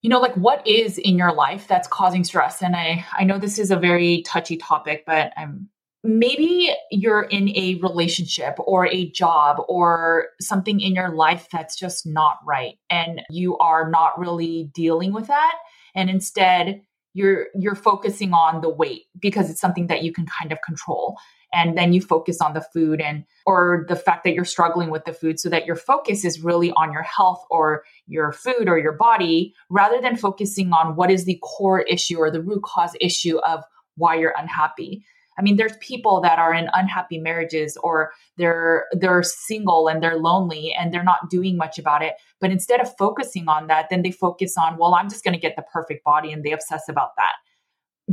you 0.02 0.10
know 0.10 0.20
like 0.20 0.34
what 0.34 0.66
is 0.68 0.98
in 0.98 1.18
your 1.18 1.32
life 1.32 1.68
that's 1.68 1.88
causing 1.88 2.24
stress 2.24 2.64
and 2.64 2.76
i 2.76 3.06
i 3.16 3.24
know 3.24 3.38
this 3.38 3.60
is 3.60 3.70
a 3.70 3.76
very 3.76 4.24
touchy 4.24 4.58
topic 4.58 5.04
but 5.06 5.32
i'm 5.38 5.70
maybe 6.04 6.74
you're 6.90 7.22
in 7.22 7.50
a 7.50 7.76
relationship 7.84 8.56
or 8.58 8.88
a 8.88 9.12
job 9.12 9.58
or 9.70 10.30
something 10.40 10.80
in 10.80 10.96
your 10.96 11.14
life 11.14 11.48
that's 11.52 11.78
just 11.78 12.08
not 12.08 12.40
right 12.44 12.80
and 12.90 13.22
you 13.30 13.56
are 13.60 13.92
not 13.92 14.18
really 14.18 14.72
dealing 14.74 15.14
with 15.14 15.28
that 15.28 15.54
and 15.94 16.10
instead 16.10 16.82
you're 17.14 17.48
you're 17.56 17.76
focusing 17.76 18.34
on 18.34 18.62
the 18.62 18.70
weight 18.70 19.04
because 19.20 19.50
it's 19.50 19.62
something 19.62 19.88
that 19.88 20.04
you 20.04 20.14
can 20.14 20.26
kind 20.26 20.52
of 20.52 20.62
control. 20.62 21.18
And 21.54 21.78
then 21.78 21.92
you 21.92 22.02
focus 22.02 22.40
on 22.40 22.54
the 22.54 22.62
food 22.62 23.02
and 23.02 23.26
or 23.46 23.86
the 23.90 23.96
fact 23.98 24.24
that 24.24 24.34
you're 24.34 24.46
struggling 24.46 24.90
with 24.90 25.04
the 25.04 25.12
food 25.12 25.38
so 25.38 25.50
that 25.50 25.66
your 25.66 25.76
focus 25.76 26.24
is 26.24 26.42
really 26.42 26.72
on 26.72 26.94
your 26.94 27.04
health 27.04 27.44
or 27.50 27.84
your 28.08 28.32
food 28.32 28.70
or 28.70 28.78
your 28.78 28.94
body 28.94 29.54
rather 29.70 30.00
than 30.00 30.16
focusing 30.16 30.72
on 30.72 30.96
what 30.96 31.12
is 31.12 31.26
the 31.26 31.40
core 31.44 31.82
issue 31.82 32.18
or 32.18 32.32
the 32.32 32.42
root 32.42 32.64
cause 32.64 32.96
issue 33.02 33.38
of 33.40 33.64
why 33.98 34.16
you're 34.16 34.34
unhappy 34.38 35.04
I 35.38 35.42
mean, 35.42 35.56
there's 35.56 35.78
people 35.78 36.22
that 36.22 36.40
are 36.40 36.54
in 36.54 36.70
unhappy 36.74 37.18
marriages 37.18 37.78
or 37.78 38.12
they're 38.38 38.86
they're 38.92 39.24
single 39.24 39.88
and 39.88 40.04
they're 40.04 40.18
lonely 40.18 40.74
and 40.78 40.94
they're 40.94 41.04
not 41.04 41.30
doing 41.30 41.58
much 41.58 41.80
about 41.80 42.02
it. 42.02 42.14
But 42.40 42.52
instead 42.52 42.82
of 42.82 42.96
focusing 42.98 43.48
on 43.48 43.68
that, 43.68 43.88
then 43.90 44.02
they 44.02 44.12
focus 44.12 44.56
on, 44.58 44.78
well, 44.78 44.94
I'm 44.94 45.10
just 45.10 45.24
going 45.24 45.34
to 45.34 45.40
get 45.40 45.56
the 45.56 45.64
perfect 45.74 46.04
body 46.04 46.32
and 46.32 46.44
they 46.44 46.52
obsess 46.52 46.90
about 46.90 47.12
that. 47.18 47.34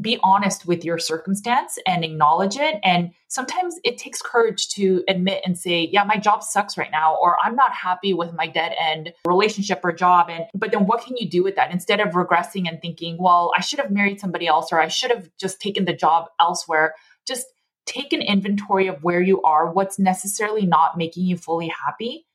Be 0.01 0.19
honest 0.23 0.67
with 0.67 0.85
your 0.85 0.99
circumstance 0.99 1.79
and 1.87 2.05
acknowledge 2.05 2.57
it. 2.57 2.77
And 2.85 3.13
sometimes 3.29 3.77
it 3.85 3.99
takes 3.99 4.23
courage 4.23 4.69
to 4.71 5.03
admit 5.09 5.43
and 5.45 5.59
say, 5.59 5.89
yeah, 5.91 6.05
my 6.05 6.17
job 6.17 6.43
sucks 6.43 6.77
right 6.77 6.91
now, 6.91 7.17
or 7.17 7.37
I'm 7.43 7.57
not 7.57 7.73
happy 7.73 8.15
with 8.15 8.33
my 8.33 8.47
dead 8.47 8.75
end 8.81 9.13
relationship 9.27 9.81
or 9.83 9.93
job. 9.93 10.29
And 10.31 10.45
but 10.55 10.73
then 10.73 10.87
what 10.87 11.05
can 11.05 11.17
you 11.17 11.29
do 11.29 11.43
with 11.43 11.57
that 11.57 11.73
instead 11.73 12.01
of 12.01 12.11
regressing 12.11 12.69
and 12.69 12.81
thinking, 12.81 13.17
well, 13.19 13.53
I 13.57 13.61
should 13.61 13.79
have 13.79 13.91
married 13.91 14.21
somebody 14.21 14.47
else 14.47 14.73
or 14.73 14.81
I 14.81 14.89
should 14.89 15.11
have 15.11 15.29
just 15.39 15.61
taken 15.61 15.85
the 15.85 15.93
job 15.93 16.27
elsewhere? 16.41 16.95
just 17.29 17.47
take 17.87 18.13
an 18.13 18.23
inventory 18.23 18.89
of 18.89 19.05
where 19.05 19.21
you 19.21 19.41
are, 19.43 19.71
what's 19.71 19.99
necessarily 19.99 20.67
not 20.67 20.97
making 20.97 21.25
you 21.25 21.37
fully 21.37 21.73
happy. 21.87 22.27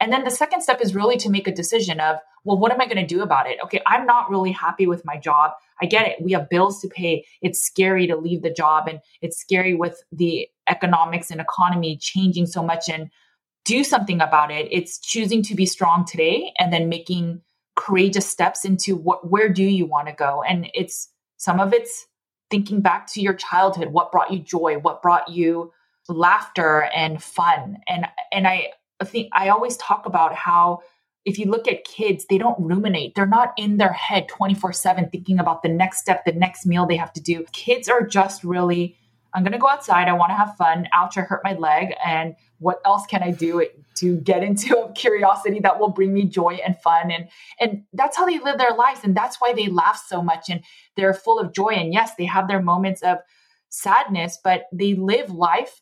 And 0.00 0.12
then 0.12 0.24
the 0.24 0.30
second 0.30 0.62
step 0.62 0.80
is 0.80 0.94
really 0.94 1.16
to 1.18 1.30
make 1.30 1.46
a 1.46 1.54
decision 1.54 2.00
of, 2.00 2.16
well, 2.44 2.58
what 2.58 2.72
am 2.72 2.80
I 2.80 2.86
going 2.86 2.96
to 2.96 3.06
do 3.06 3.22
about 3.22 3.46
it? 3.46 3.58
Okay, 3.64 3.82
I'm 3.86 4.06
not 4.06 4.30
really 4.30 4.52
happy 4.52 4.86
with 4.86 5.04
my 5.04 5.18
job. 5.18 5.52
I 5.82 5.86
get 5.86 6.06
it. 6.06 6.22
We 6.22 6.32
have 6.32 6.48
bills 6.48 6.80
to 6.80 6.88
pay. 6.88 7.26
It's 7.42 7.62
scary 7.62 8.06
to 8.06 8.16
leave 8.16 8.42
the 8.42 8.52
job 8.52 8.88
and 8.88 9.00
it's 9.20 9.38
scary 9.38 9.74
with 9.74 10.02
the 10.10 10.48
economics 10.68 11.30
and 11.30 11.40
economy 11.40 11.98
changing 12.00 12.46
so 12.46 12.62
much 12.62 12.88
and 12.88 13.10
do 13.64 13.84
something 13.84 14.20
about 14.20 14.50
it. 14.50 14.68
It's 14.70 14.98
choosing 14.98 15.42
to 15.44 15.54
be 15.54 15.66
strong 15.66 16.04
today 16.06 16.52
and 16.58 16.72
then 16.72 16.88
making 16.88 17.42
courageous 17.76 18.28
steps 18.28 18.64
into 18.64 18.96
what 18.96 19.30
where 19.30 19.48
do 19.48 19.64
you 19.64 19.86
want 19.86 20.08
to 20.08 20.14
go? 20.14 20.42
And 20.42 20.70
it's 20.74 21.08
some 21.36 21.60
of 21.60 21.72
it's 21.72 22.06
thinking 22.50 22.80
back 22.80 23.06
to 23.12 23.20
your 23.20 23.34
childhood, 23.34 23.88
what 23.88 24.12
brought 24.12 24.32
you 24.32 24.38
joy, 24.38 24.78
what 24.78 25.02
brought 25.02 25.28
you 25.28 25.72
laughter 26.08 26.88
and 26.94 27.22
fun. 27.22 27.78
And 27.86 28.06
and 28.32 28.46
I 28.46 28.70
think 29.04 29.28
I 29.32 29.48
always 29.48 29.76
talk 29.76 30.06
about 30.06 30.34
how 30.34 30.80
if 31.24 31.38
you 31.38 31.46
look 31.46 31.68
at 31.68 31.84
kids, 31.84 32.26
they 32.26 32.38
don't 32.38 32.58
ruminate. 32.58 33.14
They're 33.14 33.26
not 33.26 33.52
in 33.56 33.76
their 33.76 33.92
head 33.92 34.28
24/7 34.28 35.10
thinking 35.10 35.38
about 35.38 35.62
the 35.62 35.68
next 35.68 35.98
step, 35.98 36.24
the 36.24 36.32
next 36.32 36.66
meal 36.66 36.86
they 36.86 36.96
have 36.96 37.12
to 37.14 37.20
do. 37.20 37.44
Kids 37.52 37.88
are 37.88 38.06
just 38.06 38.42
really 38.44 38.96
I'm 39.32 39.42
going 39.42 39.52
to 39.52 39.58
go 39.58 39.68
outside. 39.68 40.08
I 40.08 40.12
want 40.12 40.30
to 40.30 40.36
have 40.36 40.56
fun. 40.56 40.88
Ouch, 40.92 41.16
I 41.16 41.22
hurt 41.22 41.42
my 41.44 41.54
leg. 41.54 41.94
And 42.04 42.34
what 42.58 42.80
else 42.84 43.06
can 43.06 43.22
I 43.22 43.30
do 43.30 43.66
to 43.96 44.16
get 44.18 44.42
into 44.42 44.76
a 44.78 44.92
curiosity 44.92 45.60
that 45.60 45.78
will 45.78 45.90
bring 45.90 46.12
me 46.12 46.24
joy 46.24 46.58
and 46.64 46.76
fun? 46.76 47.10
And, 47.10 47.28
and 47.58 47.84
that's 47.92 48.16
how 48.16 48.26
they 48.26 48.38
live 48.38 48.58
their 48.58 48.74
lives. 48.74 49.00
And 49.04 49.16
that's 49.16 49.40
why 49.40 49.52
they 49.52 49.68
laugh 49.68 50.02
so 50.06 50.22
much 50.22 50.48
and 50.48 50.62
they're 50.96 51.14
full 51.14 51.38
of 51.38 51.52
joy. 51.52 51.70
And 51.70 51.92
yes, 51.92 52.14
they 52.16 52.26
have 52.26 52.48
their 52.48 52.60
moments 52.60 53.02
of 53.02 53.18
sadness, 53.68 54.38
but 54.42 54.64
they 54.72 54.94
live 54.94 55.30
life 55.30 55.80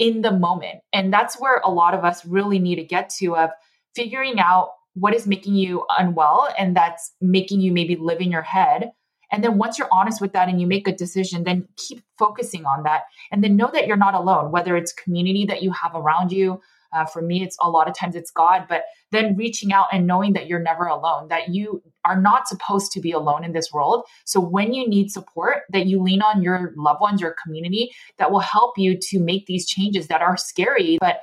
in 0.00 0.22
the 0.22 0.32
moment. 0.32 0.80
And 0.92 1.12
that's 1.12 1.38
where 1.38 1.60
a 1.64 1.70
lot 1.70 1.94
of 1.94 2.04
us 2.04 2.26
really 2.26 2.58
need 2.58 2.76
to 2.76 2.84
get 2.84 3.10
to 3.20 3.36
of 3.36 3.50
figuring 3.94 4.40
out 4.40 4.70
what 4.94 5.14
is 5.14 5.28
making 5.28 5.54
you 5.54 5.84
unwell 5.96 6.48
and 6.58 6.76
that's 6.76 7.12
making 7.20 7.60
you 7.60 7.70
maybe 7.70 7.94
live 7.94 8.20
in 8.20 8.32
your 8.32 8.42
head 8.42 8.90
and 9.30 9.44
then 9.44 9.58
once 9.58 9.78
you're 9.78 9.88
honest 9.92 10.20
with 10.20 10.32
that 10.32 10.48
and 10.48 10.60
you 10.60 10.66
make 10.66 10.88
a 10.88 10.92
decision, 10.92 11.44
then 11.44 11.68
keep 11.76 12.02
focusing 12.18 12.64
on 12.64 12.82
that. 12.82 13.02
And 13.30 13.42
then 13.42 13.56
know 13.56 13.70
that 13.72 13.86
you're 13.86 13.96
not 13.96 14.14
alone, 14.14 14.50
whether 14.50 14.76
it's 14.76 14.92
community 14.92 15.46
that 15.46 15.62
you 15.62 15.72
have 15.72 15.94
around 15.94 16.32
you. 16.32 16.60
Uh, 16.92 17.04
for 17.04 17.22
me, 17.22 17.42
it's 17.42 17.56
a 17.60 17.70
lot 17.70 17.88
of 17.88 17.94
times 17.94 18.16
it's 18.16 18.30
God, 18.30 18.66
but 18.68 18.84
then 19.12 19.36
reaching 19.36 19.72
out 19.72 19.86
and 19.92 20.06
knowing 20.06 20.32
that 20.34 20.46
you're 20.46 20.60
never 20.62 20.86
alone, 20.86 21.28
that 21.28 21.50
you 21.50 21.82
are 22.04 22.20
not 22.20 22.48
supposed 22.48 22.92
to 22.92 23.00
be 23.00 23.12
alone 23.12 23.44
in 23.44 23.52
this 23.52 23.72
world. 23.72 24.04
So 24.24 24.40
when 24.40 24.72
you 24.72 24.88
need 24.88 25.10
support, 25.10 25.62
that 25.70 25.86
you 25.86 26.02
lean 26.02 26.22
on 26.22 26.42
your 26.42 26.72
loved 26.76 27.00
ones, 27.00 27.20
your 27.20 27.34
community 27.42 27.90
that 28.18 28.30
will 28.30 28.40
help 28.40 28.78
you 28.78 28.98
to 29.00 29.20
make 29.20 29.46
these 29.46 29.66
changes 29.66 30.08
that 30.08 30.22
are 30.22 30.36
scary, 30.36 30.98
but 31.00 31.20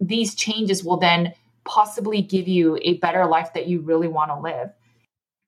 these 0.00 0.34
changes 0.34 0.84
will 0.84 0.98
then 0.98 1.32
possibly 1.64 2.22
give 2.22 2.46
you 2.46 2.78
a 2.82 2.98
better 2.98 3.26
life 3.26 3.52
that 3.54 3.66
you 3.66 3.80
really 3.80 4.08
want 4.08 4.30
to 4.30 4.38
live. 4.38 4.70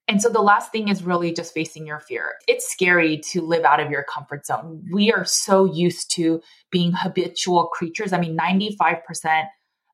And 0.09 0.23
so 0.23 0.31
the 0.31 0.41
last 0.41 0.73
thing 0.73 0.89
is 0.89 1.03
really 1.03 1.33
just 1.33 1.53
facing 1.53 1.87
your 1.87 2.01
fear. 2.01 2.37
It's 2.49 2.67
scary 2.67 3.19
to 3.31 3.43
live 3.43 3.65
out 3.65 3.79
of 3.79 3.91
your 3.91 4.05
comfort 4.05 4.47
zone. 4.47 4.83
We 4.91 5.13
are 5.13 5.27
so 5.27 5.67
used 5.67 6.11
to 6.13 6.41
being 6.71 6.93
habitual 6.93 7.67
creatures. 7.67 8.15
I 8.15 8.19
mean, 8.19 8.37
95% 8.37 9.47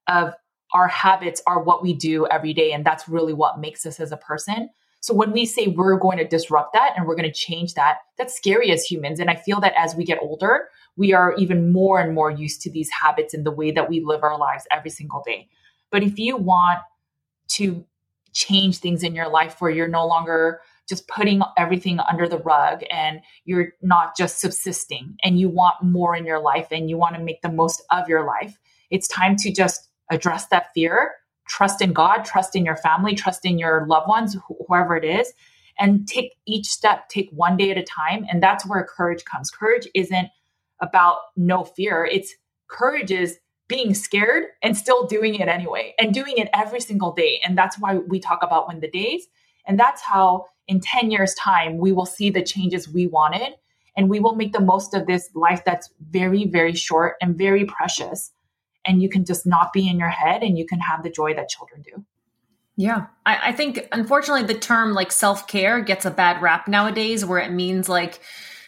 of 0.07 0.35
our 0.73 0.87
habits 0.87 1.43
are 1.49 1.61
what 1.61 1.83
we 1.83 1.95
do 1.95 2.27
every 2.29 2.53
day. 2.53 2.73
And 2.73 2.85
that's 2.85 3.09
really 3.09 3.33
what 3.33 3.59
makes 3.59 3.85
us 3.85 3.99
as 3.99 4.13
a 4.13 4.17
person. 4.17 4.71
So 5.01 5.13
when 5.13 5.33
we 5.33 5.47
say 5.47 5.67
we're 5.67 5.99
going 5.99 6.19
to 6.19 6.27
disrupt 6.27 6.73
that 6.73 6.93
and 6.97 7.07
we're 7.07 7.17
going 7.17 7.31
to 7.31 7.35
change 7.35 7.75
that, 7.75 7.99
that's 8.17 8.35
scary 8.35 8.71
as 8.71 8.85
humans. 8.85 9.21
And 9.21 9.29
I 9.29 9.35
feel 9.35 9.61
that 9.61 9.75
as 9.77 9.95
we 9.95 10.05
get 10.05 10.19
older, 10.23 10.69
we 10.97 11.13
are 11.13 11.35
even 11.37 11.73
more 11.73 12.01
and 12.01 12.15
more 12.15 12.31
used 12.31 12.63
to 12.63 12.71
these 12.71 12.89
habits 13.03 13.35
and 13.35 13.45
the 13.45 13.51
way 13.51 13.73
that 13.73 13.91
we 13.91 14.01
live 14.01 14.23
our 14.23 14.39
lives 14.39 14.65
every 14.71 14.91
single 14.91 15.23
day. 15.27 15.49
But 15.91 16.05
if 16.05 16.19
you 16.19 16.37
want 16.37 16.79
to 17.49 17.85
change 18.35 18.79
things 18.79 19.03
in 19.03 19.15
your 19.15 19.29
life 19.29 19.61
where 19.61 19.71
you're 19.71 19.89
no 19.89 20.07
longer 20.07 20.61
just 20.89 21.09
putting 21.09 21.43
everything 21.57 21.99
under 22.01 22.29
the 22.29 22.39
rug 22.39 22.83
and 22.91 23.21
you're 23.45 23.69
not 23.81 24.17
just 24.17 24.41
subsisting 24.41 25.17
and 25.25 25.39
you 25.41 25.49
want 25.49 25.77
more 25.83 26.15
in 26.15 26.27
your 26.27 26.41
life 26.41 26.69
and 26.71 26.91
you 26.91 26.99
want 26.99 27.15
to 27.15 27.23
make 27.23 27.41
the 27.43 27.49
most 27.51 27.83
of 27.91 28.09
your 28.09 28.27
life. 28.27 28.59
It's 28.91 29.09
time 29.09 29.37
to 29.37 29.53
just 29.53 29.89
address 30.11 30.47
that 30.49 30.67
fear, 30.75 31.13
trust 31.49 31.81
in 31.81 31.93
God, 31.93 32.25
trust 32.25 32.55
in 32.55 32.65
your 32.65 32.77
family, 32.77 33.15
trust 33.15 33.47
in 33.47 33.59
your 33.59 33.87
loved 33.87 34.09
ones, 34.09 34.37
wh- 34.37 34.67
whoever 34.69 34.97
it 34.97 35.05
is, 35.05 35.33
and 35.79 36.07
take 36.07 36.33
each 36.47 36.67
step, 36.67 37.09
take 37.09 37.31
one 37.33 37.57
day 37.57 37.71
at 37.71 37.79
a 37.79 37.83
time. 37.83 38.27
And 38.31 38.43
that's 38.43 38.67
where 38.67 38.85
courage 38.85 39.25
comes. 39.25 39.51
Courage 39.51 39.89
isn't 39.95 40.29
about 40.81 41.17
no 41.37 41.65
fear, 41.65 42.05
it's 42.05 42.35
courage 42.69 43.11
is 43.11 43.39
being 43.69 43.95
scared 43.95 44.45
and 44.63 44.77
still 44.77 45.07
doing 45.07 45.37
it 45.37 45.49
anyway 45.49 45.95
and 45.99 46.13
doing 46.13 46.35
it 46.37 46.49
every 46.53 46.81
single 46.81 47.13
day. 47.13 47.41
And 47.45 47.57
that's 47.57 47.79
why 47.79 47.97
we 47.97 48.21
talk 48.21 48.41
about 48.43 48.69
win 48.69 48.81
the 48.81 48.91
days. 48.91 49.27
And 49.67 49.79
that's 49.79 50.03
how 50.03 50.47
in 50.69 50.81
10 50.81 51.11
years' 51.11 51.35
time, 51.35 51.79
we 51.79 51.93
will 51.93 52.07
see 52.07 52.31
the 52.31 52.43
changes 52.43 52.89
we 52.89 53.07
wanted 53.07 53.55
and 53.97 54.11
we 54.11 54.21
will 54.21 54.35
make 54.35 54.53
the 54.53 54.61
most 54.61 54.93
of 54.95 55.07
this 55.07 55.31
life 55.35 55.65
that's 55.65 55.91
very, 56.11 56.47
very 56.47 56.75
short 56.75 57.15
and 57.21 57.37
very 57.37 57.65
precious. 57.65 58.33
And 58.87 59.01
you 59.01 59.09
can 59.09 59.25
just 59.25 59.47
not 59.47 59.73
be 59.73 59.89
in 59.89 59.99
your 59.99 60.09
head 60.09 60.43
and 60.43 60.59
you 60.59 60.67
can 60.67 60.81
have 60.81 61.03
the 61.03 61.11
joy 61.11 61.35
that 61.35 61.49
children 61.49 61.83
do. 61.83 62.05
Yeah. 62.77 63.07
I, 63.25 63.51
I 63.51 63.53
think, 63.53 63.89
unfortunately, 63.93 64.53
the 64.53 64.59
term 64.59 64.95
like 64.95 65.13
self 65.13 65.47
care 65.47 65.81
gets 65.81 66.05
a 66.05 66.11
bad 66.11 66.43
rap 66.43 66.67
nowadays 66.67 67.25
where 67.25 67.39
it 67.39 67.53
means 67.53 67.89
like, 67.89 68.21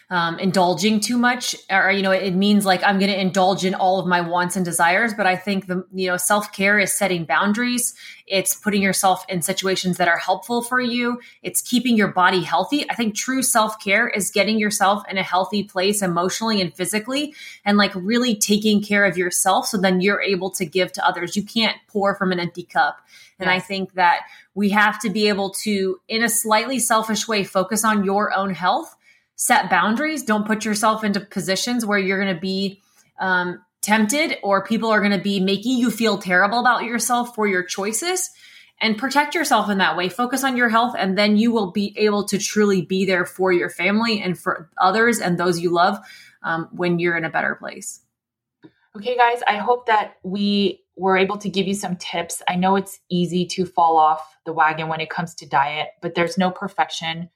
um, 0.09 0.39
indulging 0.39 0.99
too 0.99 1.17
much 1.17 1.55
or 1.69 1.91
you 1.91 2.01
know 2.01 2.11
it 2.11 2.31
means 2.31 2.65
like 2.65 2.81
i'm 2.83 2.97
going 2.97 3.11
to 3.11 3.19
indulge 3.19 3.65
in 3.65 3.75
all 3.75 3.99
of 3.99 4.07
my 4.07 4.21
wants 4.21 4.55
and 4.55 4.63
desires 4.63 5.13
but 5.13 5.25
i 5.25 5.35
think 5.35 5.67
the 5.67 5.85
you 5.93 6.07
know 6.07 6.17
self-care 6.17 6.79
is 6.79 6.97
setting 6.97 7.25
boundaries. 7.25 7.93
It's 8.25 8.53
putting 8.53 8.81
yourself 8.81 9.23
in 9.29 9.41
situations 9.41 9.97
that 9.97 10.09
are 10.09 10.17
helpful 10.17 10.61
for 10.61 10.81
you. 10.81 11.21
It's 11.43 11.61
keeping 11.61 11.95
your 11.95 12.09
body 12.09 12.41
healthy. 12.41 12.89
I 12.89 12.93
think 12.93 13.15
true 13.15 13.41
self-care 13.41 14.09
is 14.09 14.31
getting 14.31 14.59
yourself 14.59 15.03
in 15.09 15.17
a 15.17 15.23
healthy 15.23 15.63
place 15.63 16.01
emotionally 16.01 16.59
and 16.59 16.75
physically 16.75 17.33
and 17.63 17.77
like 17.77 17.93
really 17.95 18.35
taking 18.35 18.83
care 18.83 19.05
of 19.05 19.17
yourself 19.17 19.67
so 19.67 19.77
then 19.77 20.01
you're 20.01 20.21
able 20.21 20.49
to 20.51 20.65
give 20.65 20.91
to 20.93 21.07
others. 21.07 21.37
You 21.37 21.43
can't 21.43 21.77
pour 21.87 22.15
from 22.15 22.31
an 22.33 22.39
empty 22.39 22.63
cup. 22.63 22.99
And 23.39 23.47
yes. 23.47 23.63
i 23.63 23.65
think 23.65 23.93
that 23.93 24.21
we 24.55 24.71
have 24.71 24.99
to 25.01 25.09
be 25.09 25.27
able 25.27 25.51
to 25.51 26.01
in 26.09 26.23
a 26.23 26.29
slightly 26.29 26.79
selfish 26.79 27.27
way 27.27 27.43
focus 27.43 27.85
on 27.85 28.03
your 28.03 28.33
own 28.33 28.53
health 28.53 28.96
set 29.37 29.69
boundaries. 29.69 30.23
Don't 30.23 30.45
put 30.45 30.65
yourself 30.65 31.05
into 31.05 31.21
positions 31.21 31.85
where 31.85 31.99
you're 31.99 32.21
going 32.21 32.35
to 32.35 32.41
be 32.41 32.81
um, 33.19 33.63
tempted 33.81 34.37
or 34.43 34.65
people 34.65 34.89
are 34.89 34.99
going 34.99 35.13
to 35.13 35.23
be 35.23 35.39
making 35.39 35.77
you 35.77 35.89
feel 35.89 36.17
terrible 36.17 36.59
about 36.59 36.83
yourself 36.83 37.33
for 37.33 37.47
your 37.47 37.63
choices. 37.63 38.29
And 38.79 38.95
protect 38.95 39.33
yourself 39.33 39.71
in 39.71 39.79
that 39.79 39.97
way. 39.97 40.07
Focus 40.07 40.43
on 40.43 40.55
your 40.55 40.69
health, 40.69 40.93
and 40.95 41.17
then 41.17 41.35
you 41.35 41.51
will 41.51 41.71
be 41.71 41.95
able 41.97 42.25
to 42.25 42.37
truly 42.37 42.83
be 42.83 43.05
there 43.05 43.25
for 43.25 43.51
your 43.51 43.71
family 43.71 44.21
and 44.21 44.37
for 44.37 44.69
others 44.77 45.19
and 45.19 45.35
those 45.35 45.59
you 45.59 45.71
love 45.71 45.97
um, 46.43 46.69
when 46.71 46.99
you're 46.99 47.17
in 47.17 47.25
a 47.25 47.29
better 47.31 47.55
place. 47.55 48.01
Okay, 48.95 49.17
guys, 49.17 49.41
I 49.47 49.57
hope 49.57 49.87
that 49.87 50.17
we 50.21 50.83
were 50.95 51.17
able 51.17 51.39
to 51.39 51.49
give 51.49 51.67
you 51.67 51.73
some 51.73 51.95
tips. 51.95 52.43
I 52.47 52.55
know 52.55 52.75
it's 52.75 52.99
easy 53.09 53.47
to 53.47 53.65
fall 53.65 53.97
off 53.97 54.37
the 54.45 54.53
wagon 54.53 54.89
when 54.89 55.01
it 55.01 55.09
comes 55.09 55.33
to 55.35 55.47
diet, 55.47 55.87
but 55.99 56.13
there's 56.13 56.37
no 56.37 56.51
perfection 56.51 57.31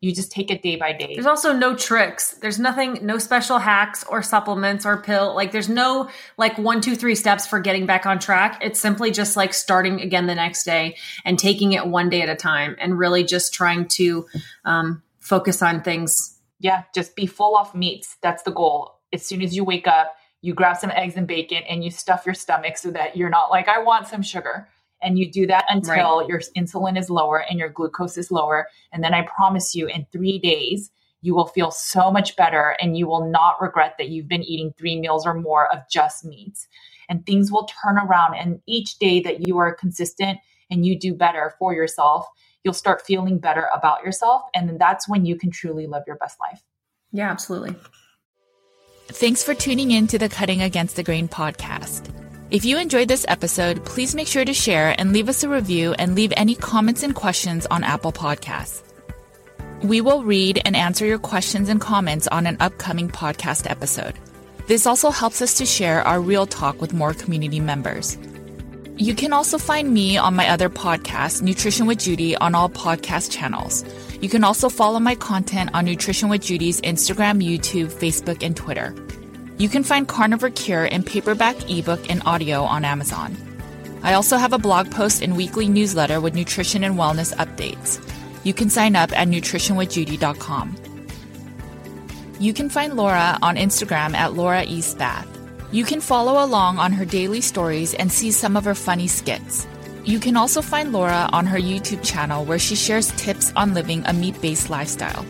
you 0.00 0.14
just 0.14 0.30
take 0.30 0.50
it 0.50 0.62
day 0.62 0.76
by 0.76 0.92
day. 0.92 1.14
There's 1.14 1.26
also 1.26 1.52
no 1.52 1.74
tricks. 1.74 2.32
There's 2.42 2.58
nothing, 2.58 2.98
no 3.02 3.18
special 3.18 3.58
hacks 3.58 4.04
or 4.04 4.22
supplements 4.22 4.84
or 4.84 5.00
pill. 5.00 5.34
Like 5.34 5.52
there's 5.52 5.70
no 5.70 6.10
like 6.36 6.58
one, 6.58 6.82
two, 6.82 6.94
three 6.96 7.14
steps 7.14 7.46
for 7.46 7.60
getting 7.60 7.86
back 7.86 8.04
on 8.04 8.18
track. 8.18 8.58
It's 8.62 8.78
simply 8.78 9.10
just 9.10 9.36
like 9.36 9.54
starting 9.54 10.00
again 10.02 10.26
the 10.26 10.34
next 10.34 10.64
day 10.64 10.96
and 11.24 11.38
taking 11.38 11.72
it 11.72 11.86
one 11.86 12.10
day 12.10 12.20
at 12.20 12.28
a 12.28 12.36
time 12.36 12.76
and 12.78 12.98
really 12.98 13.24
just 13.24 13.54
trying 13.54 13.88
to 13.88 14.26
um, 14.66 15.02
focus 15.20 15.62
on 15.62 15.82
things. 15.82 16.38
Yeah, 16.60 16.82
just 16.94 17.16
be 17.16 17.26
full 17.26 17.56
off 17.56 17.74
meats. 17.74 18.16
That's 18.22 18.42
the 18.42 18.52
goal. 18.52 19.00
As 19.12 19.24
soon 19.24 19.40
as 19.40 19.56
you 19.56 19.64
wake 19.64 19.86
up, 19.86 20.14
you 20.42 20.52
grab 20.52 20.76
some 20.76 20.90
eggs 20.90 21.16
and 21.16 21.26
bacon 21.26 21.62
and 21.68 21.82
you 21.82 21.90
stuff 21.90 22.26
your 22.26 22.34
stomach 22.34 22.76
so 22.76 22.90
that 22.90 23.16
you're 23.16 23.30
not 23.30 23.50
like, 23.50 23.66
I 23.66 23.82
want 23.82 24.08
some 24.08 24.22
sugar 24.22 24.68
and 25.06 25.20
you 25.20 25.30
do 25.30 25.46
that 25.46 25.64
until 25.68 26.18
right. 26.18 26.28
your 26.28 26.40
insulin 26.56 26.98
is 26.98 27.08
lower 27.08 27.38
and 27.38 27.60
your 27.60 27.68
glucose 27.68 28.18
is 28.18 28.32
lower. 28.32 28.66
And 28.92 29.04
then 29.04 29.14
I 29.14 29.22
promise 29.22 29.72
you, 29.72 29.86
in 29.86 30.04
three 30.10 30.40
days, 30.40 30.90
you 31.22 31.32
will 31.32 31.46
feel 31.46 31.70
so 31.70 32.10
much 32.10 32.34
better 32.34 32.76
and 32.80 32.98
you 32.98 33.06
will 33.06 33.30
not 33.30 33.62
regret 33.62 33.94
that 33.98 34.08
you've 34.08 34.26
been 34.26 34.42
eating 34.42 34.74
three 34.76 34.98
meals 34.98 35.24
or 35.24 35.32
more 35.32 35.72
of 35.72 35.78
just 35.88 36.24
meats. 36.24 36.66
And 37.08 37.24
things 37.24 37.52
will 37.52 37.68
turn 37.84 37.98
around. 37.98 38.34
And 38.34 38.60
each 38.66 38.98
day 38.98 39.20
that 39.20 39.46
you 39.46 39.58
are 39.58 39.72
consistent 39.72 40.40
and 40.72 40.84
you 40.84 40.98
do 40.98 41.14
better 41.14 41.54
for 41.56 41.72
yourself, 41.72 42.26
you'll 42.64 42.74
start 42.74 43.06
feeling 43.06 43.38
better 43.38 43.68
about 43.72 44.02
yourself. 44.04 44.42
And 44.56 44.68
then 44.68 44.76
that's 44.76 45.08
when 45.08 45.24
you 45.24 45.36
can 45.36 45.52
truly 45.52 45.86
live 45.86 46.02
your 46.08 46.16
best 46.16 46.36
life. 46.40 46.62
Yeah, 47.12 47.30
absolutely. 47.30 47.76
Thanks 49.06 49.44
for 49.44 49.54
tuning 49.54 49.92
in 49.92 50.08
to 50.08 50.18
the 50.18 50.28
Cutting 50.28 50.62
Against 50.62 50.96
the 50.96 51.04
Grain 51.04 51.28
podcast. 51.28 52.25
If 52.48 52.64
you 52.64 52.78
enjoyed 52.78 53.08
this 53.08 53.26
episode, 53.26 53.84
please 53.84 54.14
make 54.14 54.28
sure 54.28 54.44
to 54.44 54.54
share 54.54 54.94
and 55.00 55.12
leave 55.12 55.28
us 55.28 55.42
a 55.42 55.48
review 55.48 55.94
and 55.98 56.14
leave 56.14 56.32
any 56.36 56.54
comments 56.54 57.02
and 57.02 57.12
questions 57.12 57.66
on 57.66 57.82
Apple 57.82 58.12
Podcasts. 58.12 58.82
We 59.82 60.00
will 60.00 60.22
read 60.22 60.62
and 60.64 60.76
answer 60.76 61.04
your 61.04 61.18
questions 61.18 61.68
and 61.68 61.80
comments 61.80 62.28
on 62.28 62.46
an 62.46 62.56
upcoming 62.60 63.08
podcast 63.08 63.68
episode. 63.68 64.14
This 64.68 64.86
also 64.86 65.10
helps 65.10 65.42
us 65.42 65.54
to 65.54 65.66
share 65.66 66.06
our 66.06 66.20
real 66.20 66.46
talk 66.46 66.80
with 66.80 66.94
more 66.94 67.14
community 67.14 67.58
members. 67.58 68.16
You 68.96 69.16
can 69.16 69.32
also 69.32 69.58
find 69.58 69.92
me 69.92 70.16
on 70.16 70.36
my 70.36 70.48
other 70.48 70.70
podcast, 70.70 71.42
Nutrition 71.42 71.86
with 71.86 71.98
Judy, 71.98 72.36
on 72.36 72.54
all 72.54 72.68
podcast 72.68 73.32
channels. 73.32 73.84
You 74.20 74.28
can 74.28 74.44
also 74.44 74.68
follow 74.68 75.00
my 75.00 75.16
content 75.16 75.70
on 75.74 75.84
Nutrition 75.84 76.28
with 76.28 76.42
Judy's 76.42 76.80
Instagram, 76.82 77.44
YouTube, 77.44 77.92
Facebook, 77.92 78.44
and 78.44 78.56
Twitter. 78.56 78.94
You 79.58 79.70
can 79.70 79.84
find 79.84 80.06
Carnivore 80.06 80.50
Cure 80.50 80.84
in 80.84 81.02
paperback, 81.02 81.70
ebook, 81.70 82.10
and 82.10 82.22
audio 82.26 82.62
on 82.62 82.84
Amazon. 82.84 83.36
I 84.02 84.12
also 84.12 84.36
have 84.36 84.52
a 84.52 84.58
blog 84.58 84.90
post 84.90 85.22
and 85.22 85.36
weekly 85.36 85.66
newsletter 85.66 86.20
with 86.20 86.34
nutrition 86.34 86.84
and 86.84 86.96
wellness 86.96 87.34
updates. 87.36 87.98
You 88.44 88.52
can 88.52 88.68
sign 88.68 88.94
up 88.94 89.18
at 89.18 89.28
nutritionwithjudy.com. 89.28 90.76
You 92.38 92.52
can 92.52 92.68
find 92.68 92.94
Laura 92.94 93.38
on 93.40 93.56
Instagram 93.56 94.14
at 94.14 94.34
Laura 94.34 94.62
Spath. 94.82 95.26
You 95.72 95.84
can 95.84 96.02
follow 96.02 96.44
along 96.44 96.78
on 96.78 96.92
her 96.92 97.06
daily 97.06 97.40
stories 97.40 97.94
and 97.94 98.12
see 98.12 98.30
some 98.30 98.56
of 98.56 98.64
her 98.66 98.74
funny 98.74 99.08
skits. 99.08 99.66
You 100.04 100.20
can 100.20 100.36
also 100.36 100.60
find 100.60 100.92
Laura 100.92 101.28
on 101.32 101.46
her 101.46 101.58
YouTube 101.58 102.04
channel 102.04 102.44
where 102.44 102.58
she 102.58 102.76
shares 102.76 103.10
tips 103.12 103.52
on 103.56 103.74
living 103.74 104.04
a 104.04 104.12
meat 104.12 104.40
based 104.42 104.68
lifestyle. 104.68 105.24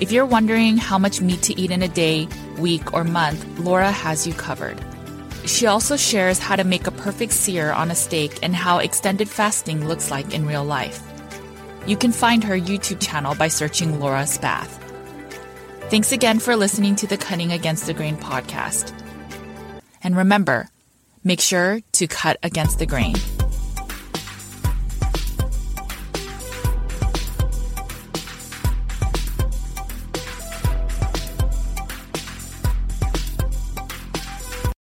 If 0.00 0.12
you're 0.12 0.26
wondering 0.26 0.76
how 0.76 0.96
much 0.96 1.20
meat 1.20 1.42
to 1.42 1.60
eat 1.60 1.72
in 1.72 1.82
a 1.82 1.88
day, 1.88 2.28
week, 2.56 2.94
or 2.94 3.02
month, 3.02 3.58
Laura 3.58 3.90
has 3.90 4.28
you 4.28 4.32
covered. 4.32 4.78
She 5.44 5.66
also 5.66 5.96
shares 5.96 6.38
how 6.38 6.54
to 6.54 6.62
make 6.62 6.86
a 6.86 6.92
perfect 6.92 7.32
sear 7.32 7.72
on 7.72 7.90
a 7.90 7.96
steak 7.96 8.38
and 8.42 8.54
how 8.54 8.78
extended 8.78 9.28
fasting 9.28 9.88
looks 9.88 10.10
like 10.10 10.32
in 10.32 10.46
real 10.46 10.64
life. 10.64 11.02
You 11.86 11.96
can 11.96 12.12
find 12.12 12.44
her 12.44 12.54
YouTube 12.54 13.00
channel 13.00 13.34
by 13.34 13.48
searching 13.48 13.98
Laura 13.98 14.24
Spath. 14.26 14.78
Thanks 15.90 16.12
again 16.12 16.38
for 16.38 16.54
listening 16.54 16.94
to 16.96 17.08
the 17.08 17.16
Cutting 17.16 17.50
Against 17.50 17.86
the 17.86 17.94
Grain 17.94 18.16
podcast. 18.16 18.92
And 20.04 20.16
remember, 20.16 20.68
make 21.24 21.40
sure 21.40 21.80
to 21.92 22.06
cut 22.06 22.36
against 22.44 22.78
the 22.78 22.86
grain. 22.86 23.14